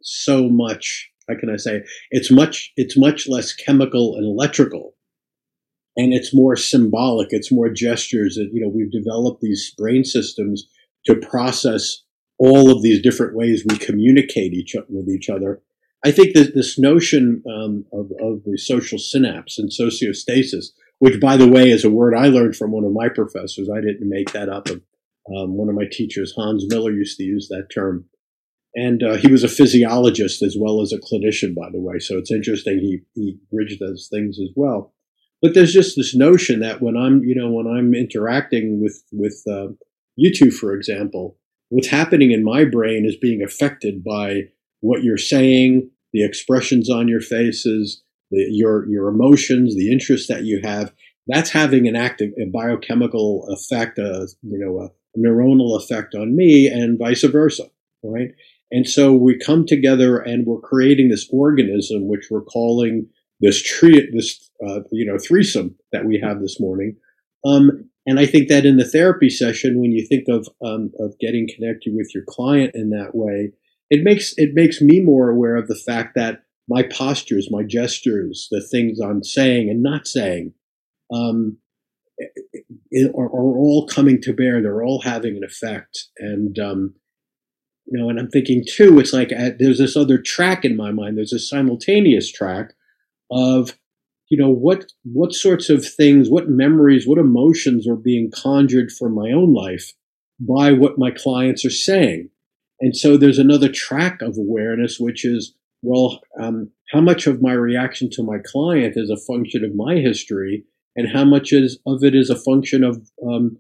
so 0.01 0.47
much, 0.47 1.09
how 1.27 1.37
can 1.37 1.49
I 1.49 1.57
say, 1.57 1.81
it's 2.09 2.31
much, 2.31 2.71
it's 2.77 2.97
much 2.97 3.27
less 3.27 3.53
chemical 3.53 4.15
and 4.15 4.23
electrical. 4.23 4.95
And 5.97 6.13
it's 6.13 6.33
more 6.33 6.55
symbolic. 6.55 7.27
It's 7.31 7.51
more 7.51 7.69
gestures 7.69 8.35
that, 8.35 8.49
you 8.53 8.61
know, 8.61 8.71
we've 8.73 8.91
developed 8.91 9.41
these 9.41 9.73
brain 9.77 10.05
systems 10.05 10.65
to 11.07 11.15
process 11.15 12.03
all 12.41 12.71
of 12.71 12.81
these 12.81 13.01
different 13.01 13.35
ways 13.35 13.63
we 13.67 13.77
communicate 13.77 14.53
each 14.53 14.75
with 14.89 15.07
each 15.07 15.29
other. 15.29 15.61
I 16.03 16.11
think 16.11 16.33
that 16.33 16.55
this 16.55 16.79
notion 16.79 17.43
um, 17.47 17.85
of, 17.93 18.11
of 18.19 18.43
the 18.43 18.57
social 18.57 18.97
synapse 18.97 19.59
and 19.59 19.69
sociostasis 19.69 20.71
which, 21.01 21.19
by 21.19 21.35
the 21.35 21.47
way, 21.47 21.71
is 21.71 21.83
a 21.83 21.89
word 21.89 22.13
I 22.15 22.27
learned 22.27 22.55
from 22.55 22.69
one 22.69 22.83
of 22.83 22.91
my 22.91 23.09
professors. 23.09 23.67
I 23.75 23.81
didn't 23.81 24.07
make 24.07 24.33
that 24.33 24.49
up. 24.49 24.69
Um, 24.69 25.57
one 25.57 25.67
of 25.67 25.73
my 25.73 25.85
teachers, 25.91 26.31
Hans 26.37 26.63
Miller, 26.69 26.91
used 26.91 27.17
to 27.17 27.23
use 27.23 27.47
that 27.47 27.69
term. 27.73 28.05
And 28.75 29.01
uh, 29.01 29.15
he 29.15 29.31
was 29.31 29.43
a 29.43 29.47
physiologist 29.47 30.43
as 30.43 30.55
well 30.59 30.79
as 30.79 30.93
a 30.93 30.99
clinician, 30.99 31.55
by 31.55 31.71
the 31.71 31.81
way. 31.81 31.97
So 31.97 32.19
it's 32.19 32.31
interesting 32.31 32.77
he, 32.77 32.99
he 33.15 33.39
bridged 33.51 33.79
those 33.79 34.09
things 34.13 34.37
as 34.39 34.49
well. 34.55 34.93
But 35.41 35.55
there's 35.55 35.73
just 35.73 35.95
this 35.95 36.15
notion 36.15 36.59
that 36.59 36.83
when 36.83 36.95
I'm, 36.95 37.23
you 37.23 37.33
know, 37.33 37.49
when 37.49 37.65
I'm 37.65 37.95
interacting 37.95 38.79
with 38.79 39.01
with 39.11 39.41
uh, 39.49 39.69
you 40.15 40.31
two, 40.31 40.51
for 40.51 40.75
example, 40.75 41.35
what's 41.71 41.87
happening 41.87 42.31
in 42.31 42.43
my 42.43 42.65
brain 42.65 43.05
is 43.05 43.15
being 43.15 43.41
affected 43.41 44.03
by 44.03 44.41
what 44.81 45.03
you're 45.03 45.17
saying, 45.17 45.89
the 46.11 46.23
expressions 46.23 46.89
on 46.89 47.07
your 47.07 47.21
faces, 47.21 48.03
the, 48.29 48.45
your 48.51 48.87
your 48.89 49.07
emotions, 49.07 49.75
the 49.75 49.91
interest 49.91 50.27
that 50.27 50.43
you 50.43 50.61
have. 50.63 50.93
That's 51.27 51.51
having 51.51 51.87
an 51.87 51.95
active, 51.95 52.31
a 52.39 52.45
biochemical 52.45 53.47
effect, 53.49 53.97
a 53.97 54.27
you 54.43 54.59
know, 54.59 54.79
a 54.79 54.89
neuronal 55.17 55.81
effect 55.81 56.13
on 56.13 56.35
me, 56.35 56.67
and 56.67 56.99
vice 56.99 57.23
versa, 57.23 57.65
right? 58.03 58.31
And 58.71 58.87
so 58.87 59.13
we 59.13 59.37
come 59.37 59.65
together 59.65 60.17
and 60.17 60.45
we're 60.45 60.61
creating 60.61 61.09
this 61.09 61.27
organism, 61.31 62.07
which 62.07 62.27
we're 62.31 62.43
calling 62.43 63.07
this 63.39 63.61
tree, 63.61 64.09
this 64.13 64.49
uh, 64.67 64.81
you 64.91 65.05
know 65.05 65.17
threesome 65.17 65.75
that 65.93 66.05
we 66.05 66.19
have 66.21 66.41
this 66.41 66.59
morning. 66.59 66.97
Um, 67.45 67.89
and 68.05 68.19
I 68.19 68.25
think 68.25 68.49
that 68.49 68.65
in 68.65 68.77
the 68.77 68.87
therapy 68.87 69.29
session, 69.29 69.79
when 69.79 69.91
you 69.91 70.05
think 70.05 70.25
of 70.27 70.47
um, 70.63 70.91
of 70.99 71.17
getting 71.19 71.47
connected 71.53 71.93
with 71.95 72.09
your 72.13 72.23
client 72.27 72.71
in 72.73 72.89
that 72.89 73.13
way, 73.13 73.51
it 73.89 74.03
makes 74.03 74.33
it 74.37 74.51
makes 74.53 74.81
me 74.81 74.99
more 74.99 75.29
aware 75.29 75.55
of 75.55 75.67
the 75.67 75.75
fact 75.75 76.13
that 76.15 76.43
my 76.67 76.83
postures, 76.83 77.49
my 77.51 77.63
gestures, 77.63 78.47
the 78.49 78.61
things 78.61 78.99
I'm 78.99 79.23
saying 79.23 79.69
and 79.69 79.83
not 79.83 80.07
saying, 80.07 80.53
um, 81.13 81.57
are, 83.15 83.25
are, 83.25 83.57
all 83.57 83.87
coming 83.87 84.21
to 84.21 84.33
bear. 84.33 84.61
They're 84.61 84.83
all 84.83 85.01
having 85.01 85.37
an 85.37 85.43
effect, 85.43 86.07
and 86.17 86.57
um, 86.57 86.95
you 87.85 87.99
know, 87.99 88.09
and 88.09 88.19
I'm 88.19 88.29
thinking 88.29 88.63
too. 88.67 88.99
It's 88.99 89.13
like 89.13 89.31
uh, 89.31 89.51
there's 89.59 89.77
this 89.77 89.95
other 89.95 90.17
track 90.17 90.65
in 90.65 90.75
my 90.75 90.91
mind. 90.91 91.17
There's 91.17 91.33
a 91.33 91.39
simultaneous 91.39 92.31
track 92.31 92.73
of 93.29 93.77
you 94.31 94.37
know 94.37 94.49
what 94.49 94.85
what 95.03 95.33
sorts 95.33 95.69
of 95.69 95.85
things 95.85 96.29
what 96.29 96.47
memories 96.47 97.05
what 97.05 97.17
emotions 97.17 97.85
are 97.85 97.97
being 97.97 98.31
conjured 98.31 98.89
from 98.89 99.13
my 99.13 99.29
own 99.31 99.53
life 99.53 99.91
by 100.41 100.71
what 100.71 100.97
my 100.97 101.11
clients 101.11 101.63
are 101.63 101.69
saying? 101.69 102.29
And 102.79 102.97
so 102.97 103.15
there's 103.15 103.37
another 103.37 103.69
track 103.69 104.21
of 104.21 104.37
awareness 104.37 104.99
which 104.99 105.23
is 105.23 105.53
well 105.83 106.21
um, 106.39 106.71
how 106.91 107.01
much 107.01 107.27
of 107.27 107.41
my 107.41 107.53
reaction 107.53 108.09
to 108.11 108.23
my 108.23 108.37
client 108.43 108.93
is 108.95 109.09
a 109.09 109.17
function 109.17 109.63
of 109.63 109.75
my 109.75 109.95
history 109.95 110.65
and 110.95 111.07
how 111.07 111.23
much 111.23 111.53
is 111.53 111.79
of 111.85 112.03
it 112.03 112.15
is 112.15 112.29
a 112.29 112.35
function 112.35 112.83
of 112.83 113.07
um, 113.27 113.57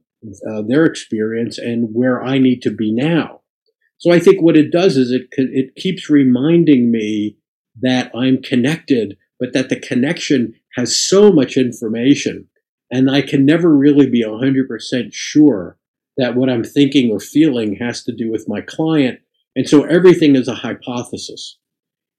uh, 0.49 0.61
their 0.67 0.85
experience 0.85 1.57
and 1.57 1.89
where 1.93 2.23
i 2.23 2.37
need 2.37 2.61
to 2.61 2.71
be 2.71 2.91
now. 2.91 3.41
So 3.97 4.11
i 4.11 4.19
think 4.19 4.41
what 4.41 4.57
it 4.57 4.71
does 4.71 4.97
is 4.97 5.11
it 5.11 5.27
it 5.37 5.75
keeps 5.75 6.09
reminding 6.09 6.91
me 6.91 7.37
that 7.81 8.11
i'm 8.15 8.41
connected 8.41 9.17
but 9.39 9.53
that 9.53 9.69
the 9.69 9.79
connection 9.79 10.53
has 10.75 10.95
so 10.95 11.31
much 11.31 11.57
information 11.57 12.47
and 12.91 13.09
I 13.09 13.21
can 13.21 13.45
never 13.45 13.75
really 13.75 14.09
be 14.09 14.23
100% 14.23 15.13
sure 15.13 15.77
that 16.17 16.35
what 16.35 16.49
I'm 16.49 16.63
thinking 16.63 17.09
or 17.09 17.19
feeling 17.19 17.77
has 17.77 18.03
to 18.03 18.13
do 18.13 18.29
with 18.29 18.49
my 18.49 18.59
client. 18.61 19.19
And 19.55 19.67
so 19.67 19.83
everything 19.83 20.35
is 20.35 20.49
a 20.49 20.55
hypothesis. 20.55 21.57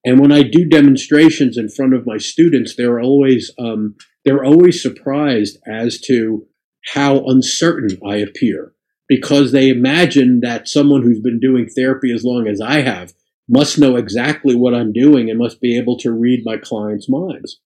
And 0.04 0.18
when 0.18 0.32
I 0.32 0.42
do 0.42 0.64
demonstrations 0.64 1.58
in 1.58 1.68
front 1.68 1.94
of 1.94 2.06
my 2.06 2.16
students, 2.16 2.74
they're 2.74 3.00
always, 3.00 3.52
um, 3.58 3.94
they're 4.24 4.44
always 4.44 4.82
surprised 4.82 5.58
as 5.66 6.00
to 6.02 6.46
how 6.94 7.24
uncertain 7.26 7.98
I 8.04 8.16
appear 8.16 8.72
because 9.08 9.52
they 9.52 9.68
imagine 9.68 10.40
that 10.40 10.68
someone 10.68 11.02
who's 11.02 11.20
been 11.20 11.38
doing 11.38 11.68
therapy 11.68 12.12
as 12.12 12.24
long 12.24 12.48
as 12.48 12.60
I 12.60 12.80
have 12.80 13.12
must 13.48 13.78
know 13.78 13.96
exactly 13.96 14.56
what 14.56 14.74
I'm 14.74 14.92
doing 14.92 15.28
and 15.28 15.38
must 15.38 15.60
be 15.60 15.76
able 15.76 15.98
to 15.98 16.10
read 16.10 16.42
my 16.44 16.56
clients' 16.56 17.08
minds. 17.08 17.60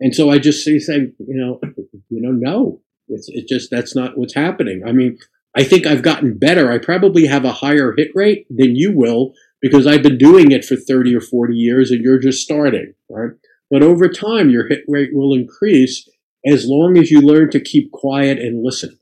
And 0.00 0.14
so 0.14 0.30
I 0.30 0.38
just 0.38 0.64
say, 0.64 0.78
say 0.78 1.12
you 1.18 1.36
know, 1.36 1.60
you 2.08 2.20
know, 2.20 2.32
no, 2.32 2.80
it's 3.08 3.28
it 3.28 3.46
just 3.48 3.70
that's 3.70 3.94
not 3.94 4.16
what's 4.16 4.34
happening. 4.34 4.82
I 4.86 4.92
mean, 4.92 5.18
I 5.56 5.64
think 5.64 5.86
I've 5.86 6.02
gotten 6.02 6.38
better. 6.38 6.70
I 6.70 6.78
probably 6.78 7.26
have 7.26 7.44
a 7.44 7.52
higher 7.52 7.94
hit 7.96 8.10
rate 8.14 8.46
than 8.48 8.76
you 8.76 8.92
will 8.94 9.34
because 9.60 9.86
I've 9.86 10.02
been 10.02 10.18
doing 10.18 10.52
it 10.52 10.64
for 10.64 10.76
30 10.76 11.14
or 11.14 11.20
40 11.20 11.54
years 11.54 11.90
and 11.90 12.02
you're 12.02 12.18
just 12.18 12.42
starting, 12.42 12.94
right? 13.10 13.32
But 13.70 13.82
over 13.82 14.08
time, 14.08 14.50
your 14.50 14.68
hit 14.68 14.84
rate 14.88 15.10
will 15.12 15.34
increase 15.34 16.08
as 16.46 16.66
long 16.66 16.96
as 16.96 17.10
you 17.10 17.20
learn 17.20 17.50
to 17.50 17.60
keep 17.60 17.92
quiet 17.92 18.38
and 18.38 18.64
listen. 18.64 18.98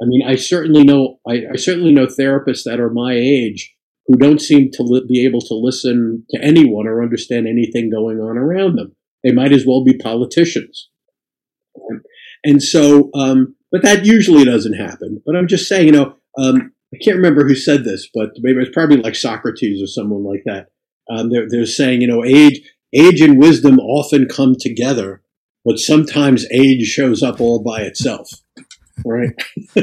I 0.00 0.06
mean, 0.06 0.26
I 0.26 0.36
certainly 0.36 0.84
know, 0.84 1.18
I, 1.28 1.42
I 1.52 1.56
certainly 1.56 1.92
know 1.92 2.06
therapists 2.06 2.64
that 2.64 2.80
are 2.80 2.90
my 2.90 3.12
age 3.14 3.74
who 4.06 4.16
don't 4.16 4.40
seem 4.40 4.70
to 4.72 4.82
li- 4.82 5.04
be 5.06 5.24
able 5.24 5.40
to 5.40 5.54
listen 5.54 6.24
to 6.30 6.42
anyone 6.42 6.86
or 6.86 7.02
understand 7.02 7.46
anything 7.46 7.90
going 7.90 8.18
on 8.18 8.36
around 8.38 8.76
them. 8.76 8.95
They 9.26 9.32
might 9.32 9.52
as 9.52 9.66
well 9.66 9.82
be 9.82 9.98
politicians. 9.98 10.88
And 12.44 12.62
so, 12.62 13.10
um, 13.14 13.56
but 13.72 13.82
that 13.82 14.06
usually 14.06 14.44
doesn't 14.44 14.74
happen. 14.74 15.20
But 15.26 15.34
I'm 15.34 15.48
just 15.48 15.68
saying, 15.68 15.86
you 15.86 15.92
know, 15.92 16.14
um, 16.38 16.72
I 16.94 16.98
can't 17.02 17.16
remember 17.16 17.44
who 17.44 17.56
said 17.56 17.82
this, 17.82 18.08
but 18.14 18.30
maybe 18.38 18.60
it's 18.60 18.70
probably 18.72 18.98
like 18.98 19.16
Socrates 19.16 19.82
or 19.82 19.88
someone 19.88 20.22
like 20.22 20.44
that. 20.44 20.68
Um, 21.10 21.30
they're, 21.30 21.48
they're 21.50 21.66
saying, 21.66 22.02
you 22.02 22.06
know, 22.06 22.24
age, 22.24 22.60
age 22.94 23.20
and 23.20 23.36
wisdom 23.36 23.80
often 23.80 24.28
come 24.28 24.54
together, 24.58 25.22
but 25.64 25.80
sometimes 25.80 26.46
age 26.52 26.86
shows 26.86 27.20
up 27.20 27.40
all 27.40 27.60
by 27.60 27.80
itself. 27.80 28.30
Right. 29.04 29.30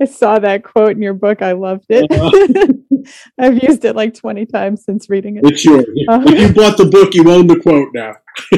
I 0.00 0.04
saw 0.04 0.38
that 0.38 0.64
quote 0.64 0.92
in 0.92 1.02
your 1.02 1.14
book. 1.14 1.42
I 1.42 1.52
loved 1.52 1.86
it. 1.88 2.10
Uh, 2.10 3.02
I've 3.38 3.62
used 3.62 3.84
it 3.84 3.94
like 3.94 4.14
20 4.14 4.46
times 4.46 4.84
since 4.84 5.08
reading 5.08 5.36
it. 5.36 5.44
It's 5.44 5.64
yours. 5.64 5.84
Uh, 6.08 6.22
if 6.26 6.40
you 6.40 6.54
bought 6.54 6.76
the 6.76 6.86
book, 6.86 7.14
you 7.14 7.28
own 7.30 7.46
the 7.46 7.58
quote 7.60 7.88
now. 7.92 8.14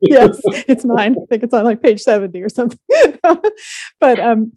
yes, 0.00 0.40
it's 0.68 0.84
mine. 0.84 1.16
I 1.20 1.26
think 1.26 1.42
it's 1.42 1.54
on 1.54 1.64
like 1.64 1.82
page 1.82 2.00
70 2.00 2.40
or 2.42 2.48
something. 2.48 2.78
but, 4.00 4.20
um, 4.20 4.52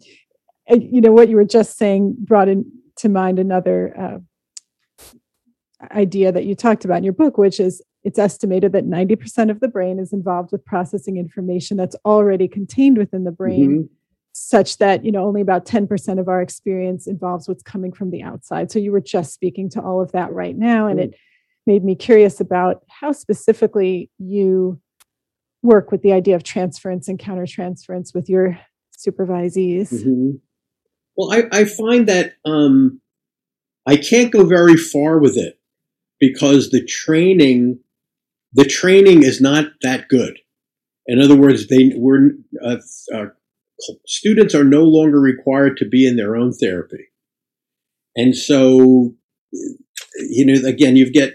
you 0.68 1.00
know, 1.00 1.12
what 1.12 1.28
you 1.28 1.36
were 1.36 1.44
just 1.44 1.76
saying 1.76 2.16
brought 2.18 2.48
in 2.48 2.70
to 2.96 3.08
mind 3.08 3.38
another 3.38 3.94
uh, 3.98 5.04
idea 5.92 6.32
that 6.32 6.44
you 6.44 6.54
talked 6.54 6.84
about 6.84 6.98
in 6.98 7.04
your 7.04 7.12
book, 7.12 7.38
which 7.38 7.60
is 7.60 7.82
it's 8.04 8.18
estimated 8.18 8.72
that 8.72 8.86
90% 8.86 9.50
of 9.50 9.60
the 9.60 9.68
brain 9.68 9.98
is 9.98 10.12
involved 10.12 10.52
with 10.52 10.64
processing 10.64 11.16
information 11.16 11.76
that's 11.76 11.96
already 12.04 12.48
contained 12.48 12.96
within 12.96 13.24
the 13.24 13.32
brain. 13.32 13.70
Mm-hmm 13.70 13.94
such 14.32 14.78
that 14.78 15.04
you 15.04 15.12
know 15.12 15.24
only 15.24 15.40
about 15.40 15.66
10% 15.66 16.20
of 16.20 16.28
our 16.28 16.40
experience 16.40 17.06
involves 17.06 17.48
what's 17.48 17.62
coming 17.62 17.92
from 17.92 18.10
the 18.10 18.22
outside. 18.22 18.70
So 18.70 18.78
you 18.78 18.92
were 18.92 19.00
just 19.00 19.32
speaking 19.32 19.68
to 19.70 19.80
all 19.80 20.00
of 20.00 20.12
that 20.12 20.32
right 20.32 20.56
now 20.56 20.86
and 20.86 21.00
it 21.00 21.14
made 21.66 21.84
me 21.84 21.94
curious 21.94 22.40
about 22.40 22.82
how 22.88 23.12
specifically 23.12 24.10
you 24.18 24.80
work 25.62 25.90
with 25.90 26.02
the 26.02 26.12
idea 26.12 26.34
of 26.34 26.42
transference 26.42 27.08
and 27.08 27.18
countertransference 27.18 28.14
with 28.14 28.28
your 28.28 28.58
supervisees. 28.96 29.92
Mm-hmm. 29.92 30.30
well 31.16 31.32
I, 31.32 31.44
I, 31.52 31.64
find 31.64 32.08
that 32.08 32.34
um, 32.44 33.00
i 33.86 33.96
can't 33.96 34.32
go 34.32 34.44
very 34.44 34.76
far 34.76 35.18
with 35.18 35.36
it 35.36 35.58
because 36.18 36.70
the 36.70 36.84
training 36.84 37.80
the 38.52 38.64
training 38.64 39.22
is 39.22 39.40
not 39.40 39.66
that 39.82 40.08
good. 40.08 40.38
In 41.06 41.20
other 41.20 41.36
words 41.36 41.68
they 41.68 41.92
were 41.96 42.30
uh, 42.64 42.76
uh, 43.14 43.26
students 44.06 44.54
are 44.54 44.64
no 44.64 44.82
longer 44.82 45.20
required 45.20 45.76
to 45.78 45.88
be 45.88 46.06
in 46.06 46.16
their 46.16 46.36
own 46.36 46.52
therapy. 46.52 47.08
And 48.16 48.36
so, 48.36 49.14
you 49.52 50.44
know, 50.44 50.68
again, 50.68 50.96
you 50.96 51.10
get, 51.10 51.34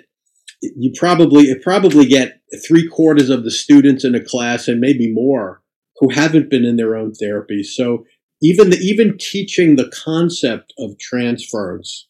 you 0.61 0.91
probably, 0.97 1.47
you 1.47 1.59
probably 1.61 2.05
get 2.05 2.41
three 2.67 2.87
quarters 2.87 3.29
of 3.29 3.43
the 3.43 3.51
students 3.51 4.03
in 4.03 4.15
a 4.15 4.23
class 4.23 4.67
and 4.67 4.79
maybe 4.79 5.11
more 5.11 5.61
who 5.97 6.09
haven't 6.09 6.49
been 6.49 6.65
in 6.65 6.75
their 6.75 6.95
own 6.95 7.13
therapy. 7.13 7.63
So 7.63 8.05
even 8.41 8.71
the, 8.71 8.77
even 8.77 9.17
teaching 9.17 9.75
the 9.75 9.89
concept 9.89 10.73
of 10.77 10.99
transference 10.99 12.07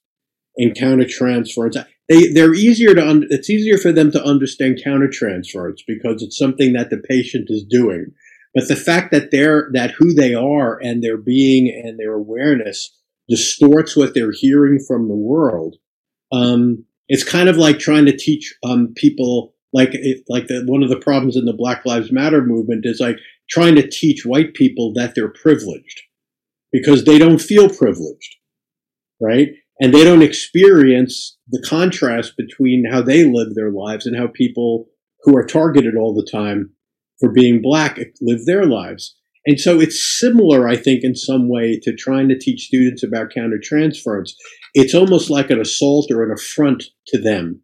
and 0.58 0.76
countertransference, 0.76 1.86
they, 2.10 2.28
they're 2.30 2.56
easier 2.56 2.96
to, 2.96 3.08
un, 3.08 3.28
it's 3.30 3.50
easier 3.50 3.78
for 3.78 3.92
them 3.92 4.12
to 4.12 4.24
understand 4.24 4.82
countertransference 4.86 5.82
because 5.88 6.24
it's 6.24 6.38
something 6.38 6.74
that 6.74 6.90
the 6.90 6.98
patient 6.98 7.46
is 7.50 7.64
doing 7.64 8.08
but 8.54 8.68
the 8.68 8.76
fact 8.76 9.12
that 9.12 9.32
they're, 9.32 9.70
that 9.74 9.92
who 9.92 10.14
they 10.14 10.34
are 10.34 10.80
and 10.82 11.04
their 11.04 11.18
being 11.18 11.68
and 11.70 12.00
their 12.00 12.14
awareness 12.14 12.96
distorts 13.30 13.96
what 13.96 14.14
they're 14.14 14.34
hearing 14.34 14.80
from 14.86 15.08
the 15.08 15.16
world. 15.16 15.78
Um, 16.32 16.86
it's 17.08 17.24
kind 17.24 17.50
of 17.50 17.58
like 17.58 17.80
trying 17.80 18.06
to 18.06 18.16
teach, 18.16 18.54
um, 18.64 18.94
people 18.96 19.54
like, 19.72 19.90
it, 19.94 20.24
like 20.28 20.48
the, 20.48 20.64
one 20.66 20.84
of 20.84 20.90
the 20.90 21.00
problems 21.00 21.36
in 21.36 21.46
the 21.46 21.54
Black 21.54 21.86
Lives 21.86 22.12
Matter 22.12 22.44
movement 22.44 22.86
is 22.86 23.00
like 23.00 23.18
trying 23.50 23.76
to 23.76 23.90
teach 23.90 24.26
white 24.26 24.54
people 24.54 24.94
that 24.94 25.16
they're 25.16 25.32
privileged 25.32 26.02
because 26.72 27.06
they 27.06 27.18
don't 27.18 27.42
feel 27.42 27.70
privileged. 27.70 28.36
Right. 29.22 29.50
And 29.80 29.94
they 29.94 30.04
don't 30.04 30.22
experience 30.22 31.38
the 31.50 31.64
contrast 31.68 32.34
between 32.38 32.86
how 32.90 33.02
they 33.02 33.26
live 33.26 33.56
their 33.56 33.72
lives 33.72 34.06
and 34.06 34.18
how 34.18 34.28
people 34.28 34.88
who 35.24 35.36
are 35.38 35.46
targeted 35.46 35.96
all 35.96 36.14
the 36.14 36.30
time 36.30 36.72
for 37.20 37.32
being 37.32 37.62
black 37.62 38.00
live 38.22 38.46
their 38.46 38.66
lives. 38.66 39.16
And 39.46 39.60
so 39.60 39.80
it's 39.80 40.20
similar, 40.20 40.68
I 40.68 40.78
think, 40.78 41.04
in 41.04 41.16
some 41.16 41.50
way 41.50 41.80
to 41.84 41.94
trying 41.94 42.30
to 42.30 42.40
teach 42.40 42.68
students 42.68 43.04
about 43.04 43.34
countertransference. 43.36 44.32
It's 44.74 44.94
almost 44.94 45.30
like 45.30 45.50
an 45.50 45.60
assault 45.60 46.10
or 46.12 46.24
an 46.24 46.32
affront 46.32 46.86
to 47.08 47.22
them 47.22 47.62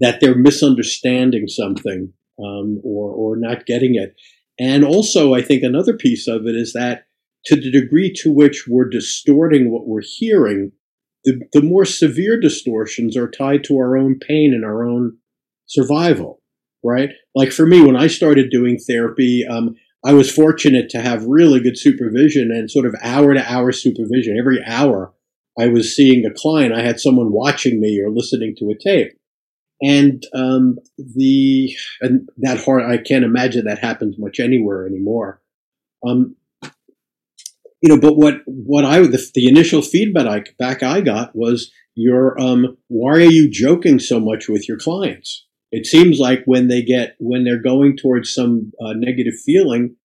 that 0.00 0.20
they're 0.20 0.34
misunderstanding 0.34 1.46
something 1.46 2.12
um, 2.42 2.80
or, 2.82 3.10
or 3.10 3.36
not 3.36 3.66
getting 3.66 3.96
it. 3.96 4.14
And 4.58 4.84
also, 4.84 5.34
I 5.34 5.42
think 5.42 5.62
another 5.62 5.94
piece 5.96 6.26
of 6.26 6.46
it 6.46 6.56
is 6.56 6.72
that 6.72 7.04
to 7.46 7.56
the 7.56 7.70
degree 7.70 8.12
to 8.22 8.32
which 8.32 8.66
we're 8.68 8.88
distorting 8.88 9.70
what 9.70 9.86
we're 9.86 10.02
hearing, 10.02 10.72
the, 11.24 11.40
the 11.52 11.62
more 11.62 11.84
severe 11.84 12.40
distortions 12.40 13.16
are 13.16 13.30
tied 13.30 13.64
to 13.64 13.76
our 13.76 13.96
own 13.96 14.18
pain 14.18 14.52
and 14.54 14.64
our 14.64 14.86
own 14.88 15.18
survival, 15.66 16.39
right? 16.82 17.10
Like 17.34 17.52
for 17.52 17.66
me, 17.66 17.80
when 17.82 17.96
I 17.96 18.06
started 18.06 18.50
doing 18.50 18.78
therapy, 18.78 19.46
um, 19.48 19.76
I 20.04 20.14
was 20.14 20.32
fortunate 20.32 20.88
to 20.90 21.00
have 21.00 21.24
really 21.24 21.60
good 21.60 21.78
supervision 21.78 22.50
and 22.50 22.70
sort 22.70 22.86
of 22.86 22.94
hour 23.02 23.34
to 23.34 23.52
hour 23.52 23.70
supervision. 23.72 24.38
Every 24.38 24.62
hour 24.64 25.12
I 25.58 25.68
was 25.68 25.94
seeing 25.94 26.24
a 26.24 26.32
client, 26.32 26.72
I 26.72 26.82
had 26.82 27.00
someone 27.00 27.32
watching 27.32 27.80
me 27.80 28.00
or 28.00 28.10
listening 28.10 28.54
to 28.58 28.70
a 28.70 28.78
tape. 28.78 29.12
And 29.82 30.22
um, 30.34 30.78
the 30.98 31.74
and 32.00 32.28
that 32.38 32.62
hard, 32.64 32.82
I 32.82 32.98
can't 32.98 33.24
imagine 33.24 33.64
that 33.64 33.78
happens 33.78 34.16
much 34.18 34.38
anywhere 34.38 34.86
anymore. 34.86 35.40
Um, 36.06 36.36
you 37.82 37.88
know, 37.88 37.98
but 37.98 38.16
what 38.16 38.42
what 38.44 38.84
I 38.84 39.00
the, 39.00 39.26
the 39.34 39.48
initial 39.48 39.80
feedback 39.80 40.26
I, 40.26 40.44
back 40.58 40.82
I 40.82 41.00
got 41.00 41.34
was, 41.34 41.70
"You're 41.94 42.38
um, 42.38 42.76
why 42.88 43.12
are 43.12 43.20
you 43.20 43.50
joking 43.50 43.98
so 43.98 44.20
much 44.20 44.50
with 44.50 44.68
your 44.68 44.76
clients?" 44.76 45.46
It 45.72 45.86
seems 45.86 46.18
like 46.18 46.42
when 46.46 46.68
they 46.68 46.82
get 46.82 47.16
when 47.18 47.44
they're 47.44 47.62
going 47.62 47.96
towards 47.96 48.34
some 48.34 48.72
uh, 48.84 48.92
negative 48.94 49.34
feeling, 49.44 49.96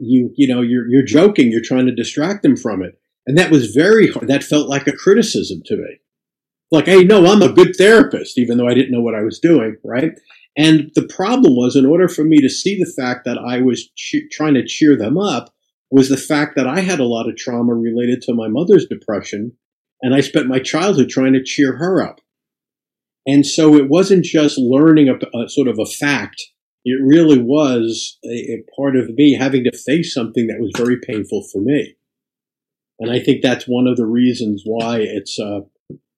you 0.00 0.32
you 0.36 0.48
know 0.48 0.60
you're 0.60 0.88
you're 0.88 1.04
joking, 1.04 1.50
you're 1.50 1.62
trying 1.62 1.86
to 1.86 1.94
distract 1.94 2.42
them 2.42 2.56
from 2.56 2.82
it, 2.82 2.98
and 3.26 3.38
that 3.38 3.50
was 3.50 3.74
very 3.74 4.10
hard. 4.10 4.28
That 4.28 4.42
felt 4.42 4.68
like 4.68 4.86
a 4.86 4.92
criticism 4.92 5.62
to 5.66 5.76
me. 5.76 6.00
Like, 6.70 6.86
hey, 6.86 7.02
no, 7.02 7.24
I'm 7.26 7.40
a 7.42 7.52
good 7.52 7.74
therapist, 7.76 8.38
even 8.38 8.58
though 8.58 8.68
I 8.68 8.74
didn't 8.74 8.90
know 8.92 9.00
what 9.00 9.14
I 9.14 9.22
was 9.22 9.38
doing, 9.38 9.76
right? 9.82 10.12
And 10.56 10.90
the 10.94 11.06
problem 11.06 11.54
was, 11.54 11.76
in 11.76 11.86
order 11.86 12.08
for 12.08 12.24
me 12.24 12.38
to 12.38 12.48
see 12.48 12.76
the 12.76 12.92
fact 13.00 13.24
that 13.24 13.38
I 13.38 13.60
was 13.60 13.88
che- 13.96 14.28
trying 14.30 14.54
to 14.54 14.66
cheer 14.66 14.96
them 14.96 15.16
up, 15.16 15.54
was 15.90 16.08
the 16.08 16.16
fact 16.16 16.56
that 16.56 16.66
I 16.66 16.80
had 16.80 17.00
a 17.00 17.06
lot 17.06 17.28
of 17.28 17.36
trauma 17.36 17.74
related 17.74 18.20
to 18.22 18.34
my 18.34 18.48
mother's 18.48 18.86
depression, 18.86 19.52
and 20.02 20.14
I 20.14 20.20
spent 20.20 20.48
my 20.48 20.58
childhood 20.58 21.08
trying 21.08 21.32
to 21.32 21.42
cheer 21.42 21.76
her 21.76 22.02
up. 22.02 22.20
And 23.28 23.46
so 23.46 23.76
it 23.76 23.88
wasn't 23.88 24.24
just 24.24 24.58
learning 24.58 25.08
a, 25.08 25.38
a 25.38 25.48
sort 25.48 25.68
of 25.68 25.78
a 25.78 25.86
fact. 25.86 26.42
It 26.84 26.98
really 27.04 27.38
was 27.38 28.18
a, 28.24 28.28
a 28.28 28.64
part 28.74 28.96
of 28.96 29.10
me 29.10 29.34
having 29.34 29.64
to 29.64 29.76
face 29.76 30.12
something 30.14 30.46
that 30.46 30.60
was 30.60 30.72
very 30.76 30.96
painful 30.98 31.46
for 31.52 31.60
me. 31.60 31.94
And 32.98 33.12
I 33.12 33.20
think 33.20 33.42
that's 33.42 33.66
one 33.66 33.86
of 33.86 33.96
the 33.96 34.06
reasons 34.06 34.62
why 34.64 34.98
it's 35.00 35.38
uh, 35.38 35.60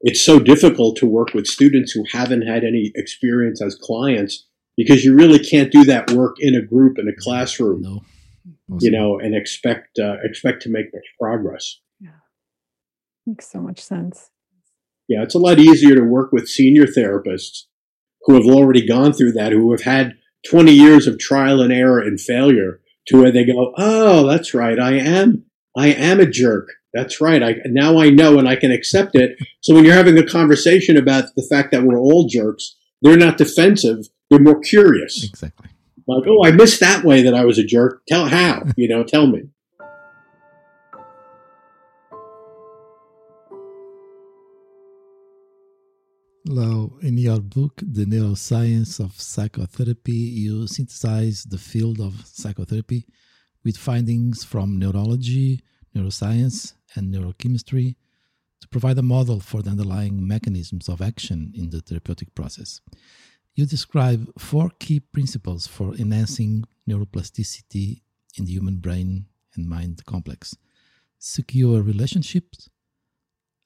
it's 0.01 0.25
so 0.25 0.39
difficult 0.39 0.97
to 0.97 1.07
work 1.07 1.35
with 1.35 1.47
students 1.47 1.93
who 1.93 2.05
haven't 2.11 2.47
had 2.47 2.65
any 2.65 2.91
experience 2.95 3.61
as 3.61 3.75
clients 3.75 4.47
because 4.79 5.05
you 5.05 5.15
really 5.15 5.39
can't 5.39 5.71
do 5.71 5.85
that 5.85 6.11
work 6.13 6.37
in 6.39 6.55
a 6.55 6.63
group 6.63 6.99
in 6.99 7.07
a 7.07 7.23
classroom. 7.23 7.83
No 7.83 8.03
you 8.79 8.91
know, 8.91 9.19
and 9.19 9.35
expect 9.35 9.99
uh, 9.99 10.17
expect 10.23 10.63
to 10.63 10.69
make 10.71 10.87
much 10.93 11.05
progress. 11.19 11.81
Yeah, 11.99 12.11
makes 13.27 13.51
so 13.51 13.61
much 13.61 13.81
sense. 13.81 14.31
Yeah, 15.11 15.25
it's 15.25 15.35
a 15.35 15.39
lot 15.39 15.59
easier 15.59 15.97
to 15.97 16.05
work 16.05 16.31
with 16.31 16.49
senior 16.49 16.85
therapists 16.87 17.65
who 18.23 18.35
have 18.35 18.47
already 18.47 18.87
gone 18.87 19.13
through 19.13 19.33
that, 19.33 19.51
who 19.51 19.73
have 19.73 19.83
had 19.83 20.15
20 20.49 20.73
years 20.73 21.09
of 21.09 21.19
trial 21.19 21.61
and 21.61 21.73
error 21.73 21.99
and 21.99 22.19
failure, 22.21 22.81
to 23.09 23.21
where 23.21 23.33
they 23.33 23.45
go, 23.45 23.75
"Oh, 23.77 24.29
that's 24.29 24.55
right, 24.55 24.79
I 24.79 24.93
am, 24.99 25.47
I 25.77 25.89
am 25.89 26.21
a 26.21 26.27
jerk. 26.27 26.69
That's 26.95 27.21
right. 27.21 27.43
I 27.43 27.57
now 27.67 27.99
I 27.99 28.11
know 28.11 28.39
and 28.39 28.49
I 28.49 28.55
can 28.55 28.71
accept 28.71 29.17
it." 29.17 29.37
So 29.61 29.75
when 29.75 29.85
you're 29.85 29.95
having 29.95 30.17
a 30.17 30.27
conversation 30.27 30.97
about 30.97 31.35
the 31.35 31.47
fact 31.51 31.73
that 31.73 31.83
we're 31.83 31.99
all 31.99 32.29
jerks, 32.29 32.77
they're 33.03 33.17
not 33.17 33.37
defensive; 33.37 34.09
they're 34.31 34.39
more 34.39 34.61
curious. 34.61 35.25
Exactly. 35.25 35.71
Like, 36.07 36.25
oh, 36.29 36.45
I 36.45 36.53
missed 36.53 36.79
that 36.81 37.05
way 37.05 37.23
that 37.23 37.35
I 37.35 37.45
was 37.45 37.59
a 37.59 37.65
jerk. 37.65 38.03
Tell 38.09 38.27
how, 38.27 38.65
you 38.77 38.89
know, 38.89 39.03
tell 39.03 39.27
me. 39.27 39.49
Lou, 46.51 46.99
in 47.01 47.17
your 47.17 47.41
book, 47.41 47.81
The 47.81 48.05
Neuroscience 48.05 48.99
of 48.99 49.21
Psychotherapy, 49.21 50.13
you 50.13 50.67
synthesize 50.67 51.45
the 51.45 51.59
field 51.59 52.01
of 52.01 52.27
psychotherapy 52.27 53.07
with 53.65 53.77
findings 53.77 54.43
from 54.43 54.79
neurology, 54.79 55.61
neuroscience, 55.95 56.75
and 56.97 57.15
neurochemistry 57.15 57.95
to 58.61 58.69
provide 58.69 58.99
a 58.99 59.03
model 59.03 59.39
for 59.39 59.63
the 59.63 59.71
underlying 59.71 60.27
mechanisms 60.27 60.89
of 60.89 61.01
action 61.01 61.53
in 61.55 61.71
the 61.71 61.81
therapeutic 61.81 62.35
process. 62.35 62.81
You 63.55 63.65
describe 63.65 64.29
four 64.37 64.71
key 64.81 65.01
principles 65.01 65.69
for 65.69 65.95
enhancing 65.95 66.65
neuroplasticity 66.89 68.03
in 68.37 68.45
the 68.45 68.53
human 68.53 68.79
brain 68.79 69.27
and 69.55 69.69
mind 69.69 70.05
complex. 70.05 70.57
Secure 71.19 71.83
relationships, 71.83 72.69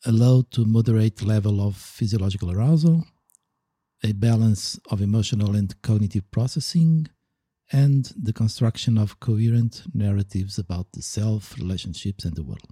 a 0.06 0.12
low 0.12 0.42
to 0.42 0.64
moderate 0.64 1.22
level 1.22 1.66
of 1.66 1.76
physiological 1.76 2.50
arousal, 2.50 3.04
a 4.02 4.12
balance 4.12 4.78
of 4.90 5.00
emotional 5.00 5.56
and 5.56 5.80
cognitive 5.82 6.30
processing, 6.30 7.06
and 7.72 8.12
the 8.20 8.32
construction 8.32 8.98
of 8.98 9.18
coherent 9.20 9.82
narratives 9.94 10.58
about 10.58 10.86
the 10.92 11.00
self, 11.00 11.56
relationships, 11.56 12.24
and 12.24 12.36
the 12.36 12.42
world. 12.42 12.68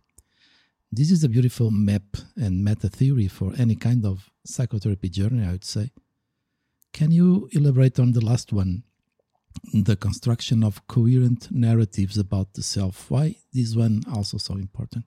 This 0.91 1.11
is 1.11 1.25
a 1.25 1.29
beautiful 1.29 1.71
map 1.71 2.03
and 2.37 2.63
meta 2.63 2.91
theory 2.91 3.29
for 3.29 3.55
any 3.57 3.77
kind 3.77 4.05
of 4.05 4.29
psychotherapy 4.45 5.09
journey, 5.09 5.47
I 5.47 5.53
would 5.53 5.65
say. 5.65 5.91
Can 6.93 7.11
you 7.11 7.49
elaborate 7.53 7.99
on 7.99 8.13
the 8.13 8.23
last 8.23 8.53
one? 8.53 8.83
The 9.73 9.97
construction 9.97 10.63
of 10.63 10.87
coherent 10.87 11.51
narratives 11.51 12.19
about 12.19 12.53
the 12.53 12.63
self. 12.63 13.11
Why 13.11 13.37
this 13.55 13.75
one 13.75 14.03
also 14.13 14.37
so 14.37 14.55
important? 14.55 15.07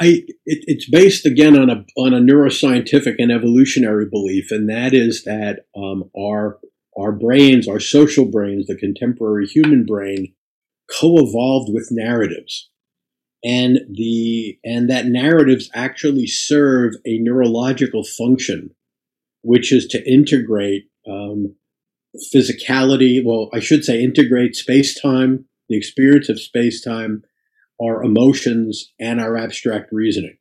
I, 0.00 0.06
it, 0.46 0.64
it's 0.66 0.88
based 0.88 1.26
again 1.26 1.58
on 1.58 1.70
a 1.70 1.84
on 1.96 2.14
a 2.14 2.20
neuroscientific 2.20 3.16
and 3.18 3.32
evolutionary 3.32 4.06
belief, 4.08 4.50
and 4.50 4.68
that 4.68 4.94
is 4.94 5.24
that 5.24 5.66
um, 5.76 6.10
our 6.16 6.58
our 6.96 7.12
brains, 7.12 7.68
our 7.68 7.80
social 7.80 8.24
brains, 8.24 8.66
the 8.66 8.76
contemporary 8.76 9.46
human 9.46 9.84
brain, 9.84 10.34
co-evolved 10.90 11.72
with 11.72 11.88
narratives, 11.90 12.70
and 13.44 13.80
the 13.90 14.58
and 14.64 14.88
that 14.88 15.06
narratives 15.06 15.68
actually 15.74 16.26
serve 16.26 16.94
a 17.04 17.18
neurological 17.18 18.04
function, 18.04 18.70
which 19.42 19.72
is 19.72 19.86
to 19.88 20.10
integrate 20.10 20.84
um, 21.08 21.56
physicality. 22.32 23.20
Well, 23.24 23.50
I 23.52 23.60
should 23.60 23.84
say 23.84 24.02
integrate 24.02 24.54
space 24.54 25.00
time, 25.00 25.46
the 25.68 25.76
experience 25.76 26.28
of 26.28 26.40
space 26.40 26.80
time, 26.82 27.22
our 27.82 28.02
emotions, 28.02 28.92
and 28.98 29.20
our 29.20 29.36
abstract 29.36 29.92
reasoning. 29.92 30.36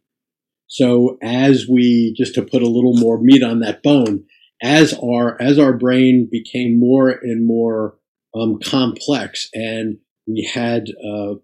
So 0.67 1.17
as 1.21 1.67
we, 1.69 2.13
just 2.17 2.35
to 2.35 2.41
put 2.41 2.61
a 2.61 2.67
little 2.67 2.97
more 2.97 3.21
meat 3.21 3.43
on 3.43 3.59
that 3.61 3.83
bone, 3.83 4.25
as 4.61 4.93
our 4.93 5.39
as 5.41 5.59
our 5.59 5.73
brain 5.73 6.27
became 6.31 6.79
more 6.79 7.09
and 7.09 7.45
more 7.45 7.95
um, 8.35 8.59
complex, 8.59 9.49
and 9.53 9.97
we 10.25 10.49
had 10.53 10.87
uh, 11.03 11.35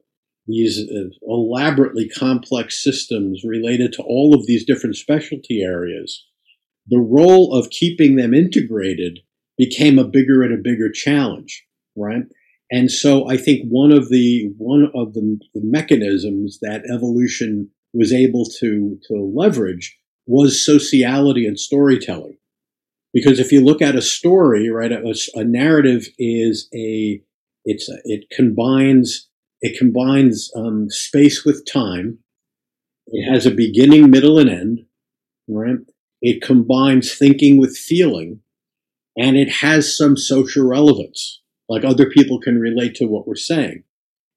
these 0.47 0.79
uh, 0.79 1.09
elaborately 1.27 2.09
complex 2.09 2.83
systems 2.83 3.43
related 3.45 3.93
to 3.93 4.03
all 4.03 4.35
of 4.35 4.45
these 4.45 4.65
different 4.65 4.95
specialty 4.95 5.61
areas, 5.61 6.25
the 6.87 6.99
role 6.99 7.55
of 7.55 7.69
keeping 7.69 8.15
them 8.15 8.33
integrated 8.33 9.19
became 9.57 9.99
a 9.99 10.03
bigger 10.03 10.43
and 10.43 10.53
a 10.53 10.61
bigger 10.61 10.91
challenge, 10.91 11.65
right? 11.95 12.23
And 12.74 12.89
so 12.89 13.30
I 13.30 13.38
think 13.38 13.67
one 13.69 13.91
of 13.91 14.09
the 14.09 14.51
one 14.57 14.89
of 14.95 15.13
the, 15.13 15.38
the 15.53 15.61
mechanisms 15.63 16.57
that 16.63 16.82
evolution 16.91 17.69
was 17.93 18.11
able 18.11 18.45
to 18.59 18.99
to 19.07 19.32
leverage 19.32 19.95
was 20.26 20.65
sociality 20.65 21.45
and 21.45 21.59
storytelling. 21.59 22.38
Because 23.13 23.39
if 23.39 23.51
you 23.51 23.63
look 23.63 23.84
at 23.84 23.95
a 23.95 24.01
story, 24.01 24.71
right, 24.71 24.91
a, 24.91 25.13
a 25.36 25.43
narrative 25.43 26.07
is 26.17 26.67
a 26.74 27.21
it's 27.63 27.89
a, 27.89 27.97
it 28.05 28.26
combines 28.36 29.30
it 29.61 29.78
combines 29.78 30.49
um, 30.55 30.89
space 30.89 31.45
with 31.45 31.71
time. 31.71 32.17
It 33.05 33.32
has 33.32 33.45
a 33.45 33.51
beginning, 33.51 34.09
middle, 34.09 34.39
and 34.39 34.49
end, 34.49 34.80
right? 35.47 35.78
It 36.24 36.41
combines 36.41 37.13
thinking 37.13 37.59
with 37.59 37.78
feeling, 37.78 38.39
and 39.15 39.38
it 39.38 39.51
has 39.61 39.95
some 39.95 40.17
social 40.17 40.65
relevance. 40.67 41.42
Like 41.70 41.84
other 41.86 42.09
people 42.09 42.39
can 42.39 42.59
relate 42.59 42.95
to 42.95 43.05
what 43.05 43.28
we're 43.28 43.36
saying. 43.36 43.84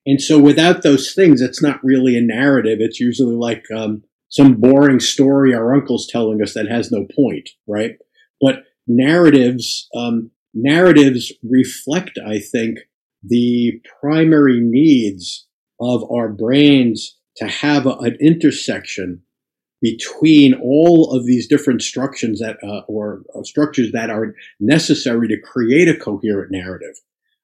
And 0.07 0.20
so 0.20 0.39
without 0.39 0.83
those 0.83 1.12
things, 1.12 1.41
it's 1.41 1.61
not 1.61 1.83
really 1.83 2.16
a 2.16 2.20
narrative. 2.20 2.79
It's 2.81 3.01
usually 3.01 3.35
like 3.35 3.64
um, 3.74 4.05
some 4.29 4.55
boring 4.55 5.01
story 5.01 5.55
our 5.55 5.74
uncle's 5.74 6.07
telling 6.07 6.41
us 6.41 6.55
that 6.55 6.68
has 6.68 6.93
no 6.93 7.07
point, 7.14 7.51
right? 7.66 7.97
But 8.41 8.64
narratives, 8.87 9.89
um, 9.97 10.31
narratives 10.55 11.33
reflect, 11.43 12.18
I 12.24 12.39
think, 12.39 12.79
the 13.22 13.81
primary 14.01 14.61
needs 14.61 15.47
of 15.81 16.05
our 16.11 16.29
brains 16.29 17.18
to 17.39 17.49
have 17.49 17.87
a, 17.87 17.97
an 17.99 18.16
intersection 18.20 19.22
between 19.83 20.55
all 20.55 21.12
of 21.14 21.27
these 21.27 21.47
different 21.47 21.83
structures 21.83 22.39
that 22.39 22.57
uh, 22.66 22.81
or 22.89 23.22
uh, 23.35 23.43
structures 23.43 23.93
that 23.93 24.09
are 24.11 24.35
necessary 24.59 25.29
to 25.29 25.41
create 25.41 25.89
a 25.89 25.97
coherent 25.97 26.51
narrative. 26.51 26.95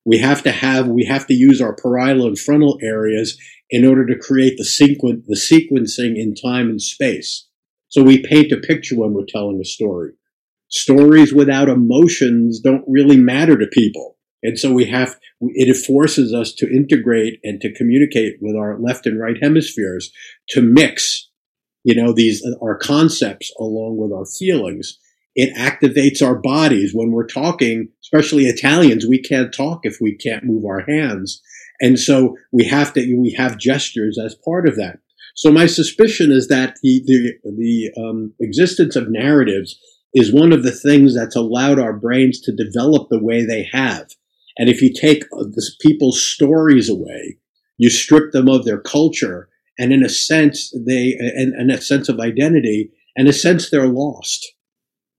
We 0.05 0.19
have 0.19 0.43
to 0.43 0.53
have 0.53 0.89
we 0.89 1.05
have 1.05 1.27
to 1.29 1.35
use 1.35 1.61
our 1.61 1.75
parietal 1.75 2.27
and 2.27 2.39
frontal 2.39 2.79
areas 2.83 3.39
in 3.71 3.87
order 3.87 4.07
to 4.07 4.19
create 4.19 4.57
the 4.57 4.65
sequence 4.65 5.25
the 5.27 5.37
sequencing 5.37 6.17
in 6.17 6.35
time 6.35 6.69
and 6.69 6.83
space. 6.83 7.47
So 7.89 8.03
we 8.03 8.27
paint 8.27 8.53
a 8.53 8.57
picture 8.57 8.99
when 8.99 9.13
we're 9.13 9.27
telling 9.29 9.61
a 9.61 9.65
story. 9.65 10.13
Stories 10.69 11.33
without 11.35 11.69
emotions 11.69 12.61
don't 12.61 12.85
really 12.89 13.19
matter 13.19 13.59
to 13.59 13.67
people. 13.67 14.17
And 14.43 14.59
so 14.59 14.73
we 14.73 14.87
have, 14.87 15.17
it 15.41 15.77
forces 15.87 16.35
us 16.35 16.53
to 16.55 16.67
integrate 16.67 17.39
and 17.45 17.61
to 17.61 17.73
communicate 17.73 18.39
with 18.41 18.57
our 18.57 18.77
left 18.81 19.07
and 19.07 19.21
right 19.21 19.37
hemispheres 19.41 20.11
to 20.49 20.63
mix 20.63 21.29
you 21.85 22.01
know, 22.01 22.13
these 22.13 22.45
our 22.63 22.77
concepts 22.77 23.53
along 23.59 23.97
with 23.97 24.13
our 24.13 24.25
feelings. 24.25 24.99
It 25.35 25.55
activates 25.57 26.25
our 26.25 26.35
bodies 26.35 26.93
when 26.95 27.11
we're 27.11 27.27
talking, 27.27 27.89
especially 28.03 28.45
Italians. 28.45 29.07
We 29.07 29.21
can't 29.21 29.53
talk 29.53 29.81
if 29.83 29.99
we 30.01 30.17
can't 30.17 30.45
move 30.45 30.65
our 30.65 30.81
hands. 30.81 31.41
And 31.81 31.99
so 31.99 32.37
we 32.53 32.65
have 32.65 32.93
to, 32.95 33.17
we 33.17 33.33
have 33.33 33.59
gestures 33.59 34.19
as 34.23 34.37
part 34.45 34.69
of 34.69 34.77
that. 34.77 34.99
So 35.35 35.51
my 35.51 35.67
suspicion 35.67 36.31
is 36.31 36.49
that 36.49 36.77
the, 36.83 37.03
the, 37.07 37.33
the 37.45 37.91
um, 38.01 38.35
existence 38.41 38.97
of 38.97 39.11
narratives 39.11 39.79
is 40.15 40.33
one 40.33 40.53
of 40.53 40.63
the 40.63 40.73
things 40.73 41.15
that's 41.15 41.37
allowed 41.37 41.79
our 41.79 41.95
brains 41.95 42.41
to 42.43 42.55
develop 42.55 43.09
the 43.09 43.23
way 43.23 43.45
they 43.45 43.67
have. 43.73 44.11
And 44.59 44.69
if 44.69 44.83
you 44.83 44.93
take 44.93 45.25
uh, 45.33 45.45
this 45.55 45.75
people's 45.81 46.23
stories 46.23 46.91
away, 46.91 47.39
you 47.79 47.89
strip 47.89 48.33
them 48.33 48.49
of 48.49 48.65
their 48.65 48.81
culture, 48.81 49.49
and 49.79 49.93
in 49.93 50.05
a 50.05 50.09
sense 50.09 50.73
they 50.87 51.17
and, 51.19 51.55
and 51.55 51.71
a 51.71 51.81
sense 51.81 52.09
of 52.09 52.21
identity 52.21 52.91
and 53.17 53.27
a 53.27 53.33
sense 53.33 53.71
they're 53.71 53.89
lost 53.89 54.53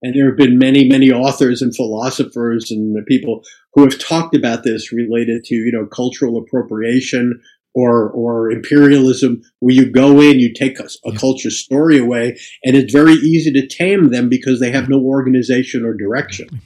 and 0.04 0.16
there 0.16 0.28
have 0.28 0.38
been 0.38 0.60
many 0.60 0.88
many 0.88 1.12
authors 1.12 1.62
and 1.62 1.76
philosophers 1.76 2.70
and 2.70 3.04
people 3.08 3.44
who 3.74 3.84
have 3.84 3.98
talked 3.98 4.36
about 4.36 4.64
this 4.64 4.92
related 4.92 5.44
to 5.46 5.56
you 5.56 5.72
know 5.72 5.86
cultural 5.88 6.38
appropriation 6.38 7.42
or 7.74 8.12
or 8.12 8.52
imperialism 8.52 9.42
where 9.60 9.74
you 9.74 9.92
go 9.92 10.22
in 10.22 10.40
you 10.40 10.54
take 10.54 10.80
a, 10.80 10.88
a 11.06 11.14
culture 11.18 11.50
story 11.50 11.98
away 11.98 12.38
and 12.64 12.76
it's 12.76 12.94
very 12.94 13.14
easy 13.14 13.52
to 13.52 13.68
tame 13.68 14.10
them 14.10 14.30
because 14.30 14.60
they 14.60 14.72
have 14.72 14.90
no 14.90 15.00
organization 15.00 15.84
or 15.84 15.96
direction 15.96 16.62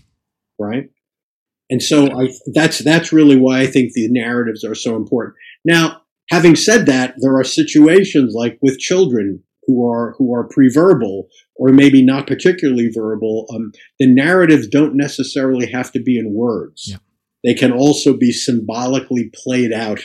right? 0.60 0.90
And 1.70 1.84
so 1.84 2.08
I, 2.08 2.30
that's 2.54 2.80
that's 2.80 3.12
really 3.12 3.36
why 3.36 3.60
I 3.60 3.68
think 3.68 3.92
the 3.94 4.08
narratives 4.10 4.64
are 4.64 4.74
so 4.74 4.96
important. 4.96 5.36
Now, 5.66 6.02
Having 6.30 6.58
said 6.58 6.86
that, 6.88 7.16
there 7.20 7.38
are 7.38 7.44
situations 7.44 8.34
like 8.34 8.60
with 8.62 8.80
children 8.80 9.44
who 9.68 9.88
are 9.88 10.16
who 10.18 10.34
are 10.34 10.48
pre-verbal 10.48 11.28
or 11.56 11.70
maybe 11.70 12.04
not 12.04 12.26
particularly 12.26 12.90
verbal. 12.92 13.46
Um, 13.54 13.74
the 14.00 14.08
narratives 14.08 14.68
don't 14.68 14.96
necessarily 14.96 15.70
have 15.72 15.92
to 15.92 16.02
be 16.02 16.18
in 16.18 16.34
words. 16.34 16.88
Yeah. 16.88 16.98
They 17.44 17.54
can 17.54 17.72
also 17.72 18.18
be 18.18 18.32
symbolically 18.32 19.30
played 19.34 19.72
out 19.72 20.02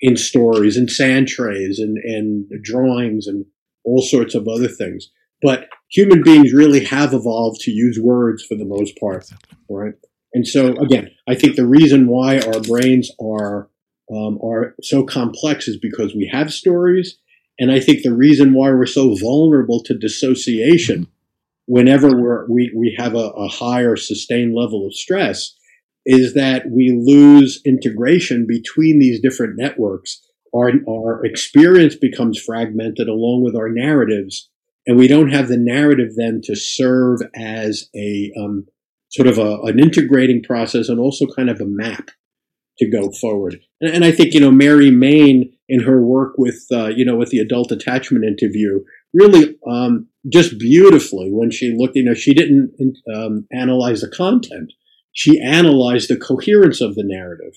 in 0.00 0.16
stories 0.16 0.76
and 0.76 0.90
sand 0.90 1.28
trays 1.28 1.78
and, 1.78 1.96
and 1.98 2.46
drawings 2.62 3.26
and 3.26 3.46
all 3.84 4.02
sorts 4.02 4.34
of 4.34 4.46
other 4.48 4.68
things. 4.68 5.10
But 5.42 5.68
human 5.90 6.22
beings 6.22 6.52
really 6.52 6.84
have 6.84 7.14
evolved 7.14 7.60
to 7.62 7.70
use 7.70 7.98
words 8.00 8.44
for 8.44 8.56
the 8.56 8.64
most 8.64 8.98
part, 8.98 9.26
right? 9.70 9.94
And 10.32 10.46
so 10.46 10.74
again, 10.76 11.10
I 11.28 11.34
think 11.34 11.56
the 11.56 11.66
reason 11.66 12.08
why 12.08 12.40
our 12.40 12.60
brains 12.60 13.10
are 13.20 13.70
um, 14.12 14.38
are 14.42 14.74
so 14.82 15.02
complex 15.04 15.66
is 15.66 15.78
because 15.78 16.14
we 16.14 16.28
have 16.32 16.52
stories. 16.52 17.16
And 17.58 17.70
I 17.70 17.80
think 17.80 18.02
the 18.02 18.14
reason 18.14 18.54
why 18.54 18.70
we're 18.70 18.86
so 18.86 19.14
vulnerable 19.16 19.82
to 19.84 19.96
dissociation 19.96 21.06
whenever 21.66 22.20
we're, 22.20 22.46
we, 22.48 22.72
we 22.76 22.94
have 22.98 23.14
a, 23.14 23.30
a 23.30 23.48
higher 23.48 23.96
sustained 23.96 24.54
level 24.54 24.86
of 24.86 24.94
stress 24.94 25.54
is 26.04 26.34
that 26.34 26.70
we 26.70 26.90
lose 26.90 27.62
integration 27.64 28.46
between 28.46 28.98
these 28.98 29.20
different 29.20 29.56
networks. 29.56 30.20
Our, 30.54 30.72
our 30.88 31.24
experience 31.24 31.96
becomes 31.96 32.38
fragmented 32.38 33.08
along 33.08 33.42
with 33.42 33.56
our 33.56 33.70
narratives, 33.70 34.50
and 34.86 34.98
we 34.98 35.08
don't 35.08 35.32
have 35.32 35.48
the 35.48 35.56
narrative 35.56 36.10
then 36.16 36.40
to 36.44 36.54
serve 36.54 37.20
as 37.34 37.88
a 37.96 38.32
um, 38.38 38.66
sort 39.08 39.26
of 39.26 39.38
a, 39.38 39.62
an 39.62 39.80
integrating 39.80 40.42
process 40.42 40.88
and 40.88 41.00
also 41.00 41.26
kind 41.26 41.48
of 41.48 41.60
a 41.60 41.66
map 41.66 42.10
to 42.78 42.90
go 42.90 43.10
forward. 43.10 43.58
And, 43.80 43.94
and 43.94 44.04
I 44.04 44.10
think, 44.10 44.34
you 44.34 44.40
know, 44.40 44.50
Mary 44.50 44.90
Main 44.90 45.53
in 45.68 45.80
her 45.80 46.00
work 46.00 46.34
with, 46.36 46.66
uh, 46.72 46.86
you 46.86 47.04
know, 47.04 47.16
with 47.16 47.30
the 47.30 47.38
adult 47.38 47.72
attachment 47.72 48.24
interview 48.24 48.80
really 49.14 49.56
um, 49.70 50.08
just 50.30 50.58
beautifully 50.58 51.30
when 51.30 51.50
she 51.50 51.74
looked, 51.76 51.96
you 51.96 52.04
know, 52.04 52.14
she 52.14 52.34
didn't 52.34 52.74
um, 53.14 53.46
analyze 53.52 54.00
the 54.00 54.08
content. 54.08 54.72
She 55.12 55.40
analyzed 55.40 56.10
the 56.10 56.16
coherence 56.16 56.80
of 56.80 56.96
the 56.96 57.04
narrative. 57.04 57.54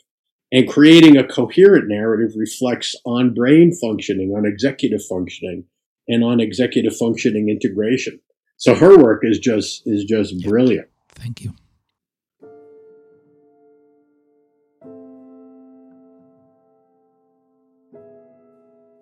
And 0.49 0.69
creating 0.69 1.17
a 1.17 1.27
coherent 1.27 1.89
narrative 1.89 2.33
reflects 2.37 2.95
on 3.05 3.33
brain 3.33 3.73
functioning, 3.73 4.31
on 4.31 4.45
executive 4.45 5.03
functioning, 5.03 5.65
and 6.07 6.23
on 6.23 6.39
executive 6.39 6.95
functioning 6.95 7.49
integration. 7.49 8.21
So 8.55 8.73
her 8.73 8.97
work 8.97 9.23
is 9.23 9.39
just 9.39 9.83
is 9.85 10.05
just 10.05 10.41
brilliant. 10.43 10.87
Thank 11.09 11.41
you. 11.41 11.53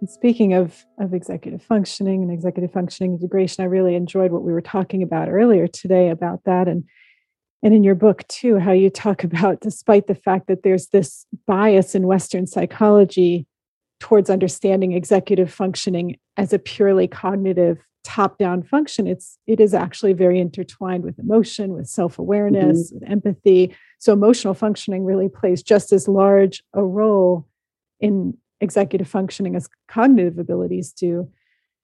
And 0.02 0.10
speaking 0.10 0.54
of, 0.54 0.86
of 1.00 1.14
executive 1.14 1.62
functioning 1.62 2.22
and 2.22 2.32
executive 2.32 2.72
functioning 2.72 3.14
integration, 3.14 3.64
I 3.64 3.68
really 3.68 3.96
enjoyed 3.96 4.32
what 4.32 4.44
we 4.44 4.52
were 4.52 4.62
talking 4.62 5.02
about 5.02 5.30
earlier 5.30 5.68
today 5.68 6.10
about 6.10 6.44
that. 6.46 6.68
And, 6.68 6.84
and 7.64 7.74
in 7.74 7.84
your 7.84 7.96
book, 7.96 8.28
too, 8.28 8.60
how 8.60 8.72
you 8.72 8.90
talk 8.90 9.24
about, 9.24 9.62
despite 9.62 10.08
the 10.08 10.16
fact 10.16 10.48
that 10.48 10.64
there's 10.64 10.88
this 10.88 11.26
bias 11.48 11.96
in 11.96 12.08
Western 12.08 12.48
psychology 12.48 13.48
towards 14.00 14.30
understanding 14.30 14.92
executive 14.92 15.52
functioning 15.52 16.18
as 16.38 16.52
a 16.52 16.60
purely 16.60 17.08
cognitive 17.08 17.80
top-down 18.04 18.62
function 18.62 19.08
it's 19.08 19.40
it 19.48 19.60
is 19.60 19.74
actually 19.74 20.14
very 20.14 20.40
intertwined 20.40 21.04
with 21.04 21.18
emotion 21.18 21.74
with 21.74 21.88
self-awareness 21.88 22.94
mm-hmm. 22.94 23.00
with 23.00 23.10
empathy 23.10 23.76
so 23.98 24.14
emotional 24.14 24.54
functioning 24.54 25.04
really 25.04 25.28
plays 25.28 25.64
just 25.64 25.92
as 25.92 26.08
large 26.08 26.64
a 26.76 26.84
role 26.84 27.48
in 28.00 28.38
executive 28.62 29.08
functioning 29.08 29.56
as 29.56 29.70
cognitive 29.88 30.38
abilities 30.38 30.92
do. 30.92 31.30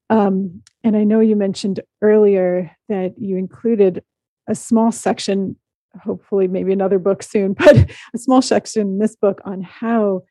Um, 0.10 0.62
and 0.84 0.98
I 0.98 1.04
know 1.04 1.20
you 1.20 1.36
mentioned 1.36 1.80
earlier 2.02 2.72
that 2.90 3.14
you 3.18 3.38
included 3.38 4.04
a 4.48 4.56
small 4.56 4.92
section, 4.92 5.56
hopefully, 6.04 6.48
maybe 6.48 6.74
another 6.74 7.00
book 7.00 7.24
soon, 7.24 7.54
but 7.58 7.90
a 8.14 8.18
small 8.18 8.42
section 8.42 8.82
in 8.82 9.00
this 9.00 9.16
book 9.16 9.42
on 9.46 9.62
how 9.62 10.22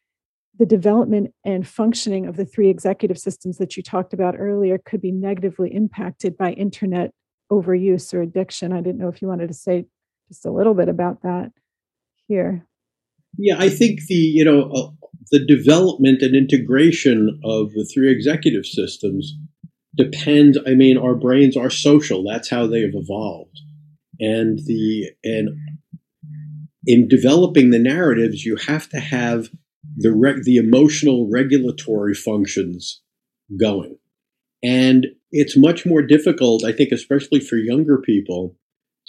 the 0.59 0.67
development 0.67 1.33
and 1.45 1.67
functioning 1.67 2.27
of 2.27 2.37
the 2.37 2.45
three 2.45 2.69
executive 2.69 3.19
systems 3.19 3.57
that 3.57 3.77
you 3.77 3.83
talked 3.83 4.13
about 4.13 4.35
earlier 4.39 4.77
could 4.77 5.01
be 5.01 5.11
negatively 5.11 5.75
impacted 5.75 6.37
by 6.37 6.53
internet 6.53 7.13
overuse 7.51 8.13
or 8.13 8.21
addiction. 8.21 8.73
I 8.73 8.83
didn't 8.83 8.99
know 8.99 9.09
if 9.09 9.23
you 9.23 9.29
wanted 9.29 9.49
to 9.49 9.55
say 9.55 9.87
just 10.29 10.45
a 10.45 10.53
little 10.53 10.75
bit 10.75 10.89
about 10.89 11.23
that 11.23 11.51
here. 12.29 12.67
Yeah, 13.39 13.57
I 13.59 13.69
think 13.71 14.01
the 14.07 14.15
you 14.15 14.45
know 14.45 14.71
uh, 14.71 15.00
the 15.31 15.45
development 15.45 16.23
and 16.23 16.35
integration 16.35 17.41
of 17.45 17.73
the 17.73 17.89
three 17.93 18.11
executive 18.11 18.67
systems 18.67 19.37
depends. 19.97 20.59
I 20.67 20.75
mean, 20.75 20.97
our 20.97 21.15
brains 21.15 21.57
are 21.57 21.71
social. 21.71 22.25
That's 22.25 22.51
how 22.51 22.67
they 22.67 22.81
have 22.81 22.95
evolved, 22.95 23.61
and 24.19 24.59
the 24.67 25.11
and 25.25 25.51
in 26.87 27.09
developing 27.09 27.71
the 27.71 27.79
narratives, 27.79 28.45
you 28.45 28.57
have 28.57 28.89
to 28.91 29.01
have 29.01 29.49
the 29.97 30.41
the 30.45 30.57
emotional 30.57 31.29
regulatory 31.31 32.15
functions 32.15 33.03
going, 33.59 33.99
and 34.63 35.07
it's 35.31 35.57
much 35.57 35.87
more 35.87 36.03
difficult, 36.03 36.65
I 36.65 36.73
think, 36.73 36.93
especially 36.93 37.41
for 37.41 37.57
younger 37.57 37.99
people, 37.99 38.57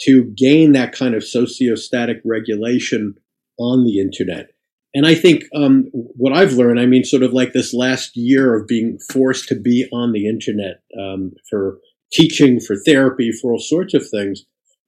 to 0.01 0.34
gain 0.38 0.74
that 0.74 0.93
kind 0.93 1.16
of 1.16 1.24
sociostatic 1.24 2.22
regulation 2.26 3.16
on 3.57 3.86
the 3.86 3.99
internet. 3.99 4.51
And 4.93 5.05
I 5.05 5.15
think 5.15 5.43
um, 5.55 5.89
what 5.93 6.33
I've 6.33 6.53
learned, 6.53 6.79
I 6.79 6.85
mean, 6.85 7.03
sort 7.03 7.23
of 7.23 7.31
like 7.31 7.53
this 7.53 7.73
last 7.73 8.11
year 8.15 8.55
of 8.55 8.67
being 8.67 8.97
forced 9.11 9.47
to 9.47 9.55
be 9.55 9.87
on 9.93 10.11
the 10.11 10.27
internet 10.27 10.81
um, 10.99 11.31
for 11.49 11.79
teaching, 12.11 12.59
for 12.59 12.75
therapy, 12.75 13.31
for 13.31 13.53
all 13.53 13.59
sorts 13.59 13.93
of 13.93 14.05
things, 14.09 14.43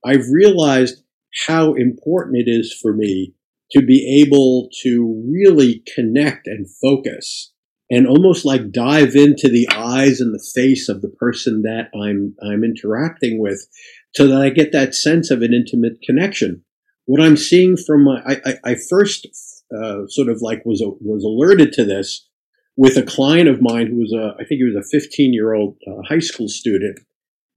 I've 0.05 0.27
realized 0.29 1.03
how 1.47 1.73
important 1.73 2.37
it 2.37 2.49
is 2.49 2.77
for 2.81 2.93
me 2.93 3.33
to 3.71 3.81
be 3.81 4.21
able 4.21 4.69
to 4.83 5.23
really 5.25 5.83
connect 5.95 6.47
and 6.47 6.67
focus 6.81 7.53
and 7.89 8.07
almost 8.07 8.45
like 8.45 8.71
dive 8.71 9.15
into 9.15 9.49
the 9.49 9.67
eyes 9.73 10.19
and 10.19 10.33
the 10.33 10.51
face 10.53 10.89
of 10.89 11.01
the 11.01 11.09
person 11.09 11.61
that 11.63 11.89
I'm 11.95 12.35
I'm 12.41 12.63
interacting 12.63 13.39
with 13.39 13.67
so 14.15 14.27
that 14.27 14.41
I 14.41 14.49
get 14.49 14.71
that 14.71 14.95
sense 14.95 15.31
of 15.31 15.41
an 15.41 15.53
intimate 15.53 16.01
connection. 16.03 16.63
What 17.05 17.21
I'm 17.21 17.35
seeing 17.35 17.75
from 17.75 18.05
my, 18.05 18.21
I, 18.25 18.41
I, 18.45 18.71
I 18.71 18.75
first 18.89 19.27
uh, 19.75 20.07
sort 20.07 20.29
of 20.29 20.41
like 20.41 20.65
was 20.65 20.83
was 21.01 21.23
alerted 21.23 21.73
to 21.73 21.85
this 21.85 22.27
with 22.75 22.97
a 22.97 23.03
client 23.03 23.47
of 23.47 23.61
mine 23.61 23.87
who 23.87 23.97
was 23.97 24.13
a 24.13 24.33
I 24.35 24.45
think 24.45 24.59
he 24.59 24.63
was 24.63 24.75
a 24.75 24.89
15 24.89 25.33
year 25.33 25.53
old 25.53 25.77
uh, 25.87 26.01
high 26.07 26.19
school 26.19 26.47
student, 26.47 26.99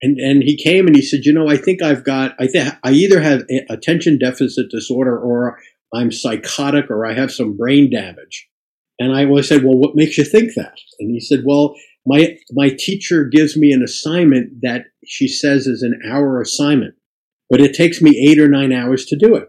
and 0.02 0.18
and 0.18 0.42
he 0.42 0.56
came 0.56 0.86
and 0.86 0.96
he 0.96 1.02
said, 1.02 1.24
you 1.24 1.32
know, 1.32 1.48
I 1.48 1.56
think 1.56 1.82
I've 1.82 2.04
got 2.04 2.34
I 2.38 2.46
think 2.46 2.74
I 2.84 2.92
either 2.92 3.20
have 3.20 3.44
attention 3.70 4.18
deficit 4.18 4.70
disorder 4.70 5.18
or 5.18 5.58
I'm 5.94 6.12
psychotic 6.12 6.90
or 6.90 7.06
I 7.06 7.14
have 7.14 7.32
some 7.32 7.56
brain 7.56 7.90
damage. 7.90 8.48
And 8.98 9.14
I 9.14 9.26
was 9.26 9.48
said, 9.48 9.62
well, 9.62 9.76
what 9.76 9.94
makes 9.94 10.16
you 10.16 10.24
think 10.24 10.54
that? 10.54 10.78
And 10.98 11.10
he 11.10 11.20
said, 11.20 11.42
well, 11.44 11.74
my 12.06 12.36
my 12.52 12.70
teacher 12.70 13.24
gives 13.24 13.56
me 13.56 13.72
an 13.72 13.82
assignment 13.82 14.60
that 14.62 14.86
she 15.04 15.28
says 15.28 15.66
is 15.66 15.82
an 15.82 16.00
hour 16.10 16.40
assignment, 16.40 16.94
but 17.50 17.60
it 17.60 17.74
takes 17.74 18.00
me 18.00 18.28
eight 18.28 18.38
or 18.38 18.48
nine 18.48 18.72
hours 18.72 19.04
to 19.06 19.16
do 19.16 19.34
it. 19.34 19.48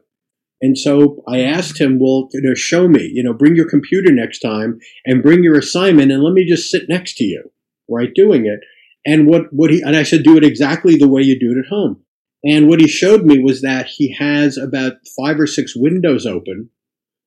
And 0.61 0.77
so 0.77 1.23
I 1.27 1.41
asked 1.41 1.79
him, 1.79 1.99
well, 1.99 2.29
you 2.33 2.41
know, 2.41 2.55
show 2.55 2.87
me, 2.87 3.11
you 3.13 3.23
know, 3.23 3.33
bring 3.33 3.55
your 3.55 3.69
computer 3.69 4.11
next 4.11 4.39
time 4.39 4.79
and 5.05 5.21
bring 5.21 5.43
your 5.43 5.57
assignment 5.57 6.11
and 6.11 6.23
let 6.23 6.33
me 6.33 6.45
just 6.47 6.71
sit 6.71 6.83
next 6.89 7.15
to 7.17 7.23
you, 7.23 7.51
right, 7.89 8.09
doing 8.13 8.45
it. 8.45 8.59
And 9.05 9.27
what, 9.27 9.43
what 9.51 9.69
he, 9.69 9.81
and 9.81 9.95
I 9.95 10.03
said, 10.03 10.23
do 10.23 10.35
it 10.35 10.43
exactly 10.43 10.95
the 10.95 11.07
way 11.07 11.21
you 11.21 11.39
do 11.39 11.51
it 11.51 11.59
at 11.65 11.69
home. 11.69 12.03
And 12.43 12.67
what 12.67 12.81
he 12.81 12.87
showed 12.87 13.23
me 13.23 13.39
was 13.39 13.61
that 13.61 13.87
he 13.87 14.13
has 14.15 14.57
about 14.57 14.93
five 15.19 15.39
or 15.39 15.47
six 15.47 15.75
windows 15.75 16.25
open 16.25 16.69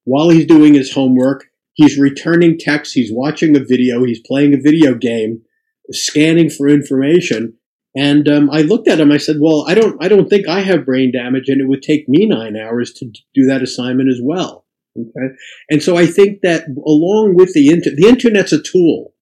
while 0.05 0.29
he's 0.29 0.47
doing 0.47 0.75
his 0.75 0.93
homework 0.93 1.45
He's 1.81 1.99
returning 1.99 2.59
texts. 2.59 2.95
He's 2.95 3.11
watching 3.11 3.57
a 3.57 3.65
video. 3.65 4.05
He's 4.05 4.21
playing 4.21 4.53
a 4.53 4.61
video 4.61 4.95
game, 4.95 5.43
scanning 5.91 6.51
for 6.51 6.69
information. 6.69 7.55
And 7.97 8.29
um, 8.29 8.51
I 8.51 8.63
looked 8.63 8.89
at 8.89 9.01
him. 9.01 9.11
I 9.11 9.17
said, 9.17 9.37
"Well, 9.41 9.65
I 9.69 9.75
don't, 9.75 10.03
I 10.03 10.09
don't 10.09 10.29
think 10.29 10.47
I 10.47 10.61
have 10.61 10.87
brain 10.87 11.11
damage, 11.13 11.49
and 11.49 11.61
it 11.61 11.69
would 11.69 11.83
take 11.83 12.09
me 12.09 12.27
nine 12.27 12.57
hours 12.57 12.93
to 12.95 13.07
do 13.35 13.47
that 13.47 13.63
assignment 13.63 14.09
as 14.09 14.21
well." 14.23 14.65
Okay, 14.99 15.35
and 15.71 15.83
so 15.83 15.97
I 15.97 16.07
think 16.07 16.41
that 16.43 16.65
along 16.87 17.35
with 17.37 17.53
the 17.53 17.69
internet, 17.69 17.97
the 17.97 18.09
internet's 18.09 18.53
a 18.53 18.63
tool. 18.63 19.15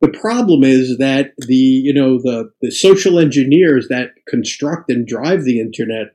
The 0.00 0.08
problem 0.08 0.62
is 0.62 0.98
that 0.98 1.32
the 1.38 1.54
you 1.54 1.92
know 1.92 2.18
the 2.18 2.50
the 2.62 2.70
social 2.70 3.18
engineers 3.18 3.88
that 3.88 4.10
construct 4.28 4.90
and 4.90 5.06
drive 5.06 5.44
the 5.44 5.60
internet 5.60 6.14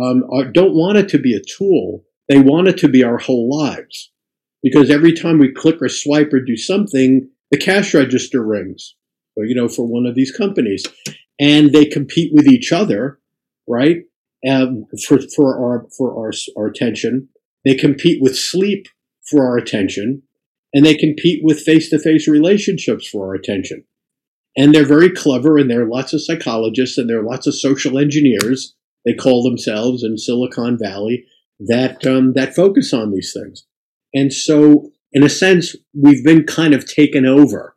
um, 0.00 0.24
are, 0.32 0.44
don't 0.44 0.74
want 0.74 0.98
it 0.98 1.08
to 1.10 1.18
be 1.18 1.34
a 1.34 1.42
tool. 1.42 2.04
They 2.28 2.38
want 2.38 2.68
it 2.68 2.78
to 2.78 2.88
be 2.88 3.02
our 3.02 3.18
whole 3.18 3.48
lives 3.50 4.12
because 4.62 4.90
every 4.90 5.12
time 5.12 5.38
we 5.38 5.52
click 5.52 5.80
or 5.80 5.88
swipe 5.88 6.32
or 6.32 6.40
do 6.40 6.56
something, 6.56 7.28
the 7.50 7.58
cash 7.58 7.94
register 7.94 8.44
rings, 8.44 8.94
you 9.36 9.54
know, 9.54 9.68
for 9.68 9.86
one 9.86 10.06
of 10.06 10.14
these 10.14 10.30
companies, 10.30 10.86
and 11.40 11.72
they 11.72 11.86
compete 11.86 12.32
with 12.34 12.46
each 12.46 12.70
other, 12.70 13.18
right? 13.66 14.02
Um, 14.48 14.84
for 15.06 15.18
for 15.34 15.58
our 15.58 15.86
for 15.96 16.14
our 16.14 16.32
our 16.56 16.66
attention, 16.66 17.28
they 17.64 17.74
compete 17.74 18.22
with 18.22 18.36
sleep 18.36 18.86
for 19.28 19.44
our 19.44 19.56
attention, 19.56 20.22
and 20.72 20.84
they 20.84 20.94
compete 20.94 21.40
with 21.42 21.60
face 21.60 21.90
to 21.90 21.98
face 21.98 22.28
relationships 22.28 23.08
for 23.08 23.26
our 23.26 23.34
attention. 23.34 23.84
And 24.56 24.74
they're 24.74 24.84
very 24.84 25.10
clever, 25.10 25.56
and 25.56 25.70
there 25.70 25.82
are 25.82 25.88
lots 25.88 26.12
of 26.12 26.22
psychologists, 26.22 26.98
and 26.98 27.08
there 27.08 27.20
are 27.20 27.24
lots 27.24 27.46
of 27.46 27.54
social 27.54 27.98
engineers. 27.98 28.74
They 29.04 29.14
call 29.14 29.42
themselves 29.42 30.02
in 30.04 30.18
Silicon 30.18 30.78
Valley 30.78 31.24
that 31.58 32.06
um, 32.06 32.34
that 32.34 32.54
focus 32.54 32.92
on 32.92 33.12
these 33.12 33.32
things. 33.32 33.64
And 34.12 34.32
so, 34.32 34.90
in 35.12 35.22
a 35.22 35.28
sense, 35.28 35.76
we've 35.94 36.24
been 36.24 36.44
kind 36.44 36.74
of 36.74 36.86
taken 36.86 37.24
over. 37.24 37.76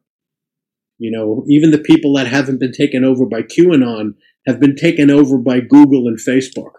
You 1.04 1.12
know, 1.12 1.44
even 1.50 1.72
the 1.72 1.80
people 1.80 2.14
that 2.14 2.28
haven't 2.28 2.60
been 2.60 2.72
taken 2.72 3.04
over 3.04 3.26
by 3.26 3.42
QAnon 3.42 4.14
have 4.48 4.60
been 4.60 4.76
taken 4.76 5.10
over 5.10 5.38
by 5.38 5.60
Google 5.60 6.08
and 6.08 6.18
Facebook 6.18 6.72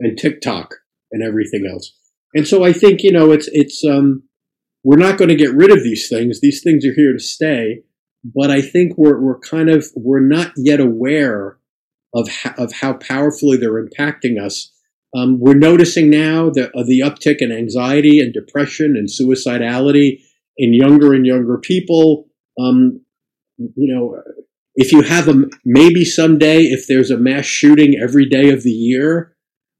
and 0.00 0.18
TikTok 0.18 0.74
and 1.12 1.22
everything 1.22 1.68
else. 1.70 1.92
And 2.34 2.46
so 2.46 2.64
I 2.64 2.72
think, 2.72 3.02
you 3.02 3.12
know, 3.12 3.32
it's, 3.32 3.48
it's, 3.52 3.84
um, 3.84 4.22
we're 4.82 4.96
not 4.96 5.18
going 5.18 5.28
to 5.28 5.36
get 5.36 5.54
rid 5.54 5.70
of 5.70 5.82
these 5.82 6.08
things. 6.08 6.40
These 6.40 6.62
things 6.62 6.84
are 6.86 6.94
here 6.94 7.12
to 7.12 7.18
stay. 7.18 7.82
But 8.24 8.50
I 8.50 8.60
think 8.60 8.94
we're, 8.96 9.20
we're 9.20 9.38
kind 9.38 9.70
of, 9.70 9.86
we're 9.94 10.26
not 10.26 10.52
yet 10.56 10.80
aware 10.80 11.58
of, 12.14 12.28
how, 12.28 12.54
of 12.58 12.72
how 12.72 12.94
powerfully 12.94 13.56
they're 13.56 13.84
impacting 13.84 14.40
us 14.42 14.72
um, 15.16 15.38
we're 15.40 15.54
noticing 15.54 16.10
now 16.10 16.50
the, 16.50 16.68
uh, 16.76 16.82
the 16.86 17.00
uptick 17.00 17.38
in 17.38 17.50
anxiety 17.50 18.20
and 18.20 18.34
depression 18.34 18.96
and 18.96 19.08
suicidality 19.08 20.20
in 20.58 20.74
younger 20.74 21.14
and 21.14 21.26
younger 21.26 21.58
people. 21.58 22.26
Um, 22.60 23.00
you 23.58 23.94
know, 23.94 24.22
if 24.74 24.92
you 24.92 25.02
have 25.02 25.28
a 25.28 25.44
maybe 25.64 26.04
someday, 26.04 26.62
if 26.62 26.86
there's 26.86 27.10
a 27.10 27.16
mass 27.16 27.46
shooting 27.46 27.98
every 28.00 28.26
day 28.26 28.50
of 28.50 28.62
the 28.62 28.70
year, 28.70 29.34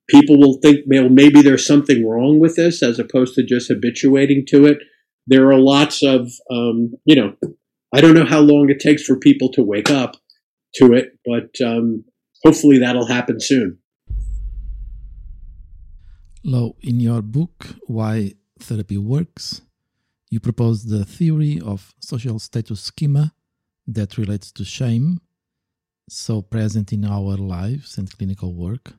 people 0.08 0.38
will 0.38 0.58
think 0.62 0.80
well, 0.86 1.08
maybe 1.08 1.42
there's 1.42 1.66
something 1.66 2.06
wrong 2.06 2.38
with 2.40 2.56
this 2.56 2.82
as 2.82 2.98
opposed 2.98 3.34
to 3.34 3.44
just 3.44 3.68
habituating 3.68 4.44
to 4.48 4.66
it. 4.66 4.78
There 5.26 5.50
are 5.50 5.58
lots 5.58 6.02
of, 6.02 6.30
um, 6.50 6.94
you 7.04 7.16
know, 7.16 7.34
I 7.92 8.00
don't 8.00 8.14
know 8.14 8.24
how 8.24 8.40
long 8.40 8.70
it 8.70 8.80
takes 8.80 9.02
for 9.02 9.16
people 9.16 9.50
to 9.52 9.62
wake 9.62 9.90
up 9.90 10.16
to 10.76 10.92
it, 10.92 11.18
but 11.24 11.50
um, 11.64 12.04
hopefully 12.44 12.78
that'll 12.78 13.06
happen 13.06 13.40
soon. 13.40 13.78
Lou, 16.44 16.76
in 16.80 17.00
your 17.00 17.22
book, 17.22 17.66
Why 17.86 18.34
Therapy 18.60 18.98
Works, 18.98 19.62
you 20.30 20.38
propose 20.38 20.84
the 20.84 21.04
theory 21.04 21.60
of 21.60 21.92
social 21.98 22.38
status 22.38 22.80
schema 22.80 23.32
that 23.86 24.18
relates 24.18 24.50
to 24.52 24.64
shame, 24.64 25.20
so 26.08 26.42
present 26.42 26.92
in 26.92 27.04
our 27.04 27.36
lives 27.36 27.98
and 27.98 28.16
clinical 28.16 28.54
work. 28.54 28.94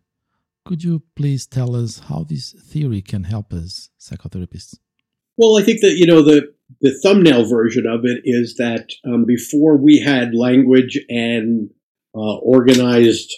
Could 0.65 0.83
you 0.83 1.03
please 1.15 1.45
tell 1.45 1.75
us 1.75 1.99
how 2.09 2.23
this 2.23 2.51
theory 2.51 3.01
can 3.01 3.23
help 3.23 3.53
us 3.53 3.89
psychotherapists? 3.99 4.77
Well, 5.37 5.57
I 5.57 5.63
think 5.63 5.81
that, 5.81 5.93
you 5.93 6.05
know, 6.05 6.21
the, 6.21 6.53
the 6.81 6.97
thumbnail 7.03 7.45
version 7.45 7.85
of 7.87 8.01
it 8.03 8.21
is 8.25 8.55
that 8.55 8.89
um, 9.05 9.25
before 9.25 9.77
we 9.77 9.99
had 9.99 10.35
language 10.35 10.99
and 11.09 11.69
uh, 12.15 12.37
organized 12.37 13.33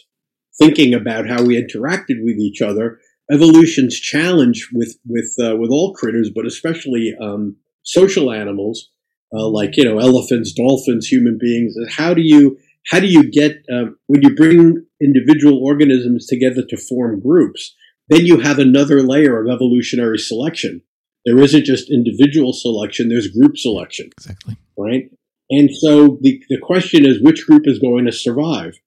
thinking 0.57 0.93
about 0.93 1.27
how 1.27 1.43
we 1.43 1.61
interacted 1.61 2.23
with 2.23 2.37
each 2.37 2.61
other, 2.61 2.99
evolution's 3.31 3.99
challenge 3.99 4.69
with 4.73 4.97
with 5.05 5.31
uh, 5.39 5.55
with 5.55 5.69
all 5.69 5.93
critters, 5.93 6.31
but 6.33 6.45
especially 6.45 7.15
um, 7.21 7.55
social 7.83 8.31
animals 8.31 8.89
uh, 9.33 9.47
like 9.47 9.77
you 9.77 9.85
know 9.85 9.99
elephants, 9.99 10.53
dolphins, 10.53 11.07
human 11.07 11.37
beings. 11.39 11.75
How 11.89 12.13
do 12.13 12.21
you 12.21 12.57
how 12.91 12.99
do 12.99 13.07
you 13.07 13.29
get 13.29 13.63
um, 13.71 13.97
when 14.07 14.21
you 14.21 14.35
bring 14.35 14.85
individual 15.01 15.63
organisms 15.63 16.27
together 16.27 16.63
to 16.69 16.77
form 16.77 17.19
groups? 17.19 17.75
Then 18.07 18.25
you 18.25 18.39
have 18.39 18.57
another 18.57 19.03
layer 19.03 19.39
of 19.39 19.49
evolutionary 19.49 20.17
selection. 20.17 20.81
There 21.25 21.37
isn't 21.37 21.65
just 21.65 21.91
individual 21.91 22.53
selection; 22.53 23.09
there's 23.09 23.27
group 23.27 23.57
selection. 23.57 24.09
Exactly. 24.17 24.57
Right. 24.77 25.09
And 25.49 25.75
so 25.75 26.19
the, 26.21 26.41
the 26.49 26.59
question 26.59 27.05
is 27.05 27.21
which 27.21 27.45
group 27.45 27.63
is 27.65 27.79
going 27.79 28.05
to 28.05 28.11
survive? 28.11 28.79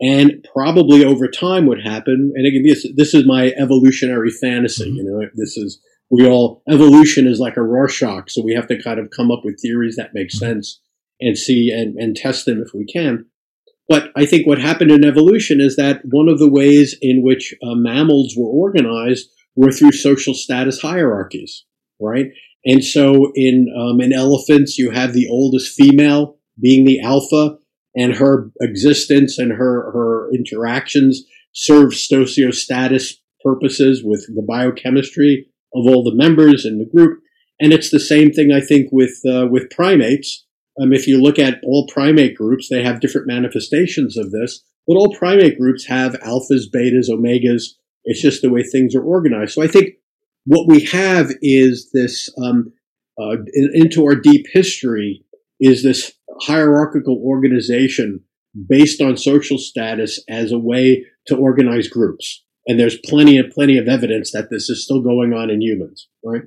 And 0.00 0.46
probably 0.52 1.04
over 1.04 1.28
time 1.28 1.66
would 1.66 1.82
happen. 1.82 2.32
And 2.34 2.46
again, 2.46 2.62
this, 2.64 2.86
this 2.94 3.14
is 3.14 3.26
my 3.26 3.52
evolutionary 3.58 4.30
fantasy. 4.30 4.90
Mm-hmm. 4.90 4.96
You 4.96 5.04
know, 5.04 5.28
this 5.34 5.56
is, 5.56 5.80
we 6.14 6.28
all, 6.28 6.62
evolution 6.70 7.26
is 7.26 7.40
like 7.40 7.56
a 7.56 7.62
Rorschach. 7.62 8.30
So 8.30 8.40
we 8.44 8.54
have 8.54 8.68
to 8.68 8.80
kind 8.80 9.00
of 9.00 9.10
come 9.10 9.32
up 9.32 9.40
with 9.44 9.60
theories 9.60 9.96
that 9.96 10.14
make 10.14 10.30
sense 10.30 10.80
and 11.20 11.36
see 11.36 11.70
and, 11.70 11.96
and 11.96 12.14
test 12.14 12.46
them 12.46 12.62
if 12.64 12.72
we 12.72 12.84
can. 12.84 13.26
But 13.88 14.10
I 14.16 14.24
think 14.24 14.46
what 14.46 14.60
happened 14.60 14.92
in 14.92 15.04
evolution 15.04 15.60
is 15.60 15.74
that 15.74 16.02
one 16.04 16.28
of 16.28 16.38
the 16.38 16.48
ways 16.48 16.96
in 17.02 17.24
which 17.24 17.52
uh, 17.62 17.74
mammals 17.74 18.34
were 18.36 18.48
organized 18.48 19.28
were 19.56 19.72
through 19.72 19.90
social 19.90 20.34
status 20.34 20.80
hierarchies, 20.80 21.64
right? 22.00 22.26
And 22.64 22.82
so 22.82 23.32
in 23.34 23.66
um, 23.76 24.00
in 24.00 24.12
elephants, 24.12 24.78
you 24.78 24.90
have 24.90 25.12
the 25.12 25.28
oldest 25.28 25.74
female 25.74 26.36
being 26.60 26.84
the 26.84 27.00
alpha, 27.00 27.58
and 27.96 28.14
her 28.14 28.50
existence 28.60 29.38
and 29.38 29.52
her, 29.52 29.90
her 29.92 30.30
interactions 30.32 31.24
serve 31.52 31.90
sociostatic 31.90 33.14
purposes 33.44 34.02
with 34.04 34.26
the 34.34 34.44
biochemistry 34.48 35.46
of 35.74 35.86
all 35.86 36.04
the 36.04 36.14
members 36.14 36.64
in 36.64 36.78
the 36.78 36.84
group. 36.84 37.20
And 37.60 37.72
it's 37.72 37.90
the 37.90 38.00
same 38.00 38.32
thing, 38.32 38.52
I 38.52 38.60
think, 38.60 38.88
with, 38.92 39.20
uh, 39.28 39.46
with 39.50 39.70
primates. 39.70 40.46
Um, 40.80 40.92
if 40.92 41.06
you 41.06 41.20
look 41.20 41.38
at 41.38 41.60
all 41.64 41.86
primate 41.86 42.36
groups, 42.36 42.68
they 42.68 42.82
have 42.82 43.00
different 43.00 43.26
manifestations 43.26 44.16
of 44.16 44.32
this, 44.32 44.64
but 44.86 44.94
all 44.94 45.14
primate 45.14 45.58
groups 45.58 45.86
have 45.86 46.14
alphas, 46.14 46.64
betas, 46.74 47.08
omegas. 47.08 47.64
It's 48.04 48.20
just 48.20 48.42
the 48.42 48.50
way 48.50 48.62
things 48.62 48.94
are 48.94 49.04
organized. 49.04 49.52
So 49.52 49.62
I 49.62 49.68
think 49.68 49.94
what 50.44 50.68
we 50.68 50.84
have 50.86 51.30
is 51.40 51.90
this, 51.92 52.28
um, 52.42 52.72
uh, 53.18 53.36
in, 53.52 53.70
into 53.74 54.04
our 54.04 54.16
deep 54.16 54.46
history, 54.52 55.24
is 55.60 55.82
this 55.82 56.12
hierarchical 56.42 57.22
organization 57.24 58.20
based 58.68 59.00
on 59.00 59.16
social 59.16 59.58
status 59.58 60.22
as 60.28 60.52
a 60.52 60.58
way 60.58 61.04
to 61.26 61.36
organize 61.36 61.88
groups. 61.88 62.43
And 62.66 62.80
there's 62.80 62.98
plenty 63.04 63.38
of 63.38 63.50
plenty 63.50 63.76
of 63.78 63.88
evidence 63.88 64.32
that 64.32 64.50
this 64.50 64.70
is 64.70 64.82
still 64.82 65.02
going 65.02 65.32
on 65.34 65.50
in 65.50 65.60
humans, 65.60 66.08
right? 66.24 66.42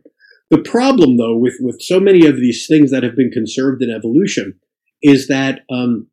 The 0.49 0.57
problem, 0.57 1.17
though, 1.17 1.37
with 1.37 1.55
with 1.59 1.81
so 1.81 1.99
many 1.99 2.25
of 2.25 2.37
these 2.37 2.65
things 2.67 2.91
that 2.91 3.03
have 3.03 3.15
been 3.15 3.31
conserved 3.31 3.83
in 3.83 3.89
evolution, 3.89 4.59
is 5.01 5.27
that 5.27 5.61
um, 5.69 6.07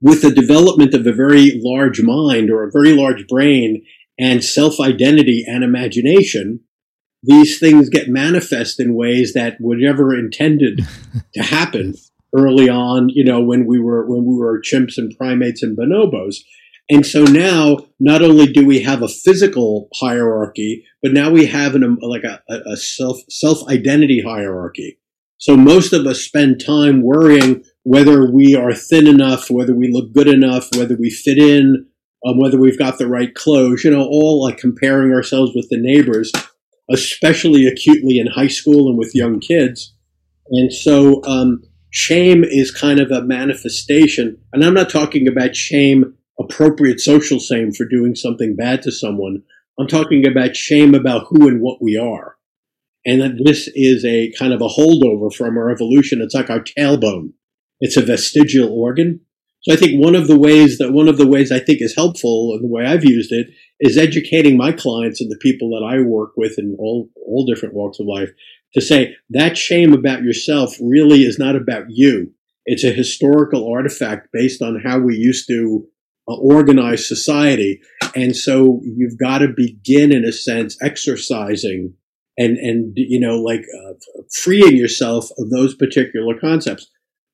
with 0.00 0.22
the 0.22 0.30
development 0.30 0.94
of 0.94 1.06
a 1.06 1.12
very 1.12 1.60
large 1.62 2.02
mind 2.02 2.50
or 2.50 2.64
a 2.64 2.70
very 2.70 2.94
large 2.94 3.26
brain 3.26 3.84
and 4.18 4.44
self 4.44 4.80
identity 4.80 5.44
and 5.46 5.64
imagination, 5.64 6.60
these 7.22 7.58
things 7.58 7.88
get 7.88 8.08
manifest 8.08 8.80
in 8.80 8.94
ways 8.94 9.32
that 9.34 9.56
were 9.60 9.76
never 9.76 10.16
intended 10.16 10.86
to 11.34 11.42
happen 11.42 11.94
early 12.34 12.68
on, 12.68 13.08
you 13.08 13.24
know, 13.24 13.40
when 13.40 13.66
we 13.66 13.78
were 13.78 14.06
when 14.06 14.24
we 14.24 14.34
were 14.34 14.60
chimps 14.60 14.98
and 14.98 15.16
primates 15.16 15.62
and 15.62 15.76
bonobos. 15.76 16.36
And 16.90 17.06
so 17.06 17.24
now, 17.24 17.78
not 18.00 18.22
only 18.22 18.46
do 18.46 18.66
we 18.66 18.82
have 18.82 19.02
a 19.02 19.08
physical 19.08 19.88
hierarchy, 19.94 20.84
but 21.02 21.12
now 21.12 21.30
we 21.30 21.46
have 21.46 21.74
an, 21.74 21.96
like 22.02 22.24
a, 22.24 22.42
a 22.48 22.76
self 22.76 23.18
self 23.30 23.66
identity 23.68 24.22
hierarchy. 24.26 24.98
So 25.38 25.56
most 25.56 25.92
of 25.92 26.06
us 26.06 26.20
spend 26.20 26.64
time 26.64 27.02
worrying 27.02 27.64
whether 27.82 28.30
we 28.30 28.54
are 28.54 28.74
thin 28.74 29.06
enough, 29.06 29.50
whether 29.50 29.74
we 29.74 29.90
look 29.90 30.12
good 30.12 30.28
enough, 30.28 30.68
whether 30.76 30.96
we 30.96 31.10
fit 31.10 31.38
in, 31.38 31.86
um, 32.24 32.38
whether 32.38 32.58
we've 32.58 32.78
got 32.78 32.98
the 32.98 33.08
right 33.08 33.34
clothes. 33.34 33.84
You 33.84 33.90
know, 33.90 34.02
all 34.04 34.42
like 34.44 34.58
comparing 34.58 35.12
ourselves 35.12 35.52
with 35.54 35.68
the 35.68 35.80
neighbors, 35.80 36.30
especially 36.90 37.66
acutely 37.66 38.18
in 38.18 38.26
high 38.28 38.48
school 38.48 38.88
and 38.88 38.98
with 38.98 39.14
young 39.14 39.40
kids. 39.40 39.94
And 40.50 40.72
so 40.72 41.24
um, 41.24 41.62
shame 41.90 42.44
is 42.44 42.70
kind 42.70 43.00
of 43.00 43.10
a 43.10 43.22
manifestation, 43.22 44.38
and 44.52 44.64
I'm 44.64 44.74
not 44.74 44.90
talking 44.90 45.26
about 45.26 45.56
shame 45.56 46.14
appropriate 46.40 47.00
social 47.00 47.38
shame 47.38 47.72
for 47.72 47.84
doing 47.84 48.14
something 48.14 48.56
bad 48.56 48.82
to 48.82 48.92
someone. 48.92 49.42
I'm 49.78 49.86
talking 49.86 50.26
about 50.26 50.56
shame 50.56 50.94
about 50.94 51.26
who 51.28 51.48
and 51.48 51.60
what 51.60 51.82
we 51.82 51.96
are. 51.96 52.36
And 53.04 53.20
that 53.20 53.42
this 53.44 53.68
is 53.74 54.04
a 54.04 54.32
kind 54.38 54.52
of 54.52 54.60
a 54.60 54.68
holdover 54.68 55.32
from 55.32 55.58
our 55.58 55.70
evolution. 55.70 56.20
It's 56.20 56.34
like 56.34 56.50
our 56.50 56.60
tailbone. 56.60 57.32
It's 57.80 57.96
a 57.96 58.02
vestigial 58.02 58.72
organ. 58.72 59.20
So 59.62 59.72
I 59.72 59.76
think 59.76 60.02
one 60.02 60.14
of 60.14 60.28
the 60.28 60.38
ways 60.38 60.78
that 60.78 60.92
one 60.92 61.08
of 61.08 61.18
the 61.18 61.26
ways 61.26 61.52
I 61.52 61.60
think 61.60 61.80
is 61.80 61.94
helpful 61.94 62.52
and 62.54 62.64
the 62.64 62.72
way 62.72 62.84
I've 62.84 63.04
used 63.04 63.32
it 63.32 63.48
is 63.80 63.98
educating 63.98 64.56
my 64.56 64.72
clients 64.72 65.20
and 65.20 65.30
the 65.30 65.38
people 65.40 65.70
that 65.70 65.84
I 65.84 66.00
work 66.00 66.32
with 66.36 66.58
in 66.58 66.76
all, 66.78 67.10
all 67.26 67.44
different 67.44 67.74
walks 67.74 67.98
of 68.00 68.06
life 68.06 68.30
to 68.74 68.80
say 68.80 69.14
that 69.30 69.56
shame 69.56 69.92
about 69.92 70.22
yourself 70.22 70.74
really 70.80 71.22
is 71.22 71.38
not 71.38 71.56
about 71.56 71.86
you. 71.88 72.32
It's 72.64 72.84
a 72.84 72.92
historical 72.92 73.70
artifact 73.70 74.28
based 74.32 74.62
on 74.62 74.80
how 74.84 74.98
we 74.98 75.16
used 75.16 75.46
to 75.48 75.86
organized 76.26 77.06
society. 77.06 77.80
And 78.14 78.36
so 78.36 78.80
you've 78.84 79.18
got 79.18 79.38
to 79.38 79.48
begin, 79.48 80.12
in 80.12 80.24
a 80.24 80.32
sense, 80.32 80.76
exercising 80.82 81.94
and, 82.38 82.56
and, 82.56 82.92
you 82.96 83.20
know, 83.20 83.36
like 83.36 83.60
uh, 83.60 83.94
freeing 84.32 84.76
yourself 84.76 85.28
of 85.38 85.50
those 85.50 85.74
particular 85.74 86.38
concepts. 86.38 86.88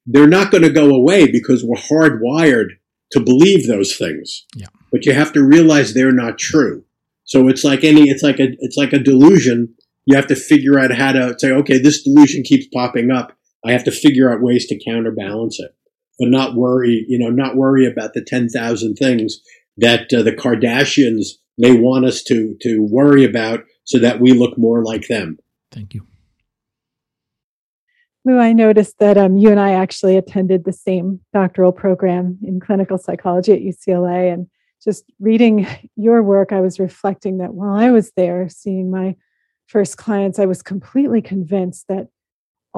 They're 0.07 0.27
not 0.27 0.51
going 0.51 0.63
to 0.63 0.71
go 0.71 0.91
away 0.95 1.31
because 1.31 1.65
we're 1.65 1.77
hardwired 1.77 2.71
to 3.13 3.21
believe 3.21 3.67
those 3.67 3.97
things. 3.97 4.45
Yeah. 4.55 4.69
But 4.91 5.05
you 5.07 5.13
have 5.13 5.33
to 5.35 5.45
realize 5.45 5.93
they're 5.93 6.13
not 6.13 6.39
true. 6.39 6.85
So 7.25 7.49
it's 7.49 7.65
like 7.65 7.85
any, 7.85 8.09
it's 8.09 8.23
like 8.23 8.41
a, 8.41 8.49
it's 8.61 8.77
like 8.77 8.93
a 8.93 8.99
delusion. 8.99 9.75
You 10.07 10.17
have 10.17 10.29
to 10.29 10.37
figure 10.37 10.79
out 10.79 10.95
how 10.95 11.13
to 11.13 11.39
say, 11.39 11.53
okay, 11.53 11.79
this 11.79 12.03
delusion 12.03 12.43
keeps 12.43 12.67
popping 12.73 13.11
up. 13.11 13.37
I 13.67 13.73
have 13.73 13.85
to 13.85 13.91
figure 13.91 14.33
out 14.33 14.41
ways 14.41 14.67
to 14.69 14.83
counterbalance 14.83 15.61
it 15.61 15.75
but 16.19 16.29
not 16.29 16.55
worry, 16.55 17.05
you 17.09 17.19
know, 17.19 17.31
not 17.31 17.57
worry 17.57 17.87
about 17.87 18.15
the 18.15 18.23
10,000 18.23 18.95
things 18.97 19.41
that 19.77 20.13
uh, 20.13 20.23
the 20.23 20.33
Kardashians 20.33 21.27
may 21.57 21.73
want 21.73 22.05
us 22.05 22.23
to, 22.25 22.57
to 22.63 22.87
worry 22.91 23.25
about 23.25 23.61
so 23.85 23.99
that 23.99 24.21
we 24.21 24.33
look 24.33 24.59
more 24.59 24.85
like 24.85 25.09
them. 25.09 25.39
Thank 25.73 25.95
you. 25.95 26.07
Lou, 28.25 28.39
I 28.39 28.53
noticed 28.53 28.99
that 28.99 29.17
um, 29.17 29.37
you 29.37 29.51
and 29.51 29.61
I 29.61 29.73
actually 29.73 30.17
attended 30.17 30.65
the 30.65 30.73
same 30.73 31.21
doctoral 31.33 31.73
program 31.73 32.39
in 32.43 32.61
clinical 32.61 32.99
psychology 32.99 33.53
at 33.53 33.61
UCLA. 33.61 34.33
And 34.33 34.49
just 34.83 35.05
reading 35.19 35.67
your 35.97 36.23
work, 36.23 36.53
I 36.53 36.61
was 36.61 36.79
reflecting 36.79 37.39
that 37.39 37.55
while 37.55 37.75
I 37.75 37.91
was 37.91 38.13
there 38.17 38.49
seeing 38.49 38.91
my 38.91 39.17
first 39.67 39.97
clients, 39.97 40.39
I 40.39 40.47
was 40.47 40.63
completely 40.63 41.23
convinced 41.23 41.87
that 41.89 42.09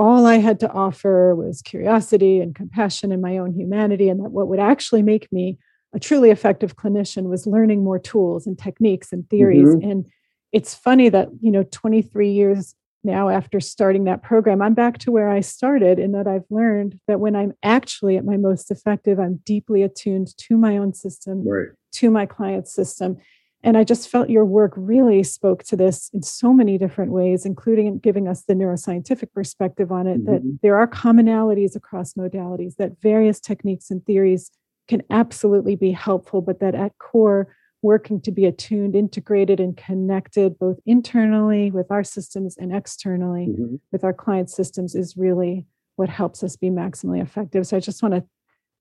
all 0.01 0.27
I 0.27 0.37
had 0.37 0.59
to 0.61 0.71
offer 0.71 1.35
was 1.35 1.63
curiosity 1.63 2.41
and 2.41 2.55
compassion 2.55 3.13
and 3.13 3.21
my 3.21 3.39
own 3.39 3.53
humanity, 3.53 4.09
and 4.09 4.25
that 4.25 4.31
what 4.31 4.49
would 4.49 4.59
actually 4.59 5.03
make 5.03 5.31
me 5.31 5.59
a 5.93 5.99
truly 5.99 6.31
effective 6.31 6.77
clinician 6.77 7.25
was 7.25 7.47
learning 7.47 7.85
more 7.85 7.99
tools 7.99 8.47
and 8.47 8.59
techniques 8.59 9.13
and 9.13 9.29
theories. 9.29 9.69
Mm-hmm. 9.69 9.91
And 9.91 10.07
it's 10.53 10.75
funny 10.75 11.09
that, 11.09 11.29
you 11.41 11.51
know, 11.51 11.65
23 11.65 12.31
years 12.31 12.75
now 13.03 13.29
after 13.29 13.61
starting 13.61 14.05
that 14.05 14.23
program, 14.23 14.63
I'm 14.63 14.75
back 14.75 14.99
to 14.99 15.11
where 15.11 15.29
I 15.29 15.41
started 15.41 15.99
in 15.99 16.13
that 16.13 16.27
I've 16.27 16.45
learned 16.51 16.99
that 17.09 17.21
when 17.21 17.35
I'm 17.35 17.55
actually 17.63 18.17
at 18.17 18.25
my 18.25 18.37
most 18.37 18.71
effective, 18.71 19.19
I'm 19.19 19.41
deeply 19.45 19.83
attuned 19.83 20.37
to 20.37 20.57
my 20.57 20.77
own 20.79 20.95
system, 20.95 21.47
right. 21.47 21.69
to 21.93 22.11
my 22.11 22.27
client's 22.27 22.73
system. 22.73 23.19
And 23.63 23.77
I 23.77 23.85
just 23.85 24.09
felt 24.09 24.31
your 24.31 24.45
work 24.45 24.73
really 24.77 25.23
spoke 25.23 25.65
to 25.65 25.77
this 25.77 26.11
in 26.15 26.23
so 26.23 26.53
many 26.53 26.79
different 26.79 27.13
ways, 27.13 27.45
including 27.45 27.99
giving 27.99 28.27
us 28.27 28.43
the 28.43 28.55
neuroscientific 28.55 29.33
perspective 29.33 29.93
on 29.93 30.07
it, 30.07 30.25
mm-hmm. 30.25 30.33
that 30.33 30.59
there 30.63 30.79
are 30.79 30.89
commonalities 30.89 31.77
across 31.77 32.15
modalities, 32.15 32.77
that 32.77 33.01
various 33.03 33.39
techniques 33.39 33.91
and 33.91 34.05
theories 34.07 34.51
can 34.89 35.03
absolutely 35.11 35.77
be 35.77 35.93
helpful, 35.93 36.41
but 36.41 36.61
that 36.61 36.75
at 36.75 36.97
core, 36.99 37.55
working 37.83 38.21
to 38.21 38.33
be 38.33 38.45
attuned, 38.45 38.95
integrated, 38.95 39.61
and 39.61 39.77
connected 39.77 40.59
both 40.59 40.79
internally 40.85 41.71
with 41.71 41.91
our 41.91 42.05
systems 42.05 42.57
and 42.59 42.75
externally 42.75 43.47
mm-hmm. 43.47 43.77
with 43.93 44.05
our 44.05 44.13
client 44.13 44.51
systems 44.51 44.95
is 44.95 45.17
really 45.17 45.67
what 45.97 46.09
helps 46.09 46.43
us 46.43 46.57
be 46.57 46.71
maximally 46.71 47.23
effective. 47.23 47.67
So 47.67 47.77
I 47.77 47.81
just 47.81 48.03
want 48.03 48.15
to 48.15 48.25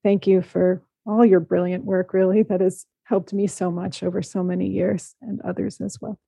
thank 0.03 0.25
you 0.25 0.41
for 0.41 0.81
all 1.05 1.25
your 1.25 1.39
brilliant 1.39 1.85
work, 1.85 2.13
really, 2.13 2.43
that 2.43 2.61
has 2.61 2.85
helped 3.09 3.33
me 3.33 3.47
so 3.47 3.71
much 3.71 4.03
over 4.03 4.21
so 4.21 4.43
many 4.43 4.67
years 4.67 5.15
and 5.19 5.41
others 5.41 5.81
as 5.81 5.97
well. 5.99 6.19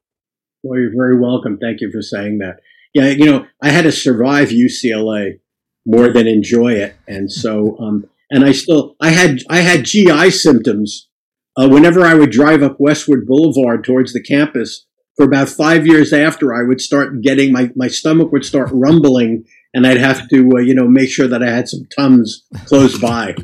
Well, 0.64 0.80
you're 0.80 0.92
very 0.92 1.18
welcome. 1.18 1.60
Thank 1.60 1.80
you 1.80 1.92
for 1.92 2.02
saying 2.02 2.40
that. 2.40 2.60
Yeah, 2.94 3.10
you 3.10 3.26
know, 3.26 3.46
I 3.62 3.70
had 3.70 3.84
to 3.84 3.92
survive 3.92 4.50
UCLA 4.50 5.40
more 5.86 6.12
than 6.12 6.28
enjoy 6.28 6.74
it, 6.74 6.96
and 7.08 7.32
so, 7.32 7.78
um, 7.80 8.10
and 8.30 8.44
I 8.44 8.52
still, 8.52 8.96
I 9.00 9.12
had, 9.12 9.40
I 9.50 9.60
had 9.60 9.86
GI 9.86 10.32
symptoms 10.32 11.08
uh, 11.56 11.70
whenever 11.70 12.02
I 12.02 12.16
would 12.16 12.32
drive 12.32 12.64
up 12.64 12.78
Westwood 12.80 13.26
Boulevard 13.26 13.84
towards 13.84 14.14
the 14.14 14.22
campus. 14.22 14.86
For 15.18 15.26
about 15.26 15.50
five 15.50 15.86
years 15.86 16.14
after, 16.14 16.54
I 16.54 16.64
would 16.64 16.82
start 16.82 17.22
getting 17.22 17.52
my 17.52 17.70
my 17.76 17.88
stomach 17.88 18.32
would 18.32 18.46
start 18.46 18.70
rumbling, 18.72 19.46
and 19.74 19.86
I'd 19.86 19.98
have 19.98 20.28
to, 20.30 20.50
uh, 20.56 20.60
you 20.60 20.74
know, 20.74 20.88
make 20.88 21.10
sure 21.10 21.28
that 21.28 21.44
I 21.44 21.52
had 21.52 21.70
some 21.70 21.86
tums 21.96 22.46
close 22.66 22.98
by. 22.98 23.36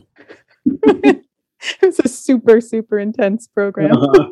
it 1.82 1.86
was 1.86 2.00
a 2.00 2.08
super 2.08 2.62
super 2.62 3.00
intense 3.00 3.48
program 3.48 3.92
uh-huh. 3.92 4.30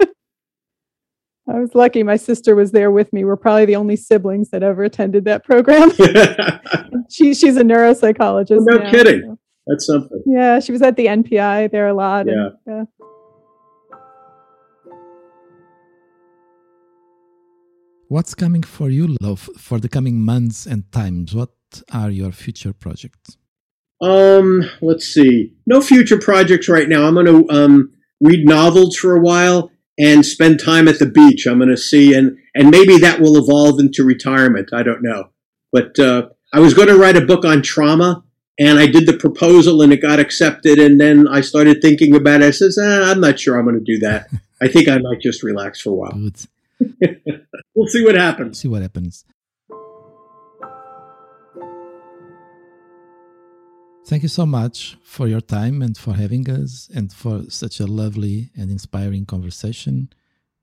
i 1.47 1.59
was 1.59 1.73
lucky 1.76 2.03
my 2.03 2.17
sister 2.17 2.55
was 2.55 2.71
there 2.71 2.91
with 2.91 3.11
me 3.13 3.23
we're 3.23 3.36
probably 3.36 3.65
the 3.65 3.76
only 3.76 3.95
siblings 3.95 4.49
that 4.49 4.63
ever 4.63 4.84
attended 4.84 5.26
that 5.26 5.43
program 5.43 5.91
she, 7.09 7.34
she's 7.34 7.57
a 7.57 7.63
neuropsychologist 7.63 8.61
no 8.65 8.78
now, 8.78 8.91
kidding 8.91 9.21
so. 9.21 9.38
that's 9.67 9.86
something 9.86 10.23
yeah 10.26 10.59
she 10.59 10.71
was 10.71 10.82
at 10.82 10.95
the 10.95 11.05
npi 11.05 11.71
there 11.71 11.88
a 11.88 11.93
lot 11.93 12.26
yeah. 12.28 12.34
And, 12.34 12.53
yeah. 12.67 12.84
What's 18.07 18.36
coming 18.36 18.61
for 18.61 18.91
you, 18.91 19.17
Lou, 19.19 19.36
for 19.36 19.80
the 19.80 19.89
coming 19.89 20.21
months 20.21 20.67
and 20.67 20.89
times? 20.91 21.34
What 21.34 21.49
are 21.91 22.11
your 22.11 22.32
future 22.32 22.71
projects? 22.71 23.36
Um, 24.02 24.64
let's 24.82 25.08
see. 25.08 25.54
No 25.66 25.82
future 25.82 26.20
projects 26.20 26.68
right 26.68 26.88
now. 26.88 27.08
I'm 27.08 27.14
going 27.14 27.26
to 27.26 27.50
um, 27.50 27.93
read 28.22 28.46
novels 28.46 28.96
for 28.96 29.16
a 29.16 29.22
while 29.22 29.72
and 29.98 30.26
spend 30.26 30.60
time 30.60 30.88
at 30.88 31.00
the 31.00 31.06
beach. 31.06 31.46
I'm 31.46 31.60
going 31.60 31.70
to 31.70 31.78
see, 31.78 32.14
and 32.14 32.38
and 32.54 32.70
maybe 32.70 32.98
that 33.00 33.20
will 33.20 33.38
evolve 33.38 33.80
into 33.80 34.04
retirement. 34.04 34.70
I 34.74 34.84
don't 34.84 35.02
know, 35.02 35.30
but 35.72 35.98
uh, 36.00 36.30
I 36.54 36.60
was 36.60 36.74
going 36.74 36.88
to 36.89 36.98
write 36.98 37.16
a 37.16 37.26
book 37.26 37.46
on 37.46 37.62
trauma, 37.62 38.24
and 38.60 38.80
I 38.80 38.88
did 38.88 39.06
the 39.06 39.18
proposal, 39.18 39.82
and 39.82 39.93
it 39.93 40.02
got 40.02 40.20
accepted. 40.20 40.80
And 40.80 41.00
then 41.00 41.28
I 41.28 41.41
started 41.41 41.82
thinking 41.82 42.16
about 42.16 42.41
it. 42.41 42.48
I 42.48 42.52
says, 42.52 42.78
ah, 42.82 43.12
I'm 43.12 43.22
not 43.22 43.39
sure 43.39 43.58
I'm 43.58 43.66
going 43.66 43.80
to 43.80 43.84
do 43.84 44.00
that. 44.00 44.30
I 44.62 44.68
think 44.68 44.88
I 44.88 44.98
might 44.98 45.22
just 45.22 45.43
relax 45.43 45.82
for 45.82 45.89
a 45.89 45.93
while. 45.93 46.14
we'll 47.76 47.88
see 47.88 48.04
what 48.04 48.16
happens. 48.16 48.60
See 48.60 48.68
what 48.68 48.82
happens. 48.82 49.26
Thank 54.08 54.22
you 54.22 54.30
so 54.30 54.45
much 54.45 54.97
for 55.03 55.28
your 55.28 55.41
time 55.41 55.82
and 55.82 55.97
for 55.97 56.14
having 56.14 56.47
us 56.47 56.88
and 56.93 57.12
for 57.12 57.49
such 57.49 57.80
a 57.80 57.88
lovely 57.88 58.51
and 58.56 58.70
inspiring 58.70 59.26
conversation. 59.26 60.10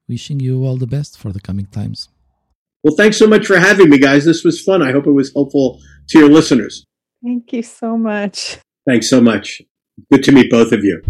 Wishing 0.09 0.39
you 0.39 0.65
all 0.65 0.77
the 0.77 0.87
best 0.87 1.19
for 1.19 1.33
the 1.33 1.41
coming 1.41 1.67
times. 1.67 2.09
Well, 2.85 2.95
thanks 2.95 3.17
so 3.17 3.27
much 3.27 3.47
for 3.47 3.59
having 3.59 3.91
me, 3.91 3.99
guys. 3.99 4.25
This 4.25 4.45
was 4.45 4.61
fun. 4.61 4.81
I 4.81 4.93
hope 4.93 5.09
it 5.09 5.13
was 5.13 5.33
helpful 5.35 5.81
to 6.11 6.19
your 6.21 6.29
listeners. 6.29 6.85
Thank 7.25 7.53
you 7.53 7.65
so 7.65 7.97
much. 7.97 8.59
Thanks 8.87 9.11
so 9.11 9.21
much. 9.21 9.61
Good 10.13 10.23
to 10.25 10.33
meet 10.33 10.49
both 10.49 10.71
of 10.71 10.85
you. 10.85 11.03